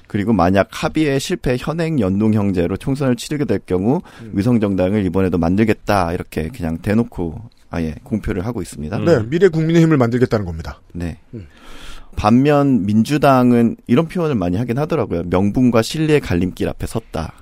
그리고 0.07 0.31
만약 0.31 0.69
합의의 0.71 1.19
실패 1.19 1.57
현행 1.59 1.99
연동 1.99 2.33
형제로 2.33 2.77
총선을 2.77 3.17
치르게 3.17 3.43
될 3.43 3.59
경우 3.65 4.01
위성 4.31 4.61
정당을 4.61 5.05
이번에도 5.05 5.37
만들겠다 5.37 6.13
이렇게 6.13 6.47
그냥 6.47 6.77
대놓고 6.77 7.41
아예 7.69 7.95
공표를 8.03 8.45
하고 8.45 8.61
있습니다. 8.61 8.95
음. 8.99 9.03
네. 9.03 9.21
미래 9.27 9.49
국민의힘을 9.49 9.97
만들겠다는 9.97 10.45
겁니다. 10.45 10.79
네. 10.93 11.17
음. 11.33 11.47
반면 12.16 12.86
민주당은 12.86 13.78
이런 13.88 14.07
표현을 14.07 14.36
많이 14.36 14.57
하긴 14.57 14.78
하더라고요. 14.78 15.24
명분과 15.26 15.82
실리의 15.82 16.20
갈림길 16.20 16.68
앞에 16.70 16.88
섰다. 16.88 17.34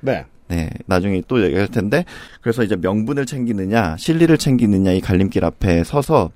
네. 0.00 0.24
네, 0.48 0.70
나중에 0.86 1.22
또 1.28 1.44
얘기할 1.44 1.68
텐데 1.68 2.06
그래서 2.40 2.62
이제 2.64 2.74
명분을 2.74 3.26
챙기느냐, 3.26 3.96
실리를 3.98 4.36
챙기느냐 4.38 4.92
이 4.92 5.00
갈림길 5.00 5.44
앞에 5.44 5.84
서서 5.84 6.30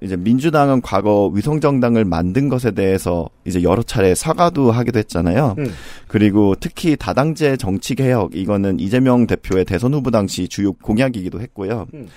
이제 0.00 0.16
민주당은 0.16 0.82
과거 0.82 1.30
위성 1.32 1.60
정당을 1.60 2.04
만든 2.04 2.48
것에 2.48 2.72
대해서 2.72 3.28
이제 3.44 3.62
여러 3.62 3.82
차례 3.82 4.14
사과도 4.14 4.72
하기도 4.72 4.98
했잖아요. 4.98 5.54
음. 5.58 5.66
그리고 6.08 6.54
특히 6.58 6.96
다당제 6.96 7.56
정치 7.56 7.94
개혁 7.94 8.34
이거는 8.34 8.80
이재명 8.80 9.26
대표의 9.26 9.64
대선 9.64 9.94
후보 9.94 10.10
당시 10.10 10.48
주요 10.48 10.72
공약이기도 10.72 11.40
했고요. 11.40 11.86
음. 11.94 12.08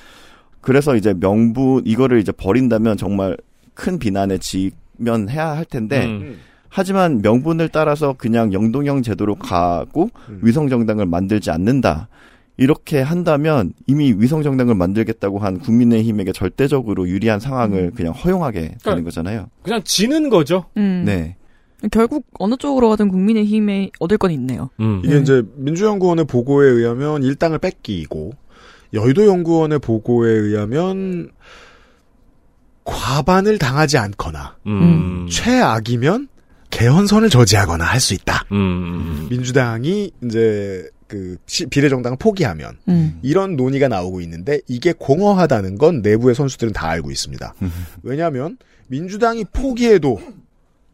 그래서 0.60 0.96
이제 0.96 1.14
명분 1.14 1.84
이거를 1.86 2.20
이제 2.20 2.32
버린다면 2.32 2.98
정말 2.98 3.38
큰 3.74 4.00
비난에 4.00 4.40
직 4.40 4.72
면 4.98 5.30
해야 5.30 5.56
할 5.56 5.66
텐데 5.66 6.06
음. 6.06 6.40
하지만 6.70 7.22
명분을 7.22 7.70
따라서 7.70 8.14
그냥 8.18 8.54
영동형 8.54 9.02
제도로 9.02 9.36
가고 9.36 10.10
음. 10.30 10.40
위성 10.44 10.70
정당을 10.70 11.06
만들지 11.06 11.50
않는다. 11.50 12.10
이렇게 12.58 13.02
한다면 13.02 13.72
이미 13.86 14.14
위성 14.18 14.42
정당을 14.42 14.74
만들겠다고 14.76 15.40
한 15.40 15.60
국민의힘에게 15.60 16.32
절대적으로 16.32 17.08
유리한 17.08 17.40
상황을 17.40 17.92
그냥 17.92 18.14
허용하게 18.14 18.78
되는 18.84 19.04
거잖아요. 19.04 19.48
그냥 19.62 19.82
지는 19.84 20.30
거죠. 20.30 20.66
음. 20.76 21.04
네. 21.06 21.36
결국 21.92 22.26
어느 22.40 22.56
쪽으로 22.58 22.90
가든 22.90 23.10
국민의힘에 23.10 23.92
얻을 24.00 24.18
건 24.18 24.32
있네요. 24.32 24.70
음. 24.80 25.02
이게 25.06 25.20
이제 25.20 25.44
민주연구원의 25.56 26.26
보고에 26.26 26.68
의하면 26.68 27.22
일당을 27.22 27.60
뺏기고 27.60 28.32
여의도 28.94 29.28
연구원의 29.28 29.80
보고에 29.80 30.32
의하면 30.32 31.30
과반을 32.88 33.58
당하지 33.60 33.98
않거나 33.98 34.56
음. 34.66 35.28
최악이면 35.30 36.30
개헌선을 36.70 37.30
저지하거나 37.30 37.84
할 37.84 38.00
수 38.00 38.14
있다. 38.14 38.46
음. 38.54 39.28
민주당이 39.30 40.12
이제 40.24 40.88
그 41.08 41.38
시- 41.46 41.66
비례정당을 41.66 42.18
포기하면 42.18 42.78
음. 42.88 43.20
이런 43.22 43.56
논의가 43.58 43.88
나오고 43.90 44.22
있는데 44.22 44.62
이게 44.68 44.94
공허하다는 44.98 45.78
건 45.78 46.02
내부의 46.02 46.34
선수들은 46.36 46.74
다 46.74 46.88
알고 46.90 47.12
있습니다. 47.12 47.54
왜냐하면 48.04 48.58
민주당이 48.88 49.46
포기해도 49.52 50.20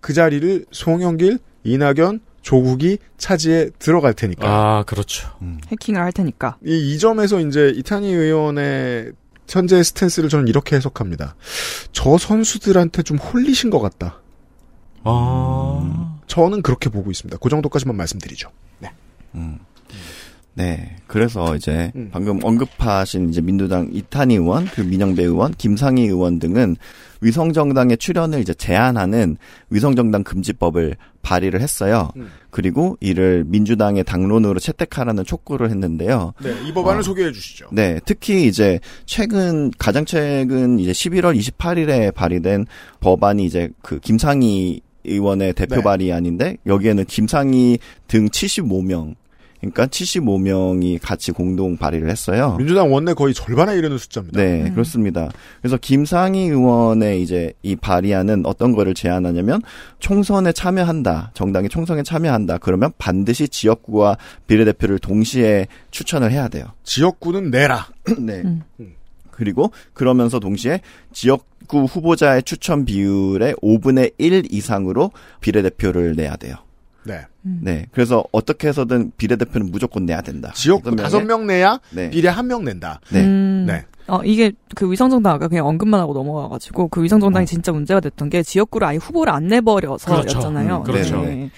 그 0.02 0.14
자리를 0.14 0.66
송영길, 0.72 1.40
이낙연, 1.64 2.20
조국이 2.42 2.98
차지해 3.18 3.70
들어갈 3.80 4.14
테니까. 4.14 4.48
아, 4.48 4.84
그렇죠. 4.84 5.30
해킹을 5.72 6.02
할 6.02 6.12
테니까. 6.12 6.58
이, 6.66 6.94
이 6.94 6.98
점에서 7.00 7.40
이제 7.40 7.72
이탄희 7.76 8.08
의원의 8.12 9.14
현재의 9.48 9.84
스탠스를 9.84 10.30
저는 10.30 10.48
이렇게 10.48 10.76
해석합니다. 10.76 11.36
저 11.92 12.18
선수들한테 12.18 13.04
좀 13.04 13.18
홀리신 13.18 13.70
것 13.70 13.80
같다. 13.80 14.22
아. 15.04 16.18
저는 16.28 16.62
그렇게 16.62 16.90
보고 16.90 17.12
있습니다. 17.12 17.38
그 17.42 17.50
정도까지만 17.50 17.96
말씀드리죠. 17.96 18.50
네. 18.80 18.92
음. 19.36 19.60
네. 20.56 20.96
그래서 21.08 21.56
이제 21.56 21.92
음. 21.96 22.10
방금 22.12 22.40
언급하신 22.44 23.30
이제 23.30 23.42
민주당 23.42 23.90
이탄희 23.92 24.36
의원, 24.36 24.66
그리고 24.66 24.90
민영배 24.90 25.24
의원, 25.24 25.54
김상희 25.54 26.04
의원 26.04 26.40
등은 26.40 26.76
위성정당의 27.22 27.98
출연을 27.98 28.40
이제 28.40 28.54
제한하는 28.54 29.38
위성정당 29.70 30.24
금지법을 30.24 30.96
발의를 31.22 31.62
했어요. 31.62 32.12
음. 32.18 32.30
그리고 32.50 32.98
이를 33.00 33.46
민주당의 33.48 34.04
당론으로 34.04 34.60
채택하라는 34.60 35.24
촉구를 35.24 35.70
했는데요. 35.70 36.34
네, 36.44 36.54
이 36.68 36.74
법안을 36.74 37.00
어. 37.00 37.04
소개해 37.04 37.32
주시죠. 37.32 37.70
네, 37.72 38.00
특히 38.06 38.46
이제 38.46 38.80
최근 39.06 39.72
가장 39.78 40.06
최근 40.06 40.80
이제 40.80 40.92
11월 40.92 41.38
28일에 41.38 42.14
발의된 42.14 42.66
법안이 43.00 43.46
이제 43.46 43.70
그 43.82 44.00
김상희 44.00 44.82
의원의 45.06 45.54
대표 45.54 45.78
네. 45.78 45.84
발의안인데 45.84 46.58
여기에는 46.66 47.06
김상희 47.06 47.80
등 48.08 48.28
75명 48.28 49.16
그러니까 49.64 49.88
75명이 49.88 51.00
같이 51.02 51.32
공동 51.32 51.78
발의를 51.78 52.10
했어요. 52.10 52.56
민주당 52.58 52.92
원내 52.92 53.14
거의 53.14 53.34
절반에 53.34 53.78
이르는 53.78 53.98
숫자입니다. 53.98 54.42
네, 54.42 54.64
음. 54.64 54.72
그렇습니다. 54.74 55.30
그래서 55.62 55.78
김상희 55.78 56.50
의원의 56.50 57.22
이제 57.22 57.54
이 57.64 57.76
발의안은 57.78 58.46
어떤 58.46 58.74
거를 58.74 58.94
제안하냐면 58.94 59.62
총선에 60.00 60.52
참여한다. 60.52 61.32
정당이 61.34 61.70
총선에 61.70 62.04
참여한다. 62.04 62.58
그러면 62.58 62.92
반드시 62.98 63.48
지역구와 63.48 64.18
비례대표를 64.48 65.00
동시에 65.00 65.68
추천을 65.92 66.32
해야 66.32 66.50
돼요. 66.50 66.66
지역구는 66.84 67.50
내라. 67.50 67.88
네. 68.20 68.42
음. 68.44 68.64
그리고 69.32 69.72
그러면서 69.94 70.40
동시에 70.40 70.82
지역구 71.14 71.86
후보자의 71.86 72.44
추천 72.44 72.84
비율의 72.86 73.56
5분의 73.56 74.14
1 74.18 74.44
이상으로 74.52 75.12
비례대표를 75.40 76.16
내야 76.16 76.36
돼요. 76.36 76.56
네. 77.06 77.22
네. 77.44 77.86
그래서 77.92 78.24
어떻게 78.32 78.68
해서든 78.70 79.12
비례대표는 79.18 79.70
무조건 79.72 80.06
내야 80.06 80.22
된다. 80.22 80.52
지역구 80.56 80.96
다섯 80.96 81.20
면에- 81.22 81.26
명 81.28 81.48
내야 81.48 81.80
네. 81.92 82.10
비례 82.10 82.30
한 82.30 82.48
명 82.48 82.64
낸다. 82.64 83.00
네. 83.12 83.24
음. 83.26 83.66
네. 83.68 83.86
어, 84.08 84.20
이게 84.26 84.52
그 84.76 84.90
위성정당 84.92 85.34
아까 85.36 85.48
그냥 85.48 85.66
언급만 85.68 86.00
하고 86.00 86.14
넘어가가지고 86.14 86.90
그 86.90 87.04
위성정당이 87.04 87.46
진짜 87.46 87.72
문제가 87.72 88.00
됐던 88.02 88.30
게 88.30 88.44
지역구를 88.44 88.86
아예 88.88 88.98
후보를 88.98 89.32
안 89.34 89.48
내버려서였잖아요. 89.48 90.78
음, 90.78 90.84
그렇죠. 90.84 91.22
네. 91.22 91.50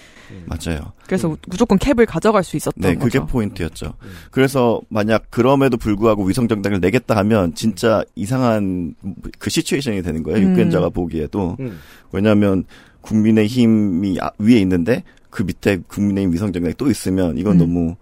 맞아요. 0.46 0.92
그래서 1.06 1.36
무조건 1.48 1.78
캡을 1.78 2.04
가져갈 2.06 2.42
수 2.44 2.56
있었던 2.56 2.80
네, 2.82 2.94
그게 2.94 3.18
거죠. 3.20 3.26
포인트였죠. 3.26 3.94
그래서 4.32 4.80
만약 4.88 5.30
그럼에도 5.30 5.76
불구하고 5.76 6.24
위성정당을 6.24 6.80
내겠다 6.80 7.16
하면 7.18 7.54
진짜 7.54 8.02
이상한 8.16 8.94
그 9.38 9.50
시츄에이션이 9.50 10.02
되는 10.02 10.22
거예요. 10.24 10.38
음. 10.46 10.52
유권자가 10.52 10.88
보기에도. 10.90 11.56
음. 11.60 11.78
왜냐하면 12.12 12.64
국민의 13.02 13.46
힘이 13.46 14.18
아- 14.20 14.30
위에 14.38 14.58
있는데 14.58 15.04
그 15.36 15.42
밑에 15.42 15.80
국민의힘 15.86 16.32
위성정당이 16.32 16.74
또 16.78 16.88
있으면 16.88 17.36
이건 17.36 17.56
음. 17.56 17.58
너무 17.58 17.96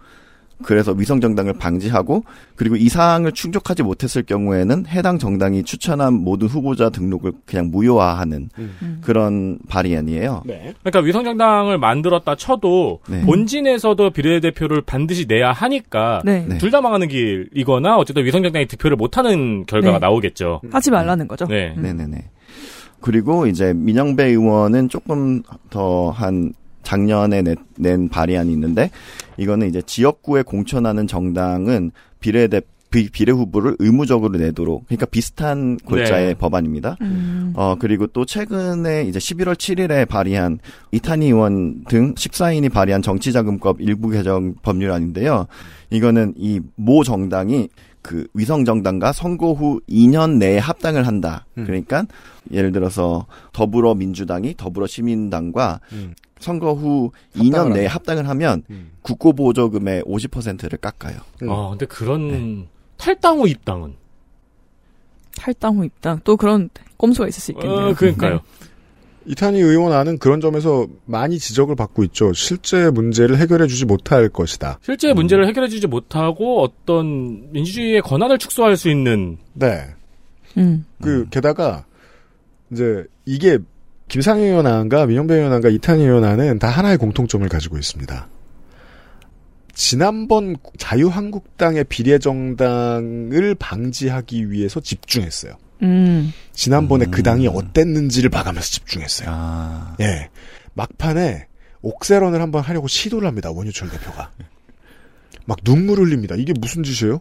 그래서 0.63 0.93
위성 0.93 1.21
정당을 1.21 1.55
방지하고 1.55 2.23
그리고 2.55 2.77
이 2.77 2.89
사항을 2.89 3.33
충족하지 3.33 3.83
못했을 3.83 4.23
경우에는 4.23 4.87
해당 4.87 5.19
정당이 5.19 5.65
추천한 5.65 6.15
모든 6.15 6.47
후보자 6.47 6.91
등록을 6.91 7.33
그냥 7.45 7.73
무효화하는 7.73 8.51
음. 8.57 8.99
그런 9.03 9.59
발의안이에요. 9.69 10.43
네. 10.47 10.75
그러니까 10.85 11.01
위성 11.01 11.25
정당을 11.25 11.79
만들었다 11.79 12.37
쳐도 12.37 13.01
네. 13.09 13.23
본진에서도 13.23 14.11
비례대표를 14.11 14.83
반드시 14.83 15.27
내야 15.27 15.51
하니까 15.51 16.23
네. 16.25 16.47
네. 16.49 16.59
둘다 16.59 16.81
망하는 16.83 17.09
길이거나 17.09 17.97
어쨌든 17.97 18.25
위성 18.25 18.45
정당이 18.45 18.69
득표를 18.69 18.97
못하는 18.97 19.67
결과가 19.67 19.99
네. 19.99 20.07
나오겠죠. 20.07 20.61
하지 20.71 20.93
말라는 20.93 21.27
거죠. 21.27 21.47
네. 21.47 21.75
음. 21.77 21.83
네네 21.83 22.07
네. 22.07 22.31
그리고 23.01 23.49
이제 23.49 23.75
민영배 23.75 24.27
의원은 24.27 24.89
조금 24.89 25.43
더한 25.69 26.55
작년에 26.85 27.43
내, 27.43 27.55
낸 27.77 28.09
발의안이 28.09 28.53
있는데 28.53 28.91
이거는 29.37 29.69
이제 29.69 29.83
지역구에 29.83 30.43
공천하는 30.43 31.07
정당은 31.07 31.91
비례대 32.21 32.61
비, 32.91 33.09
비례 33.11 33.33
후보를 33.33 33.75
의무적으로 33.81 34.39
내도록 34.39 34.85
그러니까 34.87 35.07
비슷한 35.07 35.77
골자의 35.79 36.27
네. 36.29 36.35
법안입니다. 36.35 36.97
음. 37.01 37.53
어 37.57 37.75
그리고 37.77 38.07
또 38.07 38.25
최근에 38.25 39.03
이제 39.05 39.19
11월 39.19 39.55
7일에 39.55 40.07
발의한 40.07 40.61
이탄희 40.93 41.27
의원 41.27 41.83
등 41.89 42.15
14인이 42.15 42.71
발의한 42.73 43.03
정치자금법 43.03 43.81
일부 43.81 44.11
개정 44.11 44.55
법률안인데요. 44.63 45.49
이거는 45.91 46.35
이 46.37 46.61
모 46.77 47.03
정당이 47.03 47.69
그 48.01 48.27
위성 48.35 48.65
정당과 48.65 49.13
선거 49.13 49.55
후 49.55 49.81
2년 49.89 50.37
내에 50.37 50.59
합당을 50.59 51.07
한다. 51.07 51.47
음. 51.59 51.65
그러니까 51.65 52.05
예를 52.53 52.71
들어서 52.71 53.27
더불어민주당이 53.53 54.55
더불어시민당과 54.57 55.81
음. 55.93 56.15
선거 56.45 56.75
후 56.75 57.11
합당을 57.35 57.71
2년 57.71 57.75
내에. 57.75 57.87
합당을 57.87 58.29
하면 58.29 58.63
음. 58.71 58.93
국고보조금의 59.03 60.03
50%를 60.03 60.79
깎아요. 60.79 61.17
음. 61.43 61.51
아, 61.51 61.71
근데 61.71 61.87
그런 61.87 62.29
네. 62.29 62.69
탈당 62.99 63.39
후 63.39 63.49
입당은 63.49 63.95
탈당 65.37 65.79
후 65.79 65.85
입당. 65.85 66.21
또 66.23 66.37
그런 66.37 66.69
꼼수가 66.97 67.27
있을 67.29 67.41
수 67.41 67.51
있겠네요. 67.53 67.89
어, 67.89 67.95
그러니까요. 67.95 68.41
이탄희 69.27 69.59
의원안은 69.59 70.19
그런 70.19 70.41
점에서 70.41 70.87
많이 71.07 71.39
지적을 71.39 71.77
받고 71.77 72.05
있죠. 72.05 72.35
실제 72.35 72.91
문제를 72.91 73.39
해결해주지 73.39 73.87
못할 73.87 74.29
것이다. 74.29 74.79
실제 74.83 75.15
문제를 75.15 75.49
해결해주지 75.49 75.87
못하고 75.87 76.63
어떤 76.63 77.51
민주주의의 77.53 78.03
권한을 78.03 78.37
축소할 78.37 78.77
수 78.77 78.91
있는 78.91 79.39
네. 79.55 79.87
음. 80.59 80.85
그 81.01 81.27
게다가 81.31 81.87
이제 82.71 83.07
이게 83.25 83.59
김상현 84.09 84.45
의원안과 84.45 85.07
민영배 85.07 85.35
의원안과 85.35 85.69
이탄희 85.71 86.03
의원안은 86.03 86.59
다 86.59 86.69
하나의 86.69 86.99
공통점을 86.99 87.49
가지고 87.49 87.79
있습니다. 87.79 88.29
지난번 89.75 90.57
자유한국당의 90.79 91.85
비례정당을 91.85 93.57
방지하기 93.59 94.51
위해서 94.51 94.81
집중했어요. 94.81 95.57
음. 95.83 96.33
지난번에 96.53 97.07
그 97.07 97.23
당이 97.23 97.49
어땠는지를 97.49 98.31
봐가면서 98.31 98.69
집중했어요. 98.69 99.29
아, 99.31 99.97
예. 100.01 100.31
막판에 100.75 101.49
옥세런을 101.83 102.41
한번 102.41 102.63
하려고 102.63 102.89
시도를 102.89 103.27
합니다. 103.27 103.51
원유철 103.51 103.91
대표가. 103.91 104.31
막 105.47 105.59
눈물 105.65 105.99
흘립니다. 105.99 106.37
이게 106.39 106.53
무슨 106.59 106.83
짓이에요? 106.83 107.21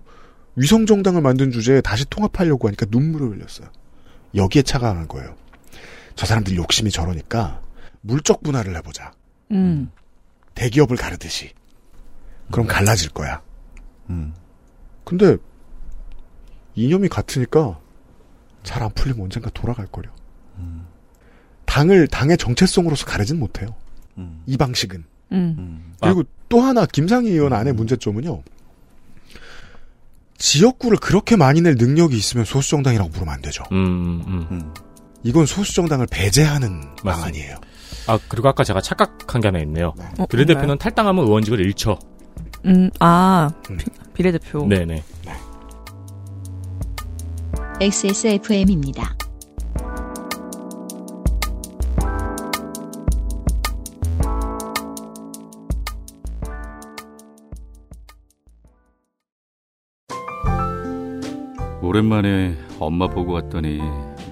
위성정당을 0.55 1.21
만든 1.21 1.51
주제에 1.51 1.81
다시 1.81 2.05
통합하려고 2.09 2.67
하니까 2.67 2.85
눈물을 2.89 3.31
흘렸어요. 3.31 3.67
여기에 4.35 4.61
차가한 4.61 5.07
거예요. 5.07 5.35
저 6.15 6.25
사람들 6.25 6.55
욕심이 6.55 6.91
저러니까 6.91 7.61
물적 8.01 8.43
분할을 8.43 8.75
해보자. 8.77 9.11
음. 9.51 9.91
대기업을 10.55 10.97
가르듯이. 10.97 11.53
그럼 12.51 12.67
갈라질 12.67 13.09
거야. 13.09 13.41
음. 14.09 14.33
근데 15.03 15.37
이념이 16.75 17.07
같으니까 17.09 17.79
잘 18.63 18.81
안 18.83 18.91
풀리면 18.93 19.23
언젠가 19.23 19.49
돌아갈 19.49 19.87
거려. 19.87 20.09
당을 21.65 22.07
당의 22.07 22.37
정체성으로서 22.37 23.05
가르진 23.05 23.39
못해요. 23.39 23.75
음. 24.17 24.43
이 24.45 24.57
방식은. 24.57 25.03
음. 25.31 25.55
음. 25.57 25.93
그리고 25.99 26.23
또 26.49 26.61
하나 26.61 26.85
김상희 26.85 27.29
의원 27.31 27.53
안의 27.53 27.73
문제점은요. 27.73 28.43
지역구를 30.37 30.97
그렇게 30.99 31.35
많이 31.35 31.61
낼 31.61 31.75
능력이 31.75 32.15
있으면 32.15 32.45
소수정당이라고 32.45 33.09
부르면 33.09 33.33
안 33.33 33.41
되죠. 33.41 33.63
음, 33.71 34.21
음. 34.27 34.47
음. 34.51 34.73
이건 35.23 35.45
소수 35.45 35.73
정당을 35.73 36.07
배제하는 36.11 36.81
맞습니다. 37.03 37.03
방안이에요. 37.03 37.55
아 38.07 38.19
그리고 38.27 38.49
아까 38.49 38.63
제가 38.63 38.81
착각한 38.81 39.41
게 39.41 39.47
하나 39.47 39.59
있네요. 39.59 39.93
어, 40.17 40.25
비례대표는 40.25 40.77
탈당하면 40.77 41.25
의원직을 41.25 41.59
잃죠. 41.61 41.97
음, 42.65 42.89
아, 42.99 43.49
음. 43.69 43.77
비, 43.77 43.85
비례대표. 44.13 44.67
네네. 44.67 45.03
XSFM입니다. 47.79 49.15
오랜만에 61.81 62.57
엄마 62.79 63.07
보고 63.07 63.33
왔더니 63.33 63.79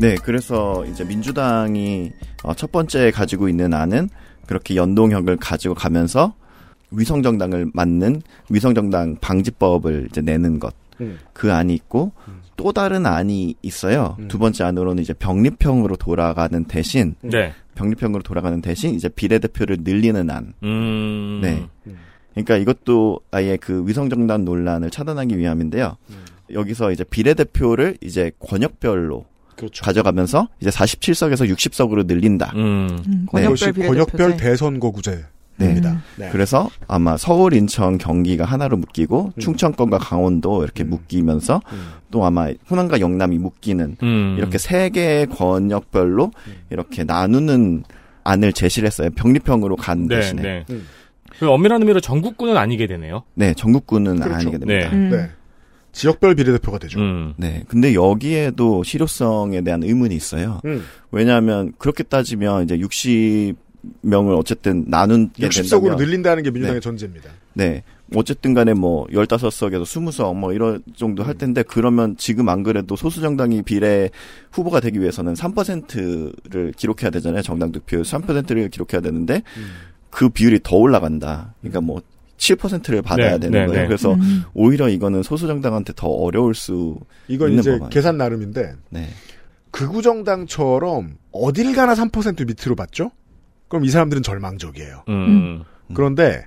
네, 0.00 0.14
그래서 0.22 0.84
이제 0.86 1.02
민주당이 1.04 2.12
어, 2.44 2.54
첫 2.54 2.70
번째 2.70 3.10
가지고 3.10 3.48
있는 3.48 3.74
안은 3.74 4.08
그렇게 4.46 4.76
연동형을 4.76 5.36
가지고 5.38 5.74
가면서 5.74 6.34
위성정당을 6.92 7.72
맞는 7.74 8.22
위성정당 8.48 9.16
방지법을 9.20 10.06
이제 10.10 10.20
내는 10.20 10.60
것. 10.60 10.72
음. 11.00 11.18
그 11.32 11.52
안이 11.52 11.74
있고 11.74 12.12
또 12.56 12.72
다른 12.72 13.06
안이 13.06 13.56
있어요. 13.62 14.16
음. 14.20 14.28
두 14.28 14.38
번째 14.38 14.64
안으로는 14.64 15.02
이제 15.02 15.12
병립형으로 15.12 15.96
돌아가는 15.96 16.64
대신 16.64 17.16
네. 17.20 17.52
병립형으로 17.74 18.22
돌아가는 18.22 18.60
대신 18.60 18.94
이제 18.94 19.08
비례대표를 19.08 19.78
늘리는 19.80 20.30
안. 20.30 20.54
음. 20.62 21.40
네. 21.42 21.66
그러니까 22.34 22.56
이것도 22.56 23.20
아예 23.32 23.56
그 23.56 23.84
위성정당 23.86 24.44
논란을 24.44 24.90
차단하기 24.90 25.36
위함인데요. 25.36 25.96
여기서 26.52 26.92
이제 26.92 27.02
비례대표를 27.02 27.98
이제 28.00 28.30
권역별로 28.38 29.26
그렇죠. 29.58 29.84
가져가면서 29.84 30.48
이제 30.60 30.70
47석에서 30.70 31.52
60석으로 31.54 32.06
늘린다. 32.06 32.52
음. 32.54 32.98
음, 33.06 33.26
권역별 33.30 33.72
권역별 33.72 34.06
비례대표제. 34.06 34.36
대선거구제입니다. 34.36 36.02
네. 36.16 36.28
그래서 36.30 36.70
아마 36.86 37.16
서울, 37.16 37.54
인천, 37.54 37.98
경기가 37.98 38.44
하나로 38.44 38.76
묶이고 38.76 39.32
음. 39.36 39.40
충청권과 39.40 39.98
강원도 39.98 40.62
이렇게 40.62 40.84
묶이면서 40.84 41.60
또 42.10 42.24
아마 42.24 42.48
호남과 42.70 43.00
영남이 43.00 43.38
묶이는 43.38 43.96
음. 44.02 44.36
이렇게 44.38 44.58
세 44.58 44.88
개의 44.90 45.26
권역별로 45.26 46.30
음. 46.46 46.52
이렇게 46.70 47.04
나누는 47.04 47.84
안을 48.24 48.52
제시를 48.52 48.86
했어요. 48.86 49.10
병립형으로 49.16 49.76
간 49.76 50.06
네, 50.06 50.16
대신에. 50.16 50.42
네. 50.42 50.64
음. 50.70 50.86
그 51.38 51.48
엄밀한 51.48 51.80
의미로 51.82 52.00
전국구는 52.00 52.56
아니게 52.56 52.86
되네요. 52.86 53.22
네, 53.34 53.54
전국구는 53.54 54.20
그렇죠. 54.20 54.34
아니게 54.34 54.58
됩니다. 54.58 54.90
네. 54.90 55.30
음. 55.88 55.92
네. 55.92 56.00
지역별 56.00 56.34
비례대표가 56.34 56.78
되죠. 56.78 57.00
음. 57.00 57.34
네. 57.36 57.64
근데 57.68 57.94
여기에도 57.94 58.82
실효성에 58.82 59.62
대한 59.62 59.82
의문이 59.82 60.14
있어요. 60.14 60.60
음. 60.64 60.84
왜냐하면 61.10 61.72
그렇게 61.78 62.02
따지면 62.02 62.64
이제 62.64 62.76
60명을 62.78 64.38
어쨌든 64.38 64.84
나누게 64.86 65.48
60석으로 65.48 65.70
된다면 65.70 65.96
늘린다는 65.96 66.42
게 66.42 66.50
민주당의 66.50 66.80
네. 66.80 66.84
전제입니다. 66.84 67.30
네. 67.54 67.82
어쨌든 68.14 68.54
간에 68.54 68.72
뭐 68.72 69.06
15석에서 69.08 69.82
20석 69.82 70.34
뭐 70.36 70.52
이런 70.52 70.82
정도 70.96 71.22
할 71.22 71.34
텐데 71.34 71.62
그러면 71.62 72.16
지금 72.16 72.48
안 72.48 72.62
그래도 72.62 72.96
소수 72.96 73.20
정당이 73.20 73.62
비례 73.62 74.08
후보가 74.52 74.80
되기 74.80 75.00
위해서는 75.00 75.34
3%를 75.34 76.72
기록해야 76.74 77.10
되잖아요. 77.10 77.42
정당 77.42 77.70
득표 77.70 78.00
3%를 78.02 78.70
기록해야 78.70 79.02
되는데 79.02 79.42
그 80.10 80.30
비율이 80.30 80.60
더 80.62 80.76
올라간다. 80.76 81.54
그러니까 81.60 81.82
뭐 81.82 82.00
7%를 82.38 83.02
받아야 83.02 83.32
네, 83.32 83.38
되는 83.40 83.60
네, 83.60 83.66
거예요. 83.66 83.82
네. 83.82 83.86
그래서 83.86 84.14
음. 84.14 84.44
오히려 84.54 84.88
이거는 84.88 85.22
소수 85.22 85.46
정당한테 85.46 85.92
더 85.94 86.08
어려울 86.08 86.54
수 86.54 86.98
이건 87.28 87.50
있는 87.50 87.60
이제 87.60 87.72
법안이죠. 87.72 87.90
계산 87.90 88.16
나름인데 88.16 88.74
네. 88.90 89.08
극우 89.70 90.00
정당처럼 90.02 91.18
어딜 91.32 91.74
가나 91.74 91.94
3% 91.94 92.46
밑으로 92.46 92.74
받죠? 92.74 93.10
그럼 93.68 93.84
이 93.84 93.90
사람들은 93.90 94.22
절망적이에요. 94.22 95.04
음. 95.08 95.64
그런데 95.94 96.44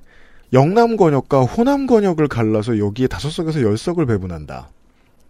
영남 0.53 0.97
권역과 0.97 1.43
호남 1.43 1.85
권역을 1.85 2.27
갈라서 2.27 2.79
여기에 2.79 3.07
5석에서 3.07 3.61
10석을 3.61 4.07
배분한다. 4.07 4.69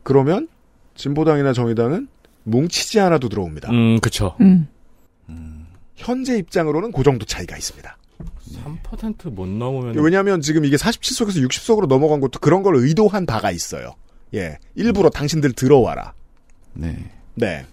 그러면 0.03 0.47
진보당이나 0.95 1.53
정의당은 1.53 2.07
뭉치지 2.43 2.99
않아도 3.01 3.29
들어옵니다. 3.29 3.71
음, 3.71 3.99
그쵸. 3.99 4.35
음. 4.41 4.67
현재 5.95 6.37
입장으로는 6.37 6.91
그 6.91 7.03
정도 7.03 7.25
차이가 7.25 7.55
있습니다. 7.55 7.95
3%못 8.53 9.47
넘으면. 9.47 9.95
왜냐하면 10.03 10.41
지금 10.41 10.65
이게 10.65 10.75
47석에서 10.75 11.45
60석으로 11.47 11.87
넘어간 11.87 12.19
것도 12.19 12.39
그런 12.39 12.63
걸 12.63 12.75
의도한 12.77 13.25
바가 13.25 13.51
있어요. 13.51 13.95
예, 14.33 14.57
일부러 14.75 15.09
당신들 15.09 15.53
들어와라. 15.53 16.13
네. 16.73 16.97
네. 17.35 17.65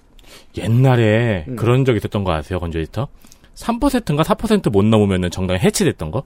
옛날에 0.57 1.45
음. 1.49 1.57
그런 1.57 1.85
적 1.85 1.97
있었던 1.97 2.25
거 2.25 2.33
아세요, 2.33 2.59
건조에디터? 2.59 3.09
3%인가 3.55 4.23
4%못 4.23 4.85
넘으면 4.85 5.31
정당이 5.31 5.61
해체됐던 5.61 6.11
거? 6.11 6.23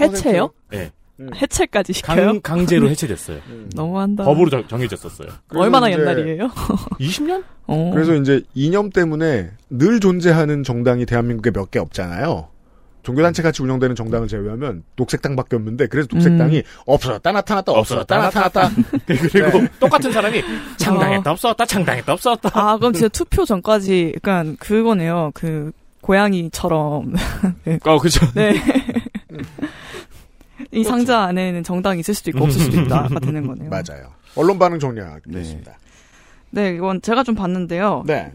해체요? 0.00 0.50
네. 0.70 0.90
해체까지 1.36 1.92
시켜요? 1.92 2.26
강, 2.26 2.40
강제로 2.40 2.88
해체됐어요. 2.90 3.38
너무한다. 3.74 4.24
법으로 4.24 4.50
정, 4.50 4.66
정해졌었어요. 4.66 5.28
얼마나 5.50 5.90
옛날이에요? 5.92 6.48
20년? 6.98 7.44
어. 7.66 7.90
그래서 7.94 8.14
이제 8.16 8.42
이념 8.54 8.90
때문에 8.90 9.50
늘 9.70 10.00
존재하는 10.00 10.64
정당이 10.64 11.06
대한민국에 11.06 11.50
몇 11.52 11.70
개 11.70 11.78
없잖아요. 11.78 12.48
종교단체 13.04 13.42
같이 13.42 13.62
운영되는 13.62 13.94
정당을 13.94 14.26
제외하면 14.28 14.82
녹색당밖에 14.96 15.56
없는데 15.56 15.86
그래서 15.86 16.08
녹색당이 16.10 16.58
음. 16.58 16.62
없어졌다 16.86 17.30
나타났다 17.30 17.72
없어졌다 17.72 18.16
나타났다 18.16 18.70
그리고 19.06 19.60
네. 19.60 19.68
똑같은 19.78 20.10
사람이 20.10 20.42
창당했다 20.78 21.30
없었다 21.30 21.64
창당했다 21.66 22.12
없었다. 22.12 22.50
아, 22.54 22.76
그럼 22.78 22.92
진짜 22.92 23.08
투표 23.08 23.44
전까지, 23.44 24.12
약간, 24.16 24.56
그거네요. 24.58 25.30
그, 25.34 25.72
고양이처럼. 26.00 27.14
네. 27.64 27.78
어, 27.84 27.98
그죠. 27.98 28.26
네. 28.34 28.54
이 30.70 30.84
상자 30.84 31.22
안에는 31.22 31.62
정당이 31.62 32.00
있을 32.00 32.14
수도 32.14 32.30
있고 32.30 32.44
없을 32.44 32.60
수도 32.60 32.80
있다가 32.80 33.20
되는 33.20 33.46
거네요. 33.46 33.70
맞아요. 33.70 34.12
언론 34.36 34.58
반응 34.58 34.78
정리하겠습니다. 34.78 35.78
네, 36.50 36.74
이건 36.74 37.02
제가 37.02 37.24
좀 37.24 37.34
봤는데요. 37.34 38.04
네. 38.06 38.30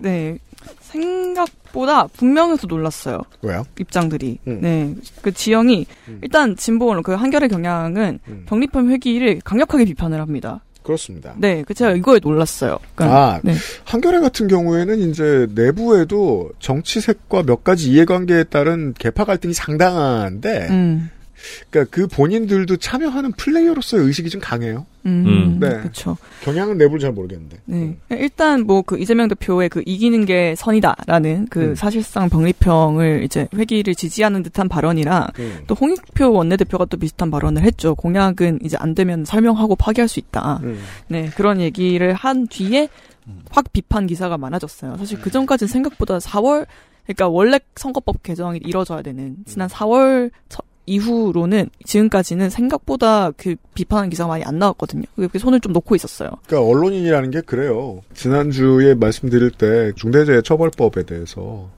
생각보다 0.82 2.07
분명해서 2.07 2.67
놀랐어요. 2.67 3.22
왜요? 3.41 3.63
입장들이. 3.80 4.39
음. 4.47 4.59
네. 4.61 4.95
그 5.22 5.32
지영이, 5.32 5.86
일단 6.22 6.55
진보 6.55 6.89
언론, 6.89 7.03
그 7.03 7.13
한겨레 7.13 7.47
경향은 7.47 8.20
음. 8.28 8.45
병립형 8.47 8.89
회기를 8.89 9.41
강력하게 9.43 9.86
비판을 9.86 10.20
합니다. 10.20 10.61
그렇습니다. 10.84 11.34
네, 11.38 11.63
그 11.67 11.74
제가 11.74 11.91
이거에 11.91 12.20
놀랐어요. 12.22 12.80
그러니까, 12.95 13.36
아, 13.36 13.39
네. 13.43 13.53
한겨레 13.84 14.20
같은 14.22 14.47
경우에는 14.47 14.97
이제 15.09 15.47
내부에도 15.53 16.51
정치색과 16.59 17.43
몇 17.43 17.63
가지 17.63 17.91
이해관계에 17.91 18.45
따른 18.45 18.93
개파 18.97 19.26
갈등이 19.26 19.53
상당한데, 19.53 20.67
음. 20.70 21.11
그러니까 21.69 21.95
그 21.95 22.07
본인들도 22.07 22.77
참여하는 22.77 23.31
플레이어로서의 23.33 24.05
의식이 24.05 24.29
좀 24.29 24.41
강해요. 24.41 24.85
음, 25.05 25.57
네. 25.59 25.69
그렇죠. 25.69 26.17
경향은 26.43 26.77
내부를 26.77 26.99
잘 26.99 27.11
모르겠는데. 27.13 27.57
네. 27.65 27.97
일단 28.11 28.61
뭐 28.65 28.81
그 28.81 28.97
이재명 28.99 29.27
대표의 29.29 29.69
그 29.69 29.81
이기는 29.85 30.25
게 30.25 30.55
선이다라는 30.57 31.47
그 31.49 31.59
음. 31.69 31.75
사실상 31.75 32.29
병립형을 32.29 33.23
이제 33.23 33.47
회기를 33.55 33.95
지지하는 33.95 34.43
듯한 34.43 34.67
발언이랑 34.69 35.27
음. 35.39 35.59
또 35.67 35.75
홍익표 35.75 36.31
원내대표가 36.33 36.85
또 36.85 36.97
비슷한 36.97 37.31
발언을 37.31 37.63
했죠. 37.63 37.95
공약은 37.95 38.59
이제 38.63 38.77
안 38.79 38.93
되면 38.95 39.25
설명하고 39.25 39.75
파기할 39.75 40.07
수 40.07 40.19
있다. 40.19 40.59
음. 40.63 40.79
네. 41.07 41.29
그런 41.35 41.59
얘기를 41.61 42.13
한 42.13 42.47
뒤에 42.47 42.89
확 43.51 43.71
비판 43.71 44.07
기사가 44.07 44.37
많아졌어요. 44.37 44.97
사실 44.97 45.19
그 45.21 45.29
전까지는 45.31 45.67
생각보다 45.69 46.17
4월 46.17 46.65
그러니까 47.05 47.27
원래 47.27 47.59
선거법 47.75 48.21
개정이 48.23 48.59
이뤄져야 48.63 49.01
되는 49.01 49.35
지난 49.45 49.67
4월 49.69 50.31
첫- 50.49 50.65
이후로는 50.89 51.69
지금까지는 51.85 52.49
생각보다 52.49 53.31
그 53.31 53.55
비판하는 53.75 54.09
기사가 54.09 54.27
많이 54.27 54.43
안 54.43 54.57
나왔거든요. 54.57 55.03
그게 55.15 55.37
손을 55.37 55.59
좀 55.59 55.71
놓고 55.71 55.95
있었어요. 55.95 56.31
그러니까 56.47 56.69
언론인이라는 56.69 57.31
게 57.31 57.41
그래요. 57.41 58.01
지난주에 58.15 58.95
말씀드릴 58.95 59.51
때 59.51 59.91
중대재해처벌법에 59.95 61.03
대해서 61.03 61.69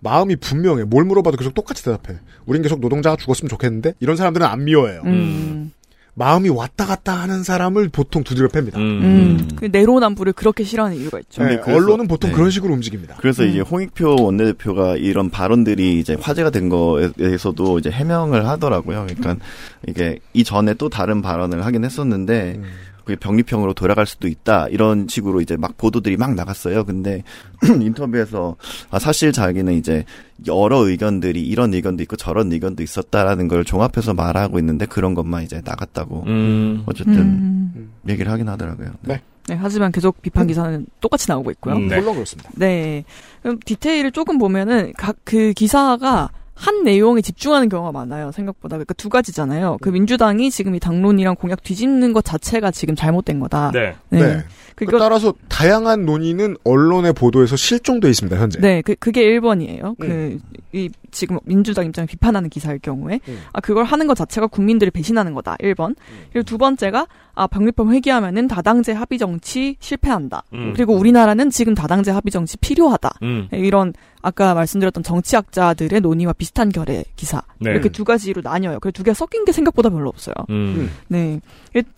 마음이 0.00 0.36
분명해. 0.36 0.84
뭘 0.84 1.04
물어봐도 1.04 1.36
계속 1.36 1.54
똑같이 1.54 1.84
대답해. 1.84 2.18
우린 2.46 2.62
계속 2.62 2.80
노동자가 2.80 3.16
죽었으면 3.16 3.48
좋겠는데 3.48 3.94
이런 4.00 4.16
사람들은 4.16 4.46
안 4.46 4.64
미워해요. 4.64 5.02
음. 5.04 5.72
마음이 6.14 6.50
왔다 6.50 6.84
갔다 6.84 7.14
하는 7.14 7.42
사람을 7.42 7.88
보통 7.88 8.22
두드려 8.22 8.48
팹니다. 8.48 8.76
음. 8.76 9.48
그 9.56 9.64
내로남불을 9.72 10.34
그렇게 10.34 10.62
싫어하는 10.62 10.98
이유가 10.98 11.18
있죠. 11.20 11.42
네, 11.42 11.58
그래서- 11.60 11.74
언론은 11.74 12.06
보통 12.06 12.30
네. 12.30 12.36
그런 12.36 12.50
식으로 12.50 12.74
움직입니다. 12.74 13.16
그래서 13.18 13.42
음. 13.44 13.48
이제 13.48 13.60
홍익표 13.60 14.16
원내대표가 14.22 14.96
이런 14.96 15.30
발언들이 15.30 15.98
이제 15.98 16.14
화제가 16.20 16.50
된 16.50 16.68
거에 16.68 17.12
대해서도 17.12 17.78
이제 17.78 17.90
해명을 17.90 18.46
하더라고요. 18.46 19.06
그러니까 19.08 19.42
이게 19.88 20.18
이전에 20.34 20.74
또 20.74 20.90
다른 20.90 21.22
발언을 21.22 21.64
하긴 21.64 21.84
했었는데 21.84 22.56
음. 22.58 22.64
그게 23.04 23.16
병립형으로 23.16 23.74
돌아갈 23.74 24.06
수도 24.06 24.28
있다 24.28 24.68
이런 24.68 25.08
식으로 25.08 25.40
이제 25.40 25.56
막 25.56 25.76
보도들이 25.76 26.16
막 26.16 26.34
나갔어요. 26.34 26.84
근데 26.84 27.22
인터뷰에서 27.80 28.56
아, 28.90 28.98
사실 28.98 29.32
자기는 29.32 29.72
이제 29.74 30.04
여러 30.46 30.78
의견들이 30.78 31.42
이런 31.42 31.74
의견도 31.74 32.02
있고 32.02 32.16
저런 32.16 32.52
의견도 32.52 32.82
있었다라는 32.82 33.48
걸 33.48 33.64
종합해서 33.64 34.14
말하고 34.14 34.58
있는데 34.58 34.86
그런 34.86 35.14
것만 35.14 35.44
이제 35.44 35.62
나갔다고 35.64 36.24
음. 36.26 36.82
어쨌든 36.86 37.14
음. 37.18 37.92
얘기를 38.08 38.30
하긴 38.30 38.48
하더라고요. 38.48 38.92
네. 39.02 39.22
네, 39.48 39.58
하지만 39.60 39.90
계속 39.90 40.22
비판 40.22 40.46
기사는 40.46 40.86
똑같이 41.00 41.28
나오고 41.28 41.50
있고요. 41.50 41.74
음, 41.74 41.88
네. 41.88 41.98
물론 41.98 42.14
그렇습니다. 42.14 42.48
네. 42.54 43.02
그럼 43.42 43.58
디테일을 43.64 44.12
조금 44.12 44.38
보면은 44.38 44.92
각 44.96 45.16
그 45.32 45.54
기사가 45.54 46.30
한 46.62 46.84
내용에 46.84 47.20
집중하는 47.22 47.68
경우가 47.68 47.90
많아요. 47.90 48.30
생각보다. 48.30 48.76
그러니까 48.76 48.94
두 48.94 49.08
가지잖아요. 49.08 49.78
그 49.82 49.88
민주당이 49.88 50.48
지금 50.52 50.76
이 50.76 50.78
당론이랑 50.78 51.34
공약 51.34 51.60
뒤집는 51.64 52.12
것 52.12 52.24
자체가 52.24 52.70
지금 52.70 52.94
잘못된 52.94 53.40
거다. 53.40 53.72
네. 53.72 53.96
네. 54.10 54.44
그거- 54.76 54.96
따라서 55.00 55.34
다양한 55.48 56.04
논의는 56.06 56.56
언론의 56.62 57.14
보도에서 57.14 57.56
실종돼 57.56 58.08
있습니다. 58.10 58.38
현재. 58.40 58.60
네, 58.60 58.80
그, 58.82 58.94
그게 58.94 59.22
1번이에요. 59.24 59.96
그, 59.98 60.06
음. 60.06 60.40
이, 60.72 60.88
지금 61.10 61.38
민주당 61.44 61.86
입장을 61.86 62.06
비판하는 62.06 62.48
기사일 62.48 62.78
경우에. 62.78 63.20
음. 63.28 63.40
아, 63.52 63.60
그걸 63.60 63.84
하는 63.84 64.06
것 64.06 64.14
자체가 64.14 64.46
국민들을 64.46 64.90
배신하는 64.90 65.34
거다. 65.34 65.56
1번. 65.56 65.96
그리고 66.32 66.44
두 66.44 66.56
번째가, 66.58 67.06
아, 67.34 67.46
병립법 67.46 67.90
회귀하면은 67.90 68.46
다당제 68.48 68.92
합의 68.92 69.18
정치 69.18 69.76
실패한다. 69.80 70.44
음. 70.52 70.72
그리고 70.76 70.94
우리나라는 70.94 71.50
지금 71.50 71.74
다당제 71.74 72.10
합의 72.12 72.30
정치 72.30 72.56
필요하다. 72.58 73.10
음. 73.22 73.48
이런, 73.52 73.92
아까 74.22 74.54
말씀드렸던 74.54 75.02
정치학자들의 75.02 76.00
논의와 76.00 76.32
비슷한 76.34 76.68
결의 76.68 77.04
기사. 77.16 77.42
네. 77.58 77.70
이렇게 77.70 77.88
두 77.88 78.04
가지로 78.04 78.40
나뉘어요. 78.42 78.78
그래서 78.78 78.92
두 78.92 79.02
개가 79.02 79.14
섞인 79.14 79.44
게 79.44 79.50
생각보다 79.52 79.90
별로 79.90 80.08
없어요. 80.08 80.34
음. 80.50 80.90
네. 81.08 81.40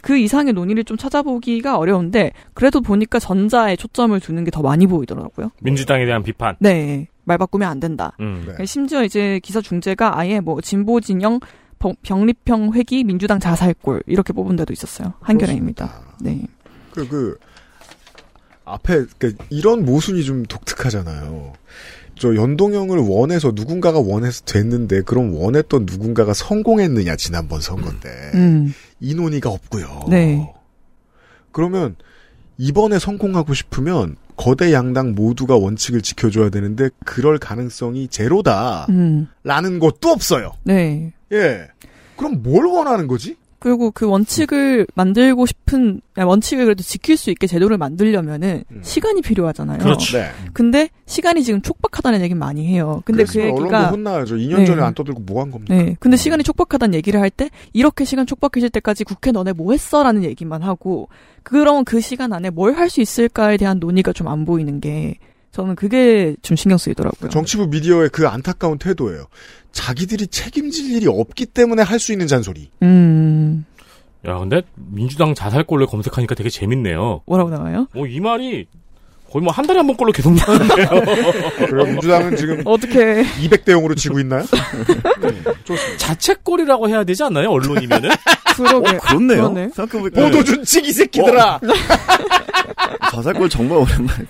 그 0.02 0.16
이상의 0.16 0.52
논의를 0.54 0.84
좀 0.84 0.96
찾아보기가 0.96 1.76
어려운데, 1.76 2.32
그래도 2.54 2.80
보니까 2.80 3.18
전자에 3.18 3.76
초점을 3.76 4.18
두는 4.20 4.44
게 4.44 4.50
더 4.54 4.62
많이 4.62 4.86
보이더라고요. 4.86 5.50
민주당에 5.62 6.06
대한 6.06 6.22
비판. 6.22 6.54
네. 6.60 7.08
말 7.24 7.38
바꾸면 7.38 7.68
안 7.68 7.80
된다. 7.80 8.12
음. 8.20 8.54
네. 8.58 8.66
심지어 8.66 9.02
이제 9.04 9.40
기사 9.42 9.60
중재가 9.60 10.18
아예 10.18 10.40
뭐 10.40 10.60
진보 10.60 11.00
진영 11.00 11.40
병- 11.78 11.94
병립형 12.02 12.72
회기 12.74 13.04
민주당 13.04 13.40
자살골 13.40 14.02
이렇게 14.06 14.32
뽑은 14.32 14.56
데도 14.56 14.72
있었어요. 14.72 15.14
한겨레입니다. 15.20 15.92
네. 16.20 16.42
그, 16.92 17.08
그, 17.08 17.38
앞에, 18.64 19.04
그, 19.18 19.34
이런 19.50 19.84
모순이 19.84 20.24
좀 20.24 20.44
독특하잖아요. 20.44 21.52
저 22.16 22.34
연동형을 22.36 22.98
원해서 22.98 23.52
누군가가 23.54 23.98
원해서 23.98 24.42
됐는데, 24.44 25.02
그럼 25.02 25.34
원했던 25.34 25.84
누군가가 25.84 26.32
성공했느냐, 26.32 27.16
지난번 27.16 27.60
선거 27.60 27.90
때. 28.00 28.08
음. 28.34 28.72
이 29.00 29.14
논의가 29.14 29.50
없고요. 29.50 30.04
네. 30.08 30.54
그러면, 31.50 31.96
이번에 32.56 33.00
성공하고 33.00 33.52
싶으면, 33.52 34.16
거대 34.36 34.72
양당 34.72 35.14
모두가 35.14 35.56
원칙을 35.56 36.02
지켜줘야 36.02 36.50
되는데, 36.50 36.90
그럴 37.04 37.38
가능성이 37.38 38.08
제로다. 38.08 38.86
음. 38.90 39.28
라는 39.42 39.78
것도 39.78 40.08
없어요. 40.08 40.52
네. 40.64 41.12
예. 41.32 41.68
그럼 42.16 42.42
뭘 42.42 42.66
원하는 42.66 43.06
거지? 43.06 43.36
그리고 43.64 43.90
그 43.90 44.06
원칙을 44.06 44.86
만들고 44.94 45.46
싶은 45.46 46.02
원칙을 46.18 46.66
그래도 46.66 46.82
지킬 46.82 47.16
수 47.16 47.30
있게 47.30 47.46
제도를 47.46 47.78
만들려면은 47.78 48.64
시간이 48.82 49.22
필요하잖아요. 49.22 49.78
그렇죠. 49.78 50.18
네. 50.18 50.26
근데 50.52 50.90
시간이 51.06 51.42
지금 51.42 51.62
촉박하다는 51.62 52.20
얘기를 52.20 52.38
많이 52.38 52.66
해요. 52.66 53.00
근데 53.06 53.24
그 53.24 53.40
얘기가 53.40 53.86
혼나야죠. 53.88 54.36
2년 54.36 54.58
네. 54.58 54.64
전에 54.66 54.82
안 54.82 54.92
떠들고 54.92 55.20
뭐 55.20 55.40
한 55.40 55.50
겁니까? 55.50 55.74
네. 55.74 55.96
근데 55.98 56.18
시간이 56.18 56.42
촉박하다는 56.44 56.94
얘기를 56.94 57.18
할 57.20 57.30
때 57.30 57.48
이렇게 57.72 58.04
시간 58.04 58.26
촉박해질 58.26 58.68
때까지 58.68 59.04
국회 59.04 59.32
너네 59.32 59.54
뭐 59.54 59.72
했어라는 59.72 60.24
얘기만 60.24 60.60
하고 60.62 61.08
그럼 61.42 61.84
그 61.84 62.02
시간 62.02 62.34
안에 62.34 62.50
뭘 62.50 62.74
할 62.74 62.90
수 62.90 63.00
있을까에 63.00 63.56
대한 63.56 63.78
논의가 63.78 64.12
좀 64.12 64.28
안 64.28 64.44
보이는 64.44 64.78
게 64.78 65.16
저는 65.54 65.76
그게 65.76 66.34
좀 66.42 66.56
신경 66.56 66.76
쓰이더라고요. 66.78 67.30
정치부 67.30 67.68
미디어의 67.68 68.08
그 68.10 68.26
안타까운 68.26 68.76
태도예요. 68.78 69.26
자기들이 69.70 70.26
책임질 70.26 70.90
일이 70.96 71.06
없기 71.08 71.46
때문에 71.46 71.82
할 71.82 72.00
수 72.00 72.10
있는 72.12 72.26
잔소리. 72.26 72.70
음. 72.82 73.64
야, 74.26 74.36
근데 74.38 74.62
민주당 74.74 75.32
자살골을 75.34 75.86
검색하니까 75.86 76.34
되게 76.34 76.50
재밌네요. 76.50 77.20
뭐라고 77.26 77.50
나와요? 77.50 77.86
어, 77.94 78.04
이 78.06 78.18
말이 78.20 78.66
거의 79.30 79.42
뭐 79.44 79.52
한 79.52 79.64
달에 79.66 79.78
한 79.78 79.86
번 79.86 79.96
꼴로 79.96 80.10
계속 80.12 80.32
나오는데요. 80.34 80.88
그럼 81.68 81.90
민주당은 81.92 82.36
지금 82.36 82.62
어떻게 82.64 83.22
200대 83.22 83.66
0으로 83.66 83.96
지고 83.96 84.18
있나요? 84.18 84.42
자책골이라고 85.98 86.88
해야 86.88 87.04
되지 87.04 87.22
않나요? 87.22 87.50
언론이면은? 87.50 88.10
그러게. 88.56 88.96
어, 88.96 88.98
그렇네요. 89.00 89.54
보도준칙 90.14 90.86
이 90.86 90.92
새끼들아. 90.92 91.60
자살골 93.12 93.48
정말 93.48 93.78
오랜만에. 93.78 94.24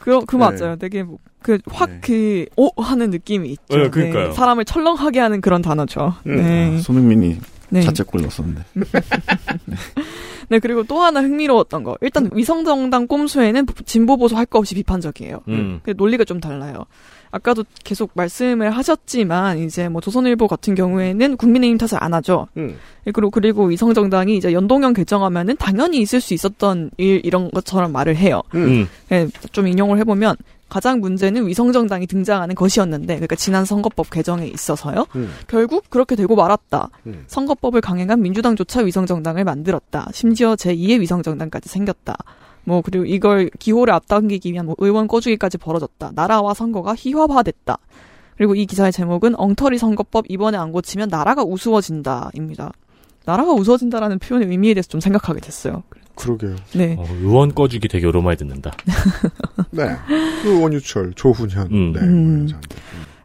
그, 0.00 0.24
그 0.24 0.36
네. 0.36 0.38
맞아요. 0.38 0.76
되게 0.76 1.02
뭐, 1.02 1.18
그, 1.42 1.58
확, 1.70 1.88
그, 2.00 2.46
오! 2.56 2.68
하는 2.82 3.10
느낌이 3.10 3.48
있죠. 3.50 3.76
네, 3.78 3.88
그러니까요. 3.90 4.32
사람을 4.32 4.64
철렁하게 4.64 5.20
하는 5.20 5.40
그런 5.40 5.62
단어죠. 5.62 6.14
음. 6.26 6.36
네. 6.36 6.78
손흥민이 6.80 7.38
네. 7.70 7.82
자책골 7.82 8.20
넣었었는데. 8.22 8.62
네, 10.48 10.58
그리고 10.58 10.82
또 10.82 11.00
하나 11.00 11.20
흥미로웠던 11.20 11.84
거. 11.84 11.96
일단 12.00 12.28
위성정당 12.32 13.06
꼼수에는 13.06 13.66
진보 13.86 14.16
보수 14.16 14.36
할 14.36 14.46
거 14.46 14.58
없이 14.58 14.74
비판적이에요. 14.74 15.42
음. 15.48 15.80
그 15.84 15.94
논리가 15.96 16.24
좀 16.24 16.40
달라요. 16.40 16.86
아까도 17.30 17.64
계속 17.84 18.10
말씀을 18.14 18.70
하셨지만 18.70 19.58
이제 19.58 19.88
뭐 19.88 20.00
조선일보 20.00 20.48
같은 20.48 20.74
경우에는 20.74 21.36
국민의힘 21.36 21.78
탓을 21.78 22.02
안 22.02 22.14
하죠. 22.14 22.48
음. 22.56 22.76
그리고 23.04 23.30
그리고 23.30 23.64
위성정당이 23.66 24.36
이제 24.36 24.52
연동형 24.52 24.92
개정하면은 24.92 25.56
당연히 25.56 25.98
있을 26.00 26.20
수 26.20 26.34
있었던 26.34 26.90
일 26.96 27.20
이런 27.24 27.50
것처럼 27.50 27.92
말을 27.92 28.16
해요. 28.16 28.42
음. 28.54 28.88
예, 29.12 29.28
좀 29.52 29.68
인용을 29.68 29.98
해보면 29.98 30.36
가장 30.68 31.00
문제는 31.00 31.48
위성정당이 31.48 32.06
등장하는 32.06 32.54
것이었는데, 32.54 33.14
그러니까 33.16 33.34
지난 33.34 33.64
선거법 33.64 34.08
개정에 34.10 34.46
있어서요. 34.46 35.04
음. 35.16 35.34
결국 35.48 35.90
그렇게 35.90 36.14
되고 36.14 36.36
말았다. 36.36 36.88
음. 37.06 37.24
선거법을 37.26 37.80
강행한 37.80 38.22
민주당조차 38.22 38.80
위성정당을 38.82 39.44
만들었다. 39.44 40.08
심지어 40.12 40.54
제2의 40.54 41.00
위성정당까지 41.00 41.68
생겼다. 41.68 42.16
뭐 42.70 42.82
그리고 42.82 43.04
이걸 43.04 43.50
기호를 43.58 43.92
앞당기기 43.92 44.52
위한 44.52 44.64
뭐 44.66 44.76
의원 44.78 45.08
꺼주기까지 45.08 45.58
벌어졌다. 45.58 46.12
나라와 46.14 46.54
선거가 46.54 46.94
희화화됐다. 46.96 47.78
그리고 48.36 48.54
이 48.54 48.64
기사의 48.64 48.92
제목은 48.92 49.34
엉터리 49.38 49.76
선거법 49.76 50.24
이번에 50.28 50.56
안 50.56 50.72
고치면 50.72 51.08
나라가 51.08 51.42
우스워진다입니다. 51.42 52.72
나라가 53.26 53.52
우스워진다라는 53.52 54.18
표현의 54.18 54.48
의미에 54.48 54.72
대해서 54.72 54.88
좀 54.88 55.00
생각하게 55.00 55.40
됐어요. 55.40 55.82
그러게요. 56.14 56.56
네. 56.74 56.96
어, 56.98 57.04
의원 57.20 57.54
꺼주기 57.54 57.88
되게 57.88 58.06
오랜만에 58.06 58.36
듣는다. 58.36 58.70
네. 59.72 59.96
그 60.42 60.62
원유철, 60.62 61.14
조훈현. 61.14 61.66
음. 61.70 61.92
네. 61.92 62.00
음. 62.00 62.48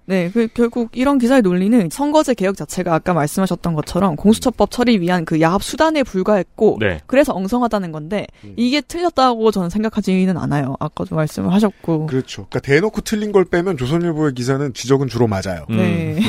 네, 0.08 0.30
그 0.32 0.48
결국 0.54 0.90
이런 0.94 1.18
기사의 1.18 1.42
논리는 1.42 1.90
선거제 1.92 2.36
개혁 2.36 2.56
자체가 2.56 2.94
아까 2.94 3.14
말씀하셨던 3.14 3.74
것처럼 3.74 4.16
공수처법 4.16 4.70
처리 4.70 5.00
위한 5.00 5.26
그 5.26 5.42
야합 5.42 5.64
수단에 5.64 6.04
불과했고 6.04 6.78
네. 6.80 7.02
그래서 7.08 7.34
엉성하다는 7.34 7.92
건데 7.92 8.28
음. 8.44 8.54
이게 8.56 8.82
틀렸다고 8.82 9.50
저는 9.52 9.70
생각하지는 9.70 10.38
않아요. 10.38 10.76
아까도 10.80 11.16
말씀을 11.16 11.52
하셨고. 11.52 12.06
그렇죠. 12.06 12.46
그러니까 12.50 12.60
대놓고 12.60 13.02
틀린 13.02 13.32
걸 13.32 13.46
빼면 13.46 13.78
조선일보의 13.78 14.34
기사는 14.34 14.74
지적은 14.74 15.08
주로 15.08 15.28
맞아요. 15.28 15.66
네. 15.70 16.20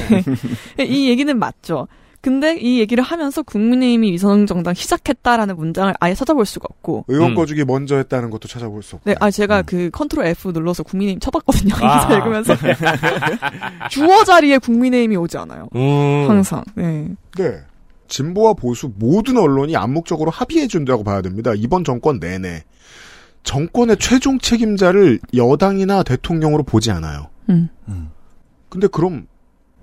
이 0.81 1.09
얘기는 1.09 1.39
맞죠. 1.39 1.87
근데 2.27 2.57
이 2.57 2.81
얘기를 2.81 3.05
하면서 3.05 3.41
국민의힘이 3.41 4.11
위성정당 4.11 4.75
시작했다라는 4.75 5.55
문장을 5.55 5.95
아예 6.01 6.13
찾아볼 6.13 6.45
수가 6.45 6.67
없고. 6.69 7.05
의원 7.07 7.31
음. 7.31 7.35
꺼주기 7.37 7.65
먼저 7.65 7.95
했다는 7.99 8.31
것도 8.31 8.49
찾아볼 8.49 8.83
수 8.83 8.97
없고. 8.97 9.09
네, 9.09 9.15
아 9.21 9.31
제가 9.31 9.63
그 9.63 9.91
컨트롤 9.93 10.27
F 10.27 10.51
눌러서 10.51 10.83
국민의힘 10.83 11.21
쳐봤거든요. 11.21 11.77
이 11.77 11.85
아. 11.85 12.01
기사 12.01 12.19
읽으면서 12.19 12.57
주어 13.91 14.25
자리에 14.25 14.59
국민의힘이 14.59 15.17
오지 15.19 15.39
않아요. 15.39 15.69
음. 15.77 16.29
항상. 16.29 16.65
네. 16.75 17.07
네. 17.39 17.61
진보와 18.09 18.55
보수 18.55 18.91
모든 18.97 19.37
언론이 19.37 19.77
암묵적으로 19.77 20.33
합의해 20.33 20.67
준다고 20.67 21.05
봐야 21.05 21.23
됩니다. 21.23 21.53
이번 21.55 21.85
정권 21.85 22.19
내내. 22.19 22.65
정권의 23.45 23.99
최종 23.99 24.41
책임자를 24.41 25.21
여당이나 25.33 26.03
대통령으로 26.03 26.65
보지 26.65 26.91
않아요. 26.91 27.29
음. 27.51 27.69
근데 28.69 28.89
그럼 28.89 29.29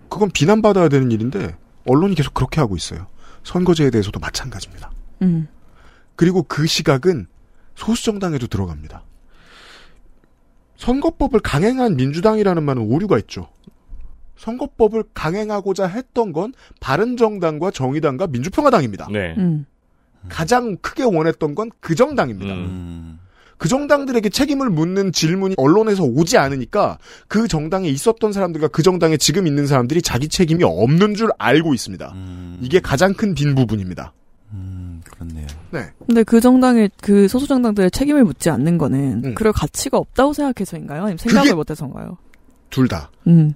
그건 0.10 0.30
비난받아야 0.30 0.90
되는 0.90 1.10
일인데 1.10 1.56
언론이 1.86 2.16
계속 2.16 2.34
그렇게 2.34 2.60
하고 2.62 2.76
있어요. 2.76 3.08
선거제에 3.44 3.90
대해서도 3.90 4.20
마찬가지입니다. 4.20 4.92
음. 5.22 5.48
그리고 6.16 6.44
그 6.44 6.66
시각은 6.68 7.28
소수 7.76 8.06
정당에도 8.06 8.48
들어갑니다. 8.48 9.04
선거법을 10.78 11.40
강행한 11.40 11.96
민주당이라는 11.96 12.64
말은 12.64 12.82
오류가 12.84 13.18
있죠. 13.20 13.50
선거법을 14.38 15.04
강행하고자 15.14 15.88
했던 15.88 16.34
건 16.34 16.54
바른정당과 16.80 17.72
정의당과 17.72 18.28
민주평화당입니다. 18.28 19.08
네. 19.12 19.36
음. 19.38 19.66
가장 20.30 20.78
크게 20.78 21.04
원했던 21.04 21.54
건 21.56 21.70
그 21.80 21.96
정당입니다. 21.96 22.54
음. 22.54 23.20
그 23.64 23.70
정당들에게 23.70 24.28
책임을 24.28 24.70
묻는 24.70 25.14
질문이 25.14 25.56
언론에서 25.58 26.04
오지 26.04 26.38
않으니까 26.38 26.98
그 27.30 27.48
정당에 27.48 27.88
있었던 27.88 28.34
사람들과 28.34 28.68
그 28.68 28.84
정당에 28.84 29.16
지금 29.16 29.48
있는 29.48 29.68
사람들이 29.68 30.02
자기 30.02 30.28
책임이 30.28 30.66
없는 30.66 31.16
줄 31.16 31.30
알고 31.38 31.74
있습니다. 31.74 32.14
이게 32.60 32.82
가장 32.82 33.14
큰 33.14 33.34
빈 33.34 33.56
부분입니다. 33.56 34.12
음, 34.52 35.02
그렇네요. 35.10 35.48
네. 35.72 35.86
근데 36.06 36.24
그 36.24 36.42
정당의 36.42 36.92
그 37.02 37.30
소수 37.30 37.48
정당들의 37.48 37.90
책임을 37.92 38.26
묻지 38.26 38.50
않는 38.50 38.78
거는 38.78 39.22
음. 39.24 39.34
그럴 39.34 39.54
가치가 39.54 39.98
없다고 39.98 40.34
생각해서인가요? 40.34 41.04
아니면 41.04 41.18
생각을 41.18 41.44
그게- 41.46 41.56
못해서인가요? 41.56 42.18
둘 42.70 42.90
다. 42.90 43.10
음. 43.28 43.54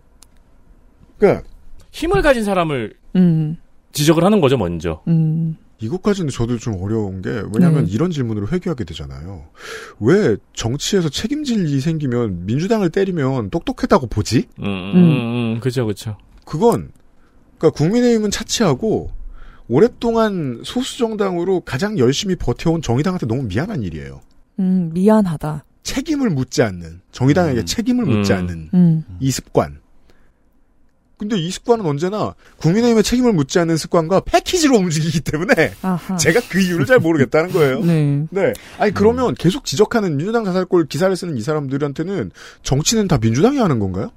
그러니까 1.19 1.43
힘을 1.91 2.21
가진 2.21 2.45
사람을 2.45 2.93
음. 3.17 3.57
지적을 3.91 4.23
하는 4.23 4.39
거죠, 4.39 4.55
먼저. 4.57 5.01
음. 5.09 5.57
이것까지는 5.79 6.29
저도 6.29 6.57
좀 6.57 6.81
어려운 6.81 7.21
게 7.21 7.29
왜냐하면 7.53 7.85
네. 7.85 7.91
이런 7.91 8.09
질문으로 8.11 8.47
회귀하게 8.47 8.83
되잖아요. 8.83 9.45
왜 9.99 10.37
정치에서 10.53 11.09
책임질 11.09 11.67
일이 11.67 11.79
생기면 11.79 12.45
민주당을 12.45 12.89
때리면 12.89 13.49
똑똑했다고 13.51 14.07
보지? 14.07 14.47
음, 14.59 14.65
음, 14.65 14.95
음, 14.95 15.59
그죠, 15.59 15.85
그죠. 15.85 16.17
그건 16.45 16.91
그러니까 17.57 17.77
국민의힘은 17.77 18.31
차치하고 18.31 19.11
오랫동안 19.67 20.61
소수 20.63 20.97
정당으로 20.97 21.61
가장 21.61 21.99
열심히 21.99 22.35
버텨온 22.35 22.81
정의당한테 22.81 23.27
너무 23.27 23.43
미안한 23.43 23.83
일이에요. 23.83 24.21
음, 24.59 24.91
미안하다. 24.93 25.63
책임을 25.83 26.29
묻지 26.29 26.63
않는 26.63 27.01
정의당에게 27.11 27.65
책임을 27.65 28.05
묻지 28.05 28.33
음. 28.33 28.37
않는 28.37 28.69
음. 28.73 29.05
이 29.19 29.31
습관. 29.31 29.79
근데 31.17 31.35
이 31.37 31.49
습관은 31.49 31.83
언제나 31.85 32.35
국민의힘의 32.57 33.01
책임을 33.03 33.33
묻지 33.33 33.57
않는 33.59 33.75
습관과 33.75 34.19
패키지로 34.19 34.75
움직이기 34.77 35.21
때문에 35.21 35.71
아하. 35.81 36.15
제가 36.17 36.39
그 36.47 36.61
이유를 36.61 36.85
잘 36.85 36.99
모르겠다는 36.99 37.51
거예요. 37.51 37.79
네. 37.83 38.25
네. 38.29 38.53
아니 38.77 38.93
그러면 38.93 39.33
계속 39.33 39.65
지적하는 39.65 40.15
민주당 40.17 40.45
자살골 40.45 40.85
기사를 40.87 41.15
쓰는 41.15 41.35
이 41.35 41.41
사람들한테는 41.41 42.29
정치는 42.61 43.07
다 43.07 43.17
민주당이 43.19 43.57
하는 43.57 43.79
건가요? 43.79 44.11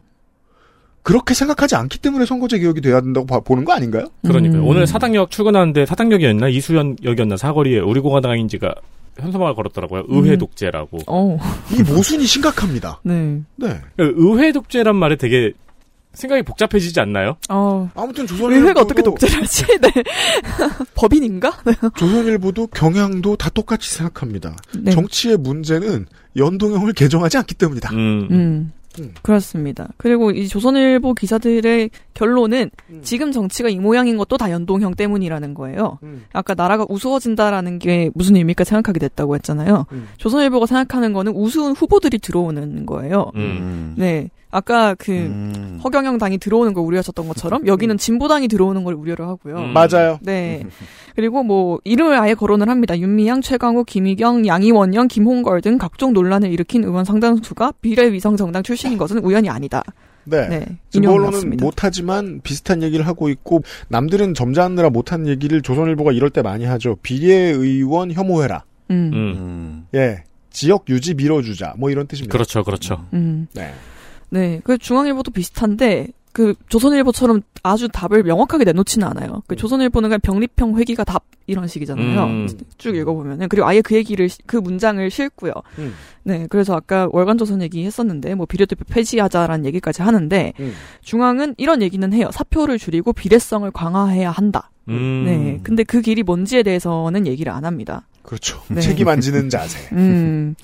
그렇게 1.03 1.33
생각하지 1.33 1.75
않기 1.77 1.99
때문에 2.01 2.27
선거제 2.27 2.59
개혁이 2.59 2.83
돼야 2.83 3.01
된다고 3.01 3.27
봐- 3.27 3.41
보는 3.41 3.65
거 3.65 3.73
아닌가요? 3.73 4.05
그러니까요. 4.27 4.61
음. 4.61 4.67
오늘 4.67 4.87
사당역 4.87 5.31
출근하는데 5.31 5.87
사당역이었나 5.87 6.49
이수연역이었나 6.49 7.39
사거리에 7.39 7.79
우리 7.79 8.01
공화당인지가 8.01 8.75
현수막을 9.19 9.55
걸었더라고요. 9.55 10.05
의회 10.09 10.33
음. 10.35 10.39
독재라고. 10.39 10.99
어. 11.07 11.39
이 11.73 11.83
모순이 11.83 12.27
심각합니다. 12.27 13.01
네. 13.05 13.41
네. 13.57 13.81
의회 13.97 14.53
독재란 14.53 14.95
말에 14.97 15.17
되게 15.17 15.53
생각이 16.13 16.43
복잡해지지 16.43 17.01
않나요? 17.01 17.37
어. 17.49 17.91
아무튼 17.95 18.27
조선일보도 18.27 18.61
의회가 18.63 18.81
어떻게 18.81 19.03
독재를 19.03 19.43
하지? 19.43 19.65
네. 19.81 19.91
법인인가? 20.95 21.53
네. 21.65 21.73
조선일보도 21.97 22.69
경향도 22.69 23.37
다 23.37 23.49
똑같이 23.51 23.91
생각합니다. 23.95 24.57
네. 24.79 24.91
정치의 24.91 25.37
문제는 25.37 26.07
연동형을 26.37 26.93
개정하지 26.93 27.39
않기 27.39 27.55
때문이다. 27.55 27.95
음. 27.95 28.29
음. 28.31 28.73
음. 28.99 29.15
그렇습니다. 29.23 29.89
그리고 29.97 30.33
이 30.33 30.49
조선일보 30.49 31.15
기사들의 31.15 31.91
결론은 32.15 32.71
음. 32.91 33.01
지금 33.03 33.31
정치가 33.31 33.69
이 33.69 33.79
모양인 33.79 34.17
것도 34.17 34.37
다 34.37 34.51
연동형 34.51 34.95
때문이라는 34.95 35.55
거예요. 35.55 35.99
음. 36.03 36.25
아까 36.33 36.55
나라가 36.55 36.85
우스워진다라는 36.89 37.79
게 37.79 38.11
무슨 38.15 38.37
의미일까 38.37 38.65
생각하게 38.65 38.99
됐다고 38.99 39.37
했잖아요. 39.37 39.87
음. 39.93 40.09
조선일보가 40.17 40.67
생각하는 40.67 41.13
거는 41.13 41.33
우스운 41.35 41.73
후보들이 41.73 42.19
들어오는 42.19 42.85
거예요. 42.87 43.31
음. 43.37 43.95
네. 43.97 44.31
아까 44.51 44.95
그 44.95 45.13
음. 45.13 45.81
허경영 45.83 46.19
당이 46.19 46.39
들어오는 46.39 46.73
걸 46.73 46.85
우려하셨던 46.85 47.29
것처럼 47.29 47.67
여기는 47.67 47.97
진보당이 47.99 48.49
들어오는 48.49 48.83
걸 48.85 48.95
우려를 48.95 49.27
하고요. 49.27 49.57
음. 49.57 49.73
맞아요. 49.73 50.19
네. 50.23 50.65
그리고 51.15 51.43
뭐 51.43 51.79
이름을 51.85 52.19
아예 52.19 52.35
거론을 52.35 52.69
합니다. 52.69 52.99
윤미향, 52.99 53.43
최강욱, 53.43 53.87
김희경, 53.87 54.47
양이원영, 54.47 55.09
김홍걸 55.09 55.61
등 55.61 55.79
각종 55.79 56.13
논란을 56.13 56.53
일으킨 56.53 56.85
의원 56.85 57.05
상당수가 57.05 57.75
비례위성 57.81 58.37
정당 58.37 58.63
출신인 58.63 58.99
것은 58.99 59.19
우연이 59.19 59.49
아니다. 59.49 59.83
네. 60.25 60.49
네. 60.49 60.67
진보 60.91 61.11
언론은 61.11 61.29
인용이었습니다. 61.29 61.65
못하지만 61.65 62.41
비슷한 62.43 62.83
얘기를 62.83 63.07
하고 63.07 63.29
있고 63.29 63.63
남들은 63.89 64.35
점잖느라 64.35 64.91
못한 64.91 65.27
얘기를 65.27 65.63
조선일보가 65.63 66.13
이럴 66.13 66.31
때 66.31 66.43
많이 66.43 66.65
하죠. 66.65 66.97
비례의원 67.03 68.13
혐오해라. 68.13 68.65
음. 68.91 69.11
음. 69.13 69.37
음. 69.37 69.87
예. 69.95 70.25
지역 70.51 70.89
유지 70.89 71.15
밀어주자. 71.15 71.75
뭐 71.79 71.91
이런 71.91 72.07
뜻입니다. 72.07 72.33
그렇죠, 72.33 72.65
그렇죠. 72.65 73.07
음. 73.13 73.47
네. 73.55 73.73
네. 74.31 74.61
그 74.65 74.79
중앙일보도 74.79 75.31
비슷한데 75.33 76.09
그 76.33 76.55
조선일보처럼 76.69 77.43
아주 77.65 77.89
답을 77.89 78.23
명확하게 78.23 78.63
내놓지는 78.65 79.07
않아요. 79.09 79.43
그 79.49 79.57
조선일보는 79.57 80.09
그냥 80.11 80.21
병립형 80.21 80.79
회기가 80.79 81.03
답 81.03 81.25
이런 81.49 81.67
식이잖아요. 81.67 82.25
음. 82.25 82.49
쭉 82.79 82.95
읽어보면은 82.95 83.49
그리고 83.49 83.67
아예 83.67 83.81
그 83.83 83.97
얘기를 83.97 84.29
시- 84.29 84.39
그 84.47 84.57
문장을 84.57 85.11
싣고요. 85.11 85.53
음. 85.81 85.93
네, 86.23 86.47
그래서 86.49 86.77
아까 86.77 87.09
월간조선 87.11 87.63
얘기 87.63 87.85
했었는데 87.85 88.37
뭐 88.37 88.47
비례대표 88.47 88.85
폐지하자라는 88.89 89.65
얘기까지 89.67 90.03
하는데 90.03 90.53
음. 90.61 90.73
중앙은 91.03 91.57
이런 91.59 91.83
얘기는 91.83 92.13
해요. 92.13 92.29
사표를 92.33 92.79
줄이고 92.79 93.13
비례성을 93.13 93.69
강화해야 93.73 94.31
한다. 94.31 94.71
음. 94.89 95.25
네, 95.27 95.61
근데 95.65 95.83
그 95.83 96.01
길이 96.01 96.23
뭔지에 96.23 96.63
대해서는 96.63 97.27
얘기를 97.27 97.53
안 97.53 97.65
합니다. 97.65 98.07
그렇죠. 98.23 98.63
네. 98.69 98.81
책임 98.81 99.09
안 99.09 99.21
지는 99.21 99.49
자세. 99.49 99.89
음, 99.93 100.55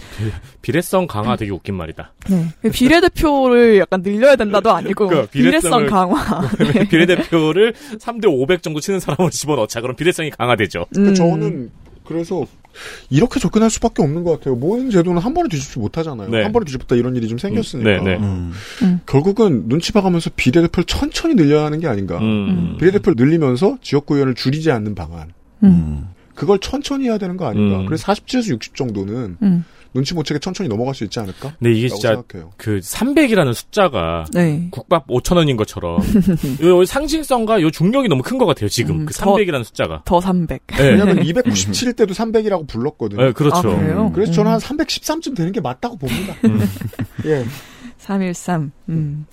비례성 0.62 1.07
강화 1.07 1.36
되게 1.36 1.50
웃긴 1.50 1.74
말이다. 1.74 2.12
네. 2.28 2.70
비례대표를 2.70 3.78
약간 3.78 4.02
늘려야 4.02 4.36
된다도 4.36 4.70
아니고 4.72 5.09
그러니까 5.09 5.30
비례성 5.30 5.86
강화. 5.86 6.48
네. 6.59 6.88
비례대표를 6.88 7.74
3대 7.98 8.26
500 8.26 8.62
정도 8.62 8.80
치는 8.80 9.00
사람으로 9.00 9.30
집어넣자. 9.30 9.80
그럼 9.80 9.96
비례성이 9.96 10.30
강화되죠. 10.30 10.86
그 10.94 11.09
음. 11.09 11.14
저는 11.14 11.70
그래서 12.04 12.46
이렇게 13.11 13.40
접근할 13.40 13.70
수밖에 13.70 14.02
없는 14.02 14.22
것 14.22 14.32
같아요. 14.32 14.54
모든 14.54 14.90
제도는 14.90 15.20
한 15.20 15.34
번에 15.34 15.48
뒤집지 15.48 15.78
못하잖아요. 15.78 16.28
네. 16.28 16.42
한 16.42 16.52
번에 16.52 16.64
뒤집다 16.64 16.94
이런 16.94 17.16
일이 17.16 17.26
좀 17.26 17.38
생겼으니까. 17.38 17.90
네, 17.90 18.00
네. 18.00 18.16
음. 18.18 18.52
결국은 19.07 19.68
눈치 19.68 19.92
봐가면서 19.92 20.30
비례대표를 20.36 20.84
천천히 20.84 21.34
늘려야 21.34 21.64
하는 21.64 21.80
게 21.80 21.88
아닌가. 21.88 22.18
음. 22.18 22.76
비례대표를 22.78 23.16
늘리면서 23.16 23.78
지역구 23.80 24.14
의원을 24.14 24.34
줄이지 24.34 24.70
않는 24.70 24.94
방안. 24.94 25.32
음. 25.64 26.09
그걸 26.37 26.59
천천히 26.61 27.07
해야 27.07 27.18
되는 27.18 27.37
거 27.37 27.47
아닌가. 27.47 27.80
음. 27.80 27.87
그래서 27.87 28.12
47에서 28.12 28.51
60 28.51 28.76
정도는 28.76 29.37
음. 29.43 29.64
눈치 29.95 30.12
못 30.12 30.24
채게 30.24 30.39
천천히 30.41 30.68
넘어갈 30.68 30.95
수 30.95 31.05
있지 31.05 31.18
않을까? 31.18 31.55
근데 31.59 31.72
이게 31.72 31.89
진짜 31.89 32.11
생각해요. 32.14 32.51
그 32.59 32.80
300이라는 32.80 33.55
숫자가 33.55 34.26
네. 34.34 34.68
국밥 34.70 35.07
5천 35.09 35.37
원인 35.37 35.57
것처럼 35.57 36.01
요 36.62 36.84
상징성과 36.84 37.62
요 37.62 37.70
중력이 37.70 38.09
너무 38.09 38.22
큰 38.22 38.37
것 38.37 38.45
같아요. 38.45 38.68
지금 38.68 39.01
음, 39.01 39.07
그 39.07 39.14
더- 39.14 39.34
300이라는 39.34 39.64
숫자가. 39.64 40.03
더 40.05 40.20
300. 40.20 40.66
네. 40.66 40.91
왜냐면 40.91 41.20
297일 41.24 41.97
때도 41.97 42.12
300이라고 42.12 42.68
불렀거든요. 42.68 43.22
네, 43.22 43.32
그렇죠. 43.32 43.57
아, 43.57 43.62
그래요? 43.78 44.11
그래서 44.14 44.32
저는 44.32 44.51
음. 44.51 44.53
한 44.53 44.61
313쯤 44.61 45.34
되는 45.34 45.51
게 45.53 45.61
맞다고 45.62 45.97
봅니다. 45.97 46.34
음. 46.45 46.61
예. 47.24 47.45
313. 47.99 48.70
음. 48.91 49.26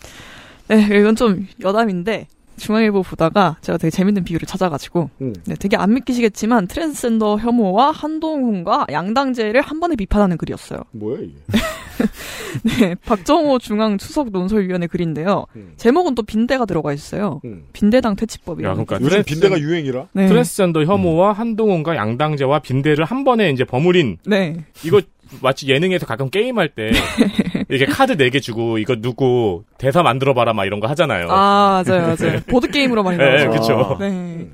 네, 0.69 0.87
이건 0.97 1.17
좀 1.17 1.45
여담인데 1.61 2.27
중앙일보 2.57 3.03
보다가 3.03 3.57
제가 3.61 3.77
되게 3.77 3.89
재밌는 3.89 4.23
비유를 4.23 4.45
찾아가지고 4.47 5.09
음. 5.21 5.33
네, 5.45 5.55
되게 5.59 5.75
안 5.77 5.93
믿기시겠지만 5.93 6.67
트랜스젠더 6.67 7.37
혐오와 7.39 7.91
한동훈과 7.91 8.87
양당제를 8.91 9.61
한 9.61 9.79
번에 9.79 9.95
비판하는 9.95 10.37
글이었어요. 10.37 10.79
뭐야 10.91 11.19
이게? 11.21 11.33
네, 12.85 12.95
박정호 13.05 13.59
중앙 13.59 13.97
수석 13.97 14.29
논설위원회 14.31 14.87
글인데요. 14.87 15.45
음. 15.55 15.73
제목은 15.77 16.15
또 16.15 16.23
빈대가 16.23 16.65
들어가 16.65 16.93
있어요. 16.93 17.41
음. 17.45 17.63
빈대당 17.73 18.15
퇴치법이라는. 18.15 18.81
야, 18.81 18.85
그러니까 18.85 19.03
요즘 19.05 19.21
트랜스- 19.21 19.25
빈대가 19.25 19.59
유행이라. 19.59 20.07
네. 20.13 20.27
트랜스젠더 20.27 20.83
혐오와 20.85 21.33
한동훈과 21.33 21.95
양당제와 21.95 22.59
빈대를 22.59 23.05
한 23.05 23.23
번에 23.23 23.49
이제 23.51 23.63
버무린 23.63 24.17
네. 24.25 24.57
이거 24.83 25.01
마치 25.41 25.67
예능에서 25.67 26.05
가끔 26.05 26.29
게임할 26.29 26.69
때 26.75 26.91
이렇게 27.73 27.91
카드 27.91 28.15
4개 28.15 28.41
주고 28.41 28.77
이거 28.77 28.95
누구 28.95 29.63
대사 29.77 30.03
만들어봐라 30.03 30.53
막 30.53 30.65
이런 30.65 30.79
거 30.79 30.87
하잖아요. 30.87 31.27
아, 31.29 31.83
맞아요, 31.85 32.15
맞아요. 32.19 32.39
보드 32.47 32.67
게임으로 32.67 33.03
많이 33.03 33.17
네, 33.17 33.45
나오죠. 33.45 33.49
그쵸. 33.49 33.97
네. 33.99 34.47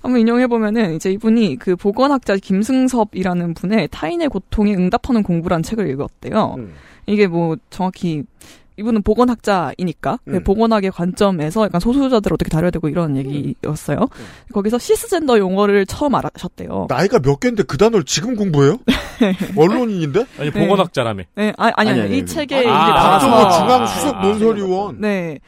한번 0.00 0.20
인용해 0.20 0.46
보면은, 0.48 0.94
이제 0.94 1.12
이분이 1.12 1.56
그 1.56 1.76
보건학자 1.76 2.36
김승섭이라는 2.36 3.54
분의 3.54 3.88
타인의 3.92 4.28
고통에 4.30 4.74
응답하는 4.74 5.22
공부란 5.22 5.62
책을 5.62 5.88
읽었대요. 5.90 6.56
음. 6.58 6.72
이게 7.06 7.26
뭐 7.26 7.56
정확히, 7.70 8.24
이분은 8.76 9.02
보건학자이니까, 9.02 10.18
그 10.24 10.36
음. 10.36 10.44
보건학의 10.44 10.90
관점에서 10.90 11.64
약간 11.64 11.80
소수자들을 11.80 12.34
어떻게 12.34 12.48
다뤄야 12.50 12.70
되고 12.70 12.88
이런 12.88 13.16
얘기였어요. 13.16 13.98
음. 13.98 14.24
거기서 14.52 14.78
시스젠더 14.78 15.38
용어를 15.38 15.86
처음 15.86 16.14
알아셨대요. 16.14 16.86
나이가 16.88 17.18
몇 17.18 17.40
개인데 17.40 17.62
그 17.64 17.76
단어를 17.76 18.04
지금 18.04 18.34
공부해요? 18.36 18.78
언론인인데? 19.56 20.24
아니 20.38 20.50
네. 20.50 20.60
보건학자라며. 20.66 21.24
네, 21.34 21.52
아니, 21.56 21.72
아니, 21.76 21.90
아니, 21.90 21.90
아니, 21.90 22.00
아니, 22.00 22.10
이 22.16 22.20
아니. 22.20 22.26
책에 22.26 22.56
아, 22.56 22.60
이제 22.60 22.68
아, 22.70 22.88
나와서. 22.94 23.30
박정호 23.30 23.36
아, 23.36 23.50
중앙 23.58 23.82
아, 23.82 23.86
수석 23.86 24.16
아, 24.16 24.22
논설위원. 24.22 25.00
네. 25.00 25.38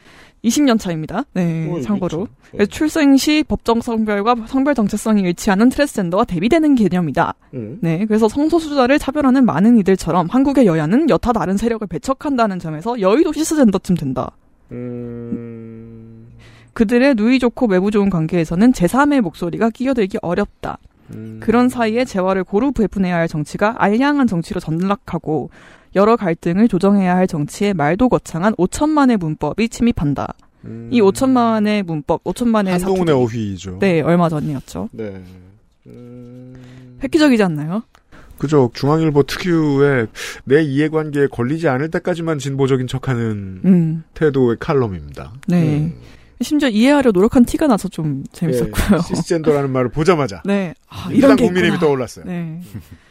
20년 0.45 0.79
차입니다. 0.79 1.25
네, 1.33 1.69
어, 1.71 1.81
참고로. 1.81 2.27
그래서 2.51 2.69
출생 2.69 3.17
시 3.17 3.43
법정 3.47 3.81
성별과 3.81 4.35
성별 4.47 4.75
정체성이 4.75 5.21
일치하는 5.23 5.69
트랜스젠더와 5.69 6.25
대비되는 6.25 6.75
개념이다. 6.75 7.33
음. 7.55 7.79
네, 7.81 8.05
그래서 8.05 8.27
성소수자를 8.27 8.99
차별하는 8.99 9.45
많은 9.45 9.77
이들처럼 9.79 10.27
한국의 10.29 10.65
여야는 10.65 11.09
여타 11.09 11.33
다른 11.33 11.57
세력을 11.57 11.85
배척한다는 11.87 12.59
점에서 12.59 12.99
여의도 12.99 13.33
시스젠더쯤 13.33 13.95
된다. 13.95 14.31
음. 14.71 16.27
그들의 16.73 17.15
누이 17.15 17.39
좋고 17.39 17.67
매부 17.67 17.91
좋은 17.91 18.09
관계에서는 18.09 18.73
제3의 18.73 19.21
목소리가 19.21 19.69
끼어들기 19.69 20.19
어렵다. 20.21 20.77
음. 21.13 21.39
그런 21.41 21.69
사이에 21.69 22.03
재화를 22.03 22.43
고루 22.43 22.71
배분해야 22.71 23.15
할 23.15 23.27
정치가 23.27 23.75
알량한 23.77 24.27
정치로 24.27 24.59
전락하고 24.59 25.49
여러 25.95 26.15
갈등을 26.15 26.67
조정해야 26.67 27.15
할 27.15 27.27
정치에 27.27 27.73
말도 27.73 28.09
거창한 28.09 28.53
5천만의 28.55 29.17
문법이 29.17 29.69
침입한다. 29.69 30.33
음. 30.65 30.89
이 30.91 31.01
5천만의 31.01 31.83
문법, 31.83 32.23
5천만의 32.23 32.69
한동훈의 32.71 32.79
사투리. 32.79 33.11
어휘죠. 33.11 33.77
네, 33.79 34.01
얼마 34.01 34.27
전이었죠. 34.29 34.89
네. 34.91 35.21
음. 35.87 36.97
획기적이지 37.03 37.43
않나요? 37.43 37.83
그죠. 38.37 38.69
중앙일보 38.73 39.23
특유의 39.23 40.07
내 40.43 40.61
이해관계에 40.61 41.27
걸리지 41.27 41.69
않을 41.69 41.89
때까지만 41.91 42.37
진보적인 42.39 42.87
척하는 42.87 43.61
음, 43.63 44.03
태도의 44.13 44.57
칼럼입니다. 44.59 45.31
네. 45.47 45.77
음. 45.77 45.93
심지어 46.41 46.67
이해하려 46.67 47.11
노력한 47.11 47.45
티가 47.45 47.67
나서 47.67 47.87
좀 47.87 48.25
재밌었고요. 48.33 48.97
예, 48.97 49.01
시스젠더라는 49.07 49.69
말을 49.71 49.89
보자마자 49.89 50.41
네. 50.45 50.73
아, 50.89 51.07
이런 51.11 51.37
게 51.37 51.45
국민의힘이. 51.45 51.79
떠올랐어요. 51.79 52.25
네. 52.25 52.59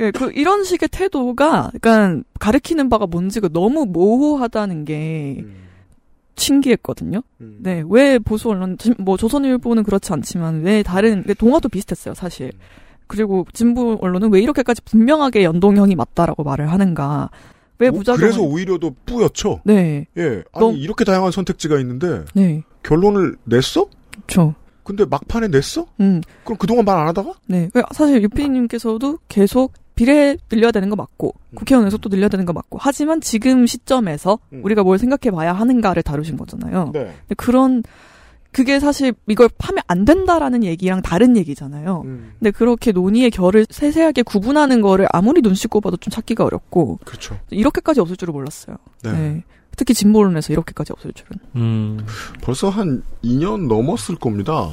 예, 0.00 0.10
그 0.10 0.30
이런 0.32 0.62
식의 0.64 0.88
태도가 0.90 1.70
약간 1.74 2.24
가르키는 2.38 2.88
바가 2.88 3.06
뭔지가 3.06 3.48
너무 3.48 3.86
모호하다는 3.86 4.84
게 4.84 5.36
음. 5.40 5.54
신기했거든요. 6.36 7.22
음. 7.40 7.58
네, 7.60 7.82
왜 7.88 8.18
보수 8.18 8.50
언론, 8.50 8.76
지- 8.78 8.94
뭐 8.98 9.16
조선일보는 9.16 9.84
그렇지 9.84 10.12
않지만 10.12 10.62
왜 10.62 10.82
다른 10.82 11.24
왜 11.26 11.34
동화도 11.34 11.68
비슷했어요, 11.70 12.14
사실. 12.14 12.52
그리고 13.06 13.46
진보 13.52 13.96
언론은 14.00 14.32
왜 14.32 14.40
이렇게까지 14.42 14.82
분명하게 14.82 15.44
연동형이 15.44 15.94
맞다라고 15.94 16.42
말을 16.44 16.70
하는가? 16.70 17.30
왜 17.78 17.88
오, 17.88 17.92
무작정? 17.92 18.20
그래서 18.20 18.42
오히려 18.42 18.78
더 18.78 18.90
뿌옇죠. 19.06 19.60
네, 19.64 20.06
예. 20.18 20.42
아니 20.52 20.60
너무- 20.60 20.76
이렇게 20.76 21.04
다양한 21.04 21.30
선택지가 21.30 21.78
있는데 21.80 22.24
네, 22.34 22.62
결론을 22.82 23.36
냈어? 23.44 23.86
그렇죠. 24.26 24.54
근데 24.82 25.04
막판에 25.04 25.48
냈어? 25.48 25.86
음, 26.00 26.20
그럼 26.44 26.58
그동안 26.58 26.84
말 26.84 26.98
안 26.98 27.08
하다가? 27.08 27.32
네. 27.46 27.68
그 27.72 27.82
사실 27.92 28.22
유피님께서도 28.22 29.18
계속 29.28 29.72
비례 29.96 30.36
늘려야 30.50 30.70
되는 30.70 30.90
거 30.90 30.94
맞고 30.94 31.34
국회의원에서 31.56 31.96
또 31.96 32.08
늘려야 32.08 32.28
되는 32.28 32.44
거 32.44 32.52
맞고 32.52 32.78
하지만 32.80 33.20
지금 33.20 33.66
시점에서 33.66 34.38
음. 34.52 34.60
우리가 34.62 34.84
뭘 34.84 34.98
생각해 34.98 35.34
봐야 35.34 35.52
하는가를 35.54 36.02
다루신 36.02 36.36
거잖아요. 36.36 36.90
네. 36.92 37.04
근데 37.04 37.34
그런 37.36 37.82
그게 38.52 38.78
사실 38.78 39.14
이걸 39.26 39.48
하면 39.58 39.82
안 39.86 40.04
된다라는 40.04 40.64
얘기랑 40.64 41.02
다른 41.02 41.36
얘기잖아요. 41.36 42.02
음. 42.04 42.32
근데 42.38 42.50
그렇게 42.50 42.92
논의의 42.92 43.30
결을 43.30 43.66
세세하게 43.68 44.22
구분하는 44.22 44.82
거를 44.82 45.06
아무리 45.12 45.40
눈 45.40 45.54
씻고 45.54 45.80
봐도 45.80 45.96
좀 45.96 46.10
찾기가 46.10 46.44
어렵고 46.44 47.00
그렇죠. 47.04 47.38
이렇게까지 47.50 48.00
없을 48.00 48.16
줄은 48.16 48.32
몰랐어요. 48.32 48.76
네. 49.02 49.12
네. 49.12 49.44
특히 49.76 49.94
진보론에서 49.94 50.52
이렇게까지 50.52 50.92
없을 50.92 51.12
줄은. 51.12 51.38
음. 51.56 52.06
벌써 52.42 52.68
한 52.68 53.02
2년 53.24 53.66
넘었을 53.66 54.16
겁니다. 54.16 54.70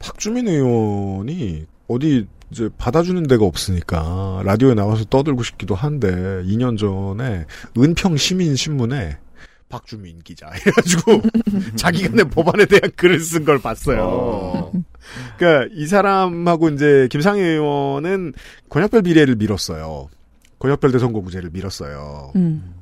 박주민 0.00 0.48
의원이 0.48 1.66
어디 1.88 2.26
이제 2.50 2.68
받아주는 2.78 3.26
데가 3.26 3.44
없으니까 3.44 4.42
라디오에 4.44 4.74
나와서 4.74 5.04
떠들고 5.04 5.42
싶기도 5.42 5.74
한데 5.74 6.08
2년 6.44 6.78
전에 6.78 7.44
은평 7.76 8.16
시민 8.16 8.56
신문에 8.56 9.18
박주민 9.68 10.18
기자 10.20 10.48
해가지고 10.66 11.20
자기가 11.76 12.14
낸 12.16 12.30
법안에 12.30 12.64
대한 12.64 12.90
글을 12.96 13.20
쓴 13.20 13.44
걸 13.44 13.58
봤어요. 13.58 14.72
그러니까 15.36 15.72
이 15.74 15.86
사람하고 15.86 16.70
이제 16.70 17.06
김상희 17.10 17.40
의원은 17.42 18.32
권역별 18.70 19.02
비례를 19.02 19.36
밀었어요. 19.36 20.08
권역별 20.58 20.92
대선거구제를 20.92 21.50
밀었어요. 21.50 22.32
음. 22.36 22.74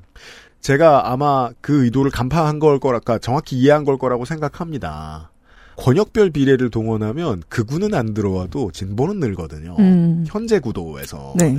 제가 0.60 1.12
아마 1.12 1.50
그 1.60 1.84
의도를 1.84 2.10
간파한 2.10 2.58
걸 2.58 2.78
거랄까 2.80 3.18
정확히 3.18 3.56
이해한 3.58 3.84
걸 3.84 3.98
거라고 3.98 4.24
생각합니다. 4.24 5.30
권역별 5.76 6.30
비례를 6.30 6.70
동원하면 6.70 7.42
극우는 7.48 7.94
안 7.94 8.14
들어와도 8.14 8.72
진보는 8.72 9.20
늘거든요. 9.20 9.76
음. 9.78 10.24
현재 10.26 10.58
구도에서는. 10.58 11.34
네. 11.36 11.58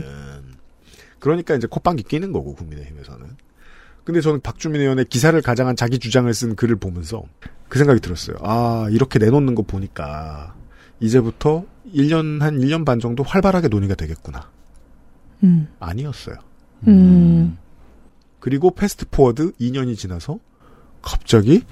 그러니까 1.20 1.56
이제 1.56 1.68
콧방귀 1.68 2.04
끼는 2.04 2.32
거고 2.32 2.56
국민의힘에서는. 2.56 3.26
근데 4.04 4.22
저는 4.22 4.40
박주민 4.42 4.82
의원의 4.82 5.06
기사를 5.06 5.40
가장한 5.42 5.76
자기 5.76 6.00
주장을 6.00 6.34
쓴 6.34 6.56
글을 6.56 6.78
보면서 6.78 7.24
그 7.68 7.78
생각이 7.78 8.00
들었어요. 8.00 8.38
아 8.42 8.88
이렇게 8.90 9.20
내놓는 9.20 9.54
거 9.54 9.64
보니까 9.64 10.56
이제부터 11.00 11.66
1년 11.94 12.40
한 12.40 12.60
1년 12.60 12.86
반 12.86 13.00
정도 13.00 13.24
활발하게 13.24 13.68
논의가 13.68 13.96
되겠구나. 13.96 14.50
음. 15.44 15.68
아니었어요. 15.80 16.38
음. 16.88 17.58
그리고 18.40 18.72
fast 18.72 19.08
forward 19.12 19.52
2년이 19.60 19.98
지나서 19.98 20.40
갑자기 21.02 21.64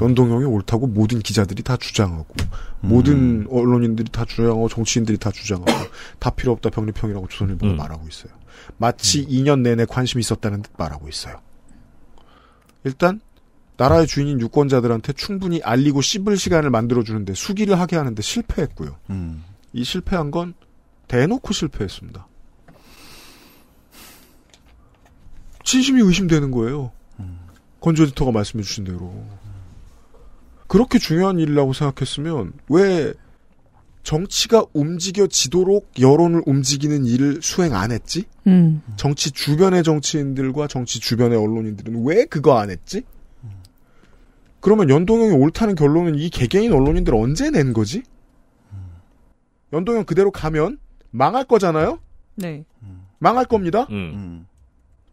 연동형이 0.00 0.44
옳다고 0.44 0.86
모든 0.86 1.18
기자들이 1.20 1.62
다 1.62 1.76
주장하고 1.76 2.34
모든 2.80 3.46
언론인들이 3.50 4.10
다 4.10 4.24
주장하고 4.24 4.68
정치인들이 4.68 5.18
다 5.18 5.30
주장하고 5.30 5.72
다 6.18 6.30
필요 6.30 6.52
없다 6.52 6.70
병립형이라고 6.70 7.28
조선일보가 7.28 7.72
음. 7.72 7.76
말하고 7.76 8.06
있어요. 8.08 8.32
마치 8.76 9.26
2년 9.26 9.60
내내 9.60 9.86
관심이 9.86 10.20
있었다는 10.20 10.62
듯 10.62 10.72
말하고 10.76 11.08
있어요. 11.08 11.40
일단 12.84 13.20
나라의 13.76 14.06
주인인 14.06 14.40
유권자들한테 14.40 15.12
충분히 15.14 15.60
알리고 15.62 16.02
씹을 16.02 16.36
시간을 16.36 16.70
만들어주는데 16.70 17.34
수기를 17.34 17.78
하게 17.78 17.96
하는데 17.96 18.20
실패했고요. 18.20 18.96
음. 19.10 19.44
이 19.72 19.84
실패한 19.84 20.30
건 20.30 20.54
대놓고 21.06 21.52
실패했습니다. 21.52 22.26
진심이 25.64 26.02
의심되는 26.02 26.50
거예요. 26.50 26.92
건조 27.80 28.02
에디터가 28.04 28.32
말씀해 28.32 28.62
주신 28.62 28.84
대로. 28.84 29.24
그렇게 30.68 30.98
중요한 30.98 31.38
일이라고 31.38 31.72
생각했으면 31.72 32.52
왜 32.68 33.12
정치가 34.02 34.64
움직여지도록 34.72 36.00
여론을 36.00 36.42
움직이는 36.46 37.04
일을 37.04 37.40
수행 37.42 37.74
안 37.74 37.90
했지? 37.90 38.24
음. 38.46 38.82
정치 38.96 39.30
주변의 39.30 39.82
정치인들과 39.82 40.66
정치 40.66 41.00
주변의 41.00 41.36
언론인들은 41.36 42.06
왜 42.06 42.24
그거 42.24 42.58
안 42.58 42.70
했지? 42.70 43.02
그러면 44.60 44.90
연동형이 44.90 45.32
옳다는 45.32 45.74
결론은 45.74 46.16
이 46.16 46.30
개개인 46.30 46.72
언론인들 46.72 47.14
언제 47.14 47.50
낸 47.50 47.72
거지? 47.72 48.02
연동형 49.72 50.04
그대로 50.04 50.30
가면 50.30 50.78
망할 51.10 51.44
거잖아요? 51.44 51.98
네. 52.34 52.64
망할 53.18 53.44
겁니다. 53.44 53.86
음. 53.90 54.46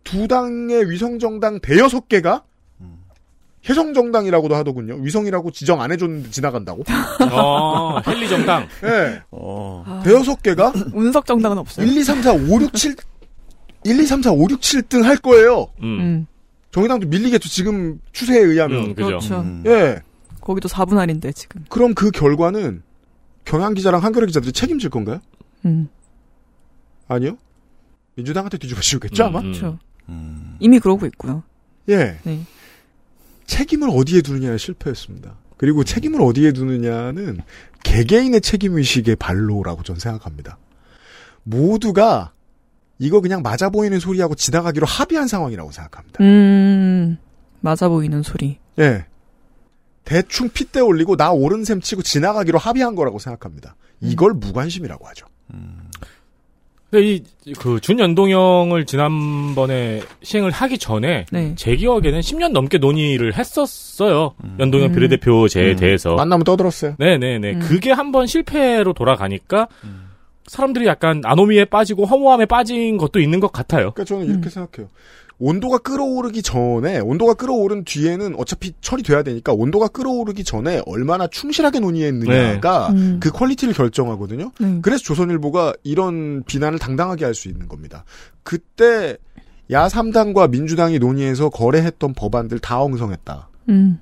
두 0.03 0.27
당의 0.27 0.90
위성정당 0.90 1.60
대여섯 1.60 2.07
개가 2.07 2.44
혜성정당이라고도 3.67 4.55
하더군요. 4.55 4.95
위성이라고 5.01 5.51
지정 5.51 5.81
안 5.81 5.91
해줬는데 5.91 6.29
지나간다고. 6.29 6.83
어, 7.31 7.99
헨리 8.07 8.29
정당. 8.29 8.67
네. 8.81 9.21
어. 9.31 10.01
대여섯 10.03 10.41
개가 10.43 10.71
운석 10.93 11.25
정당은 11.25 11.57
없어요. 11.57 11.85
1, 11.85 11.97
2, 11.97 12.03
3, 12.03 12.21
4, 12.21 12.33
5, 12.33 12.61
6, 12.61 12.73
7, 12.73 12.95
1, 13.85 13.99
2, 13.99 14.05
3, 14.05 14.21
4, 14.21 14.31
5, 14.31 14.47
6, 14.49 14.59
7등 14.61 15.03
할 15.03 15.17
거예요. 15.17 15.67
음. 15.81 16.27
정의당도 16.71 17.07
밀리겠죠. 17.07 17.49
지금 17.49 17.99
추세에 18.11 18.39
의하면. 18.39 18.85
음. 18.85 18.95
그렇죠. 18.95 19.45
예. 19.65 20.01
거기도 20.41 20.69
4분 20.69 20.95
할인데 20.97 21.31
지금. 21.31 21.63
그럼 21.69 21.95
그 21.95 22.11
결과는 22.11 22.83
경향 23.45 23.73
기자랑 23.73 24.03
한겨레 24.03 24.27
기자들이 24.27 24.51
책임질 24.51 24.89
건가요? 24.91 25.19
음. 25.65 25.87
아니요. 27.07 27.37
민주당한테 28.15 28.57
뒤집어 28.57 28.81
씌우겠죠, 28.81 29.25
아마? 29.25 29.41
그렇죠. 29.41 29.79
이미 30.59 30.79
그러고 30.79 31.05
있고요. 31.07 31.43
예. 31.89 32.17
네. 32.23 32.39
책임을 33.45 33.89
어디에 33.91 34.22
두느냐에 34.22 34.57
실패했습니다. 34.57 35.35
그리고 35.57 35.84
책임을 35.84 36.22
어디에 36.22 36.51
두느냐는 36.51 37.39
개개인의 37.84 38.41
책임의식의 38.41 39.15
발로라고 39.17 39.84
저는 39.84 39.99
생각합니다. 39.99 40.57
모두가 41.43 42.34
이거 42.97 43.22
그냥 43.22 43.41
맞아 43.41 43.69
보이는 43.69 43.99
소리하고 43.99 44.35
지나가기로 44.35 44.85
합의한 44.85 45.27
상황이라고 45.27 45.72
생각합니다. 45.72 46.23
음. 46.23 47.17
맞아 47.61 47.89
보이는 47.89 48.22
소리. 48.23 48.57
예. 48.80 49.05
대충 50.03 50.49
핏대 50.49 50.80
올리고 50.81 51.15
나 51.15 51.31
옳은 51.31 51.65
셈 51.65 51.81
치고 51.81 52.03
지나가기로 52.03 52.59
합의한 52.59 52.95
거라고 52.95 53.19
생각합니다. 53.19 53.76
이걸 54.01 54.34
무관심이라고 54.34 55.07
하죠. 55.07 55.26
근데 56.95 57.07
이 57.07 57.23
그 57.59 57.80
준연동형을 57.80 58.85
지난번에 58.85 60.01
시행을 60.23 60.49
하기 60.49 60.80
전에 60.80 61.26
네. 61.31 61.53
제 61.55 61.76
기억에는 61.76 62.19
10년 62.19 62.51
넘게 62.53 62.80
논의를 62.80 63.35
했었어요. 63.38 64.34
연동형 64.59 64.93
비례대표제에 64.93 65.72
음. 65.73 65.76
대해서. 65.76 66.15
만나면 66.15 66.43
떠들었어요. 66.43 66.95
네네네. 66.97 67.51
음. 67.53 67.59
그게 67.59 67.91
한번 67.91 68.26
실패로 68.26 68.93
돌아가니까 68.93 69.67
사람들이 70.47 70.88
약간 70.88 71.22
아노미에 71.23 71.65
빠지고 71.65 72.05
허무함에 72.05 72.45
빠진 72.47 72.97
것도 72.97 73.19
있는 73.19 73.39
것 73.39 73.51
같아요. 73.51 73.91
그러니까 73.91 74.03
저는 74.05 74.26
이렇게 74.26 74.49
생각해요. 74.49 74.89
온도가 75.37 75.79
끓어오르기 75.80 76.41
전에 76.41 76.99
온도가 76.99 77.33
끓어오른 77.34 77.84
뒤에는 77.83 78.35
어차피 78.37 78.73
처리돼야 78.81 79.23
되니까 79.23 79.51
온도가 79.53 79.89
끓어오르기 79.89 80.43
전에 80.43 80.81
얼마나 80.85 81.27
충실하게 81.27 81.79
논의했느냐가 81.79 82.91
네. 82.93 82.99
음. 82.99 83.19
그 83.21 83.31
퀄리티를 83.31 83.73
결정하거든요. 83.73 84.51
네. 84.59 84.79
그래서 84.81 85.03
조선일보가 85.03 85.73
이런 85.83 86.43
비난을 86.43 86.79
당당하게 86.79 87.25
할 87.25 87.35
수 87.35 87.49
있는 87.49 87.67
겁니다. 87.67 88.05
그때 88.43 89.17
야 89.71 89.87
3당과 89.87 90.49
민주당이 90.49 90.99
논의해서 90.99 91.49
거래했던 91.49 92.13
법안들 92.13 92.59
다 92.59 92.81
엉성했다. 92.81 93.49
음. 93.69 93.99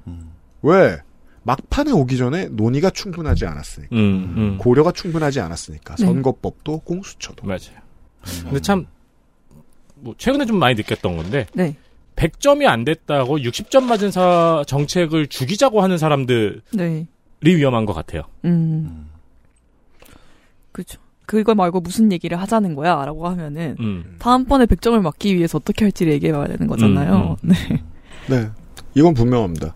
왜? 0.61 0.97
막판에 1.41 1.91
오기 1.91 2.15
전에 2.17 2.45
논의가 2.49 2.89
충분하지 2.91 3.45
않았으니까. 3.45 3.95
음, 3.95 4.33
음. 4.37 4.57
고려가 4.59 4.91
충분하지 4.91 5.39
않았으니까. 5.41 5.95
네. 5.95 6.05
선거법도 6.05 6.79
공수처도. 6.79 7.45
맞아요. 7.47 7.81
근데 8.43 8.59
참, 8.61 8.85
뭐, 10.03 10.13
최근에 10.17 10.45
좀 10.45 10.57
많이 10.59 10.75
느꼈던 10.75 11.15
건데, 11.15 11.47
네. 11.53 11.75
100점이 12.15 12.67
안 12.67 12.83
됐다고 12.83 13.37
60점 13.37 13.83
맞은 13.85 14.11
사, 14.11 14.63
정책을 14.67 15.27
죽이자고 15.27 15.81
하는 15.81 15.97
사람들이 15.97 16.61
네. 16.73 17.07
위험한 17.41 17.85
것 17.85 17.93
같아요. 17.93 18.23
음. 18.45 19.09
그죠. 20.71 20.99
그거 21.25 21.55
말고 21.55 21.79
무슨 21.79 22.11
얘기를 22.11 22.39
하자는 22.39 22.75
거야? 22.75 23.03
라고 23.05 23.27
하면은, 23.29 23.77
음. 23.79 24.15
다음번에 24.19 24.65
100점을 24.65 24.99
맞기 25.01 25.35
위해서 25.35 25.57
어떻게 25.57 25.85
할지를 25.85 26.13
얘기해 26.13 26.33
봐야 26.33 26.47
되는 26.47 26.67
거잖아요. 26.67 27.37
음, 27.43 27.49
네. 27.49 27.55
네. 28.29 28.49
이건 28.93 29.13
분명합니다. 29.13 29.73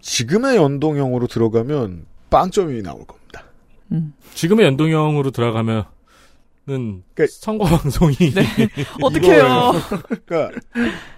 지금의 0.00 0.56
연동형으로 0.56 1.26
들어가면 1.26 2.06
빵점이 2.30 2.82
나올 2.82 3.04
겁니다. 3.06 3.44
음. 3.92 4.14
지금의 4.34 4.66
연동형으로 4.66 5.30
들어가면 5.30 5.84
은 6.68 7.02
선거 7.30 7.64
방송이 7.64 8.16
어떡해요. 9.00 9.72
그러니까 10.26 10.60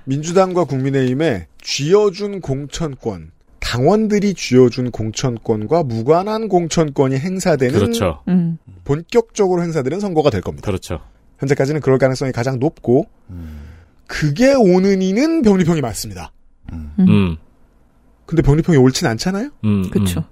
민주당과 0.04 0.64
국민의힘에 0.64 1.46
쥐어준 1.62 2.40
공천권, 2.40 3.30
당원들이 3.60 4.34
쥐어준 4.34 4.90
공천권과 4.90 5.84
무관한 5.84 6.48
공천권이 6.48 7.16
행사되는 7.16 7.78
그렇죠. 7.78 8.22
음. 8.28 8.58
본격적으로 8.84 9.62
행사되는 9.62 10.00
선거가 10.00 10.30
될 10.30 10.42
겁니다. 10.42 10.66
그렇죠. 10.66 11.00
현재까지는 11.38 11.80
그럴 11.80 11.98
가능성이 11.98 12.32
가장 12.32 12.58
높고 12.58 13.06
그게 14.06 14.52
오는 14.54 15.00
이는 15.02 15.42
병리평이 15.42 15.80
맞습니다. 15.80 16.32
음. 16.72 17.36
근데 18.26 18.42
병리평이 18.42 18.76
옳진 18.76 19.06
않잖아요. 19.06 19.50
음. 19.64 19.88
그쵸. 19.90 20.24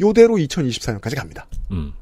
요대로 0.00 0.36
2024년까지 0.36 1.16
갑니다. 1.16 1.46
음. 1.70 1.92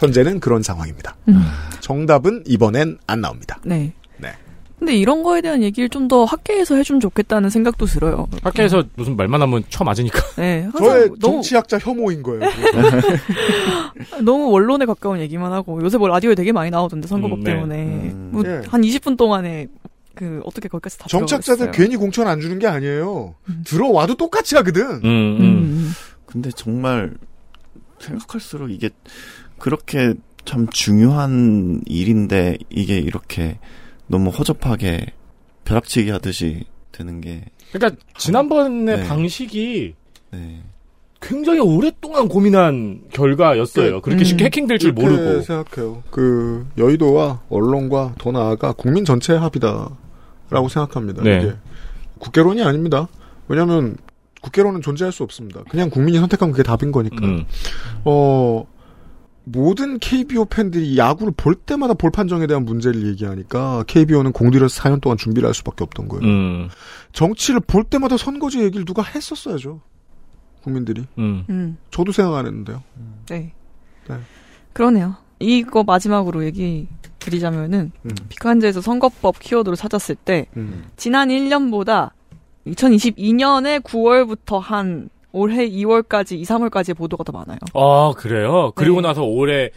현재는 0.00 0.40
그런 0.40 0.62
상황입니다. 0.62 1.16
음. 1.28 1.42
정답은 1.80 2.42
이번엔 2.46 2.98
안 3.06 3.20
나옵니다. 3.20 3.58
네. 3.64 3.92
네. 4.16 4.32
근데 4.78 4.96
이런 4.96 5.22
거에 5.22 5.42
대한 5.42 5.62
얘기를 5.62 5.88
좀 5.90 6.08
더 6.08 6.24
학계에서 6.24 6.74
해주면 6.74 7.00
좋겠다는 7.00 7.50
생각도 7.50 7.84
들어요. 7.86 8.26
학교에서 8.42 8.82
무슨 8.96 9.14
말만 9.14 9.40
하면 9.42 9.62
쳐 9.68 9.84
맞으니까. 9.84 10.18
네. 10.36 10.68
저의 10.78 11.10
너무, 11.20 11.34
정치학자 11.42 11.78
혐오인 11.78 12.22
거예요. 12.22 12.40
너무 14.24 14.50
원론에 14.50 14.86
가까운 14.86 15.20
얘기만 15.20 15.52
하고 15.52 15.80
요새 15.82 15.98
뭐 15.98 16.08
라디오에 16.08 16.34
되게 16.34 16.50
많이 16.52 16.70
나오던데 16.70 17.06
선거법 17.06 17.38
음, 17.40 17.44
네. 17.44 17.52
때문에 17.52 17.76
음. 17.84 18.30
뭐 18.32 18.42
네. 18.42 18.62
한 18.68 18.80
20분 18.80 19.16
동안에 19.16 19.68
그 20.14 20.40
어떻게 20.44 20.68
거기까지 20.68 20.98
다 20.98 21.06
정착자들. 21.08 21.70
괜히 21.70 21.96
공천 21.96 22.26
안 22.26 22.40
주는 22.40 22.58
게 22.58 22.66
아니에요. 22.66 23.34
들어와도 23.64 24.16
똑같이 24.16 24.56
하거든. 24.56 24.82
음, 24.82 25.04
음. 25.04 25.40
음. 25.40 25.92
근데 26.26 26.50
정말 26.50 27.12
생각할수록 28.00 28.70
이게 28.70 28.90
그렇게 29.60 30.14
참 30.44 30.66
중요한 30.70 31.82
일인데 31.86 32.58
이게 32.70 32.98
이렇게 32.98 33.58
너무 34.08 34.30
허접하게 34.30 35.06
벼락치기 35.64 36.10
하듯이 36.10 36.64
되는 36.90 37.20
게 37.20 37.44
그러니까 37.72 38.02
지난번의 38.16 38.96
네. 38.96 39.06
방식이 39.06 39.94
네. 40.32 40.62
굉장히 41.20 41.60
오랫동안 41.60 42.28
고민한 42.28 43.02
결과였어요. 43.12 44.00
그 44.00 44.10
렇게 44.10 44.22
음. 44.22 44.24
쉽게 44.24 44.46
해킹될 44.46 44.78
줄 44.78 44.90
이렇게 44.90 45.02
모르고. 45.02 45.42
생각해요. 45.42 46.02
그 46.10 46.66
여의도와 46.78 47.42
언론과 47.50 48.14
더 48.18 48.32
나아가 48.32 48.72
국민 48.72 49.04
전체의 49.04 49.38
합의다라고 49.38 50.68
생각합니다. 50.70 51.22
네. 51.22 51.38
이게 51.38 51.54
국회론이 52.18 52.62
아닙니다. 52.62 53.06
왜냐하면 53.48 53.96
국회론은 54.40 54.80
존재할 54.80 55.12
수 55.12 55.22
없습니다. 55.22 55.62
그냥 55.68 55.90
국민이 55.90 56.18
선택한 56.18 56.50
그게 56.50 56.62
답인 56.62 56.90
거니까. 56.90 57.26
음. 57.26 57.44
어 58.04 58.64
모든 59.44 59.98
KBO 59.98 60.44
팬들이 60.44 60.96
야구를 60.96 61.32
볼 61.36 61.54
때마다 61.54 61.94
볼 61.94 62.10
판정에 62.10 62.46
대한 62.46 62.64
문제를 62.64 63.06
얘기하니까 63.06 63.84
KBO는 63.86 64.32
공들여서 64.32 64.82
4년 64.82 65.00
동안 65.00 65.16
준비를 65.16 65.46
할 65.46 65.54
수밖에 65.54 65.82
없던 65.84 66.08
거예요. 66.08 66.24
음. 66.24 66.68
정치를 67.12 67.60
볼 67.60 67.84
때마다 67.84 68.16
선거제 68.16 68.62
얘기를 68.62 68.84
누가 68.84 69.02
했었어야죠. 69.02 69.80
국민들이. 70.62 71.04
음. 71.18 71.44
음. 71.48 71.78
저도 71.90 72.12
생각 72.12 72.36
안 72.36 72.46
했는데요. 72.46 72.82
네. 73.28 73.52
네. 74.08 74.16
그러네요. 74.72 75.16
이거 75.38 75.82
마지막으로 75.84 76.44
얘기 76.44 76.86
드리자면은 77.18 77.92
음. 78.04 78.10
비칸즈에서 78.28 78.80
선거법 78.80 79.38
키워드로 79.38 79.74
찾았을 79.74 80.16
때 80.16 80.46
음. 80.56 80.84
지난 80.96 81.28
1년보다 81.28 82.10
2022년에 82.66 83.80
9월부터 83.82 84.58
한 84.58 85.08
올해 85.32 85.68
2월까지, 85.68 86.32
2, 86.38 86.42
3월까지 86.44 86.96
보도가 86.96 87.24
더 87.24 87.32
많아요. 87.32 87.58
아, 87.74 88.12
그래요? 88.16 88.72
그리고 88.74 89.00
네. 89.00 89.08
나서 89.08 89.22
올해 89.22 89.70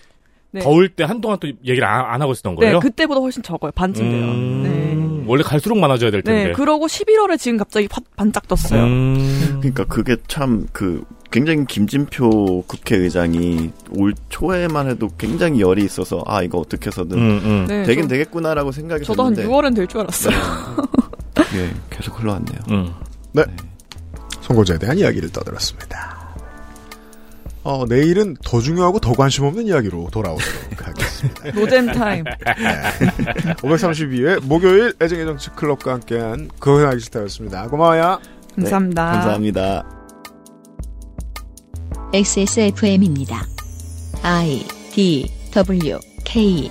네. 0.51 0.61
더울 0.61 0.89
때 0.89 1.03
한동안 1.03 1.37
또 1.39 1.47
얘기를 1.47 1.83
안, 1.85 2.05
안 2.13 2.21
하고 2.21 2.31
있었던 2.31 2.55
거예요? 2.55 2.73
네, 2.73 2.79
그때보다 2.79 3.19
훨씬 3.19 3.41
적어요. 3.41 3.71
반쯤 3.73 4.09
돼요. 4.11 4.25
음, 4.25 4.63
네. 4.63 5.23
원래 5.27 5.41
갈수록 5.41 5.77
많아져야 5.79 6.11
될 6.11 6.21
텐데. 6.21 6.43
네, 6.49 6.51
그러고 6.51 6.85
11월에 6.87 7.39
지금 7.39 7.57
갑자기 7.57 7.87
파- 7.87 8.01
반짝 8.15 8.47
떴어요. 8.47 8.83
음. 8.83 9.57
그러니까 9.61 9.85
그게 9.85 10.15
참 10.27 10.67
그 10.73 11.03
굉장히 11.31 11.65
김진표 11.65 12.65
국회의장이 12.67 13.71
올 13.97 14.13
초에만 14.29 14.87
해도 14.89 15.07
굉장히 15.17 15.61
열이 15.61 15.83
있어서 15.83 16.21
아 16.27 16.43
이거 16.43 16.59
어떻게 16.59 16.87
해서든 16.87 17.17
음, 17.17 17.41
음. 17.43 17.65
네, 17.67 17.83
되긴 17.83 18.03
저- 18.03 18.09
되겠구나라고 18.09 18.71
생각이 18.71 19.03
저도 19.03 19.23
한 19.23 19.33
됐는데 19.33 19.51
6월은 19.55 19.75
될 19.75 19.87
줄 19.87 20.01
알았어요. 20.01 20.35
그게 21.33 21.69
계속 21.89 22.19
흘러왔네요. 22.19 22.59
음. 22.69 22.93
네. 23.31 23.43
선거제에 24.43 24.77
대한 24.77 24.97
이야기를 24.97 25.31
떠들었습니다. 25.31 26.23
어, 27.63 27.85
내일은 27.87 28.35
더 28.43 28.59
중요하고 28.59 28.99
더 28.99 29.13
관심 29.13 29.45
없는 29.45 29.67
이야기로 29.67 30.09
돌아오도록 30.11 30.87
하겠습니다. 30.87 31.51
노잼 31.55 31.85
타임. 31.93 32.25
532회 32.25 34.45
목요일 34.45 34.93
애정의 35.01 35.25
정치 35.25 35.49
클럽과 35.51 35.93
함께한 35.93 36.49
그건 36.59 36.85
알기 36.87 37.03
싫다였습니다. 37.03 37.69
고마워요. 37.69 38.19
감사합니다. 38.55 39.11
감사합니다. 39.11 39.89
XSFM입니다. 42.13 43.45
I 44.23 44.65
D 44.91 45.31
W 45.53 45.99
K 46.25 46.69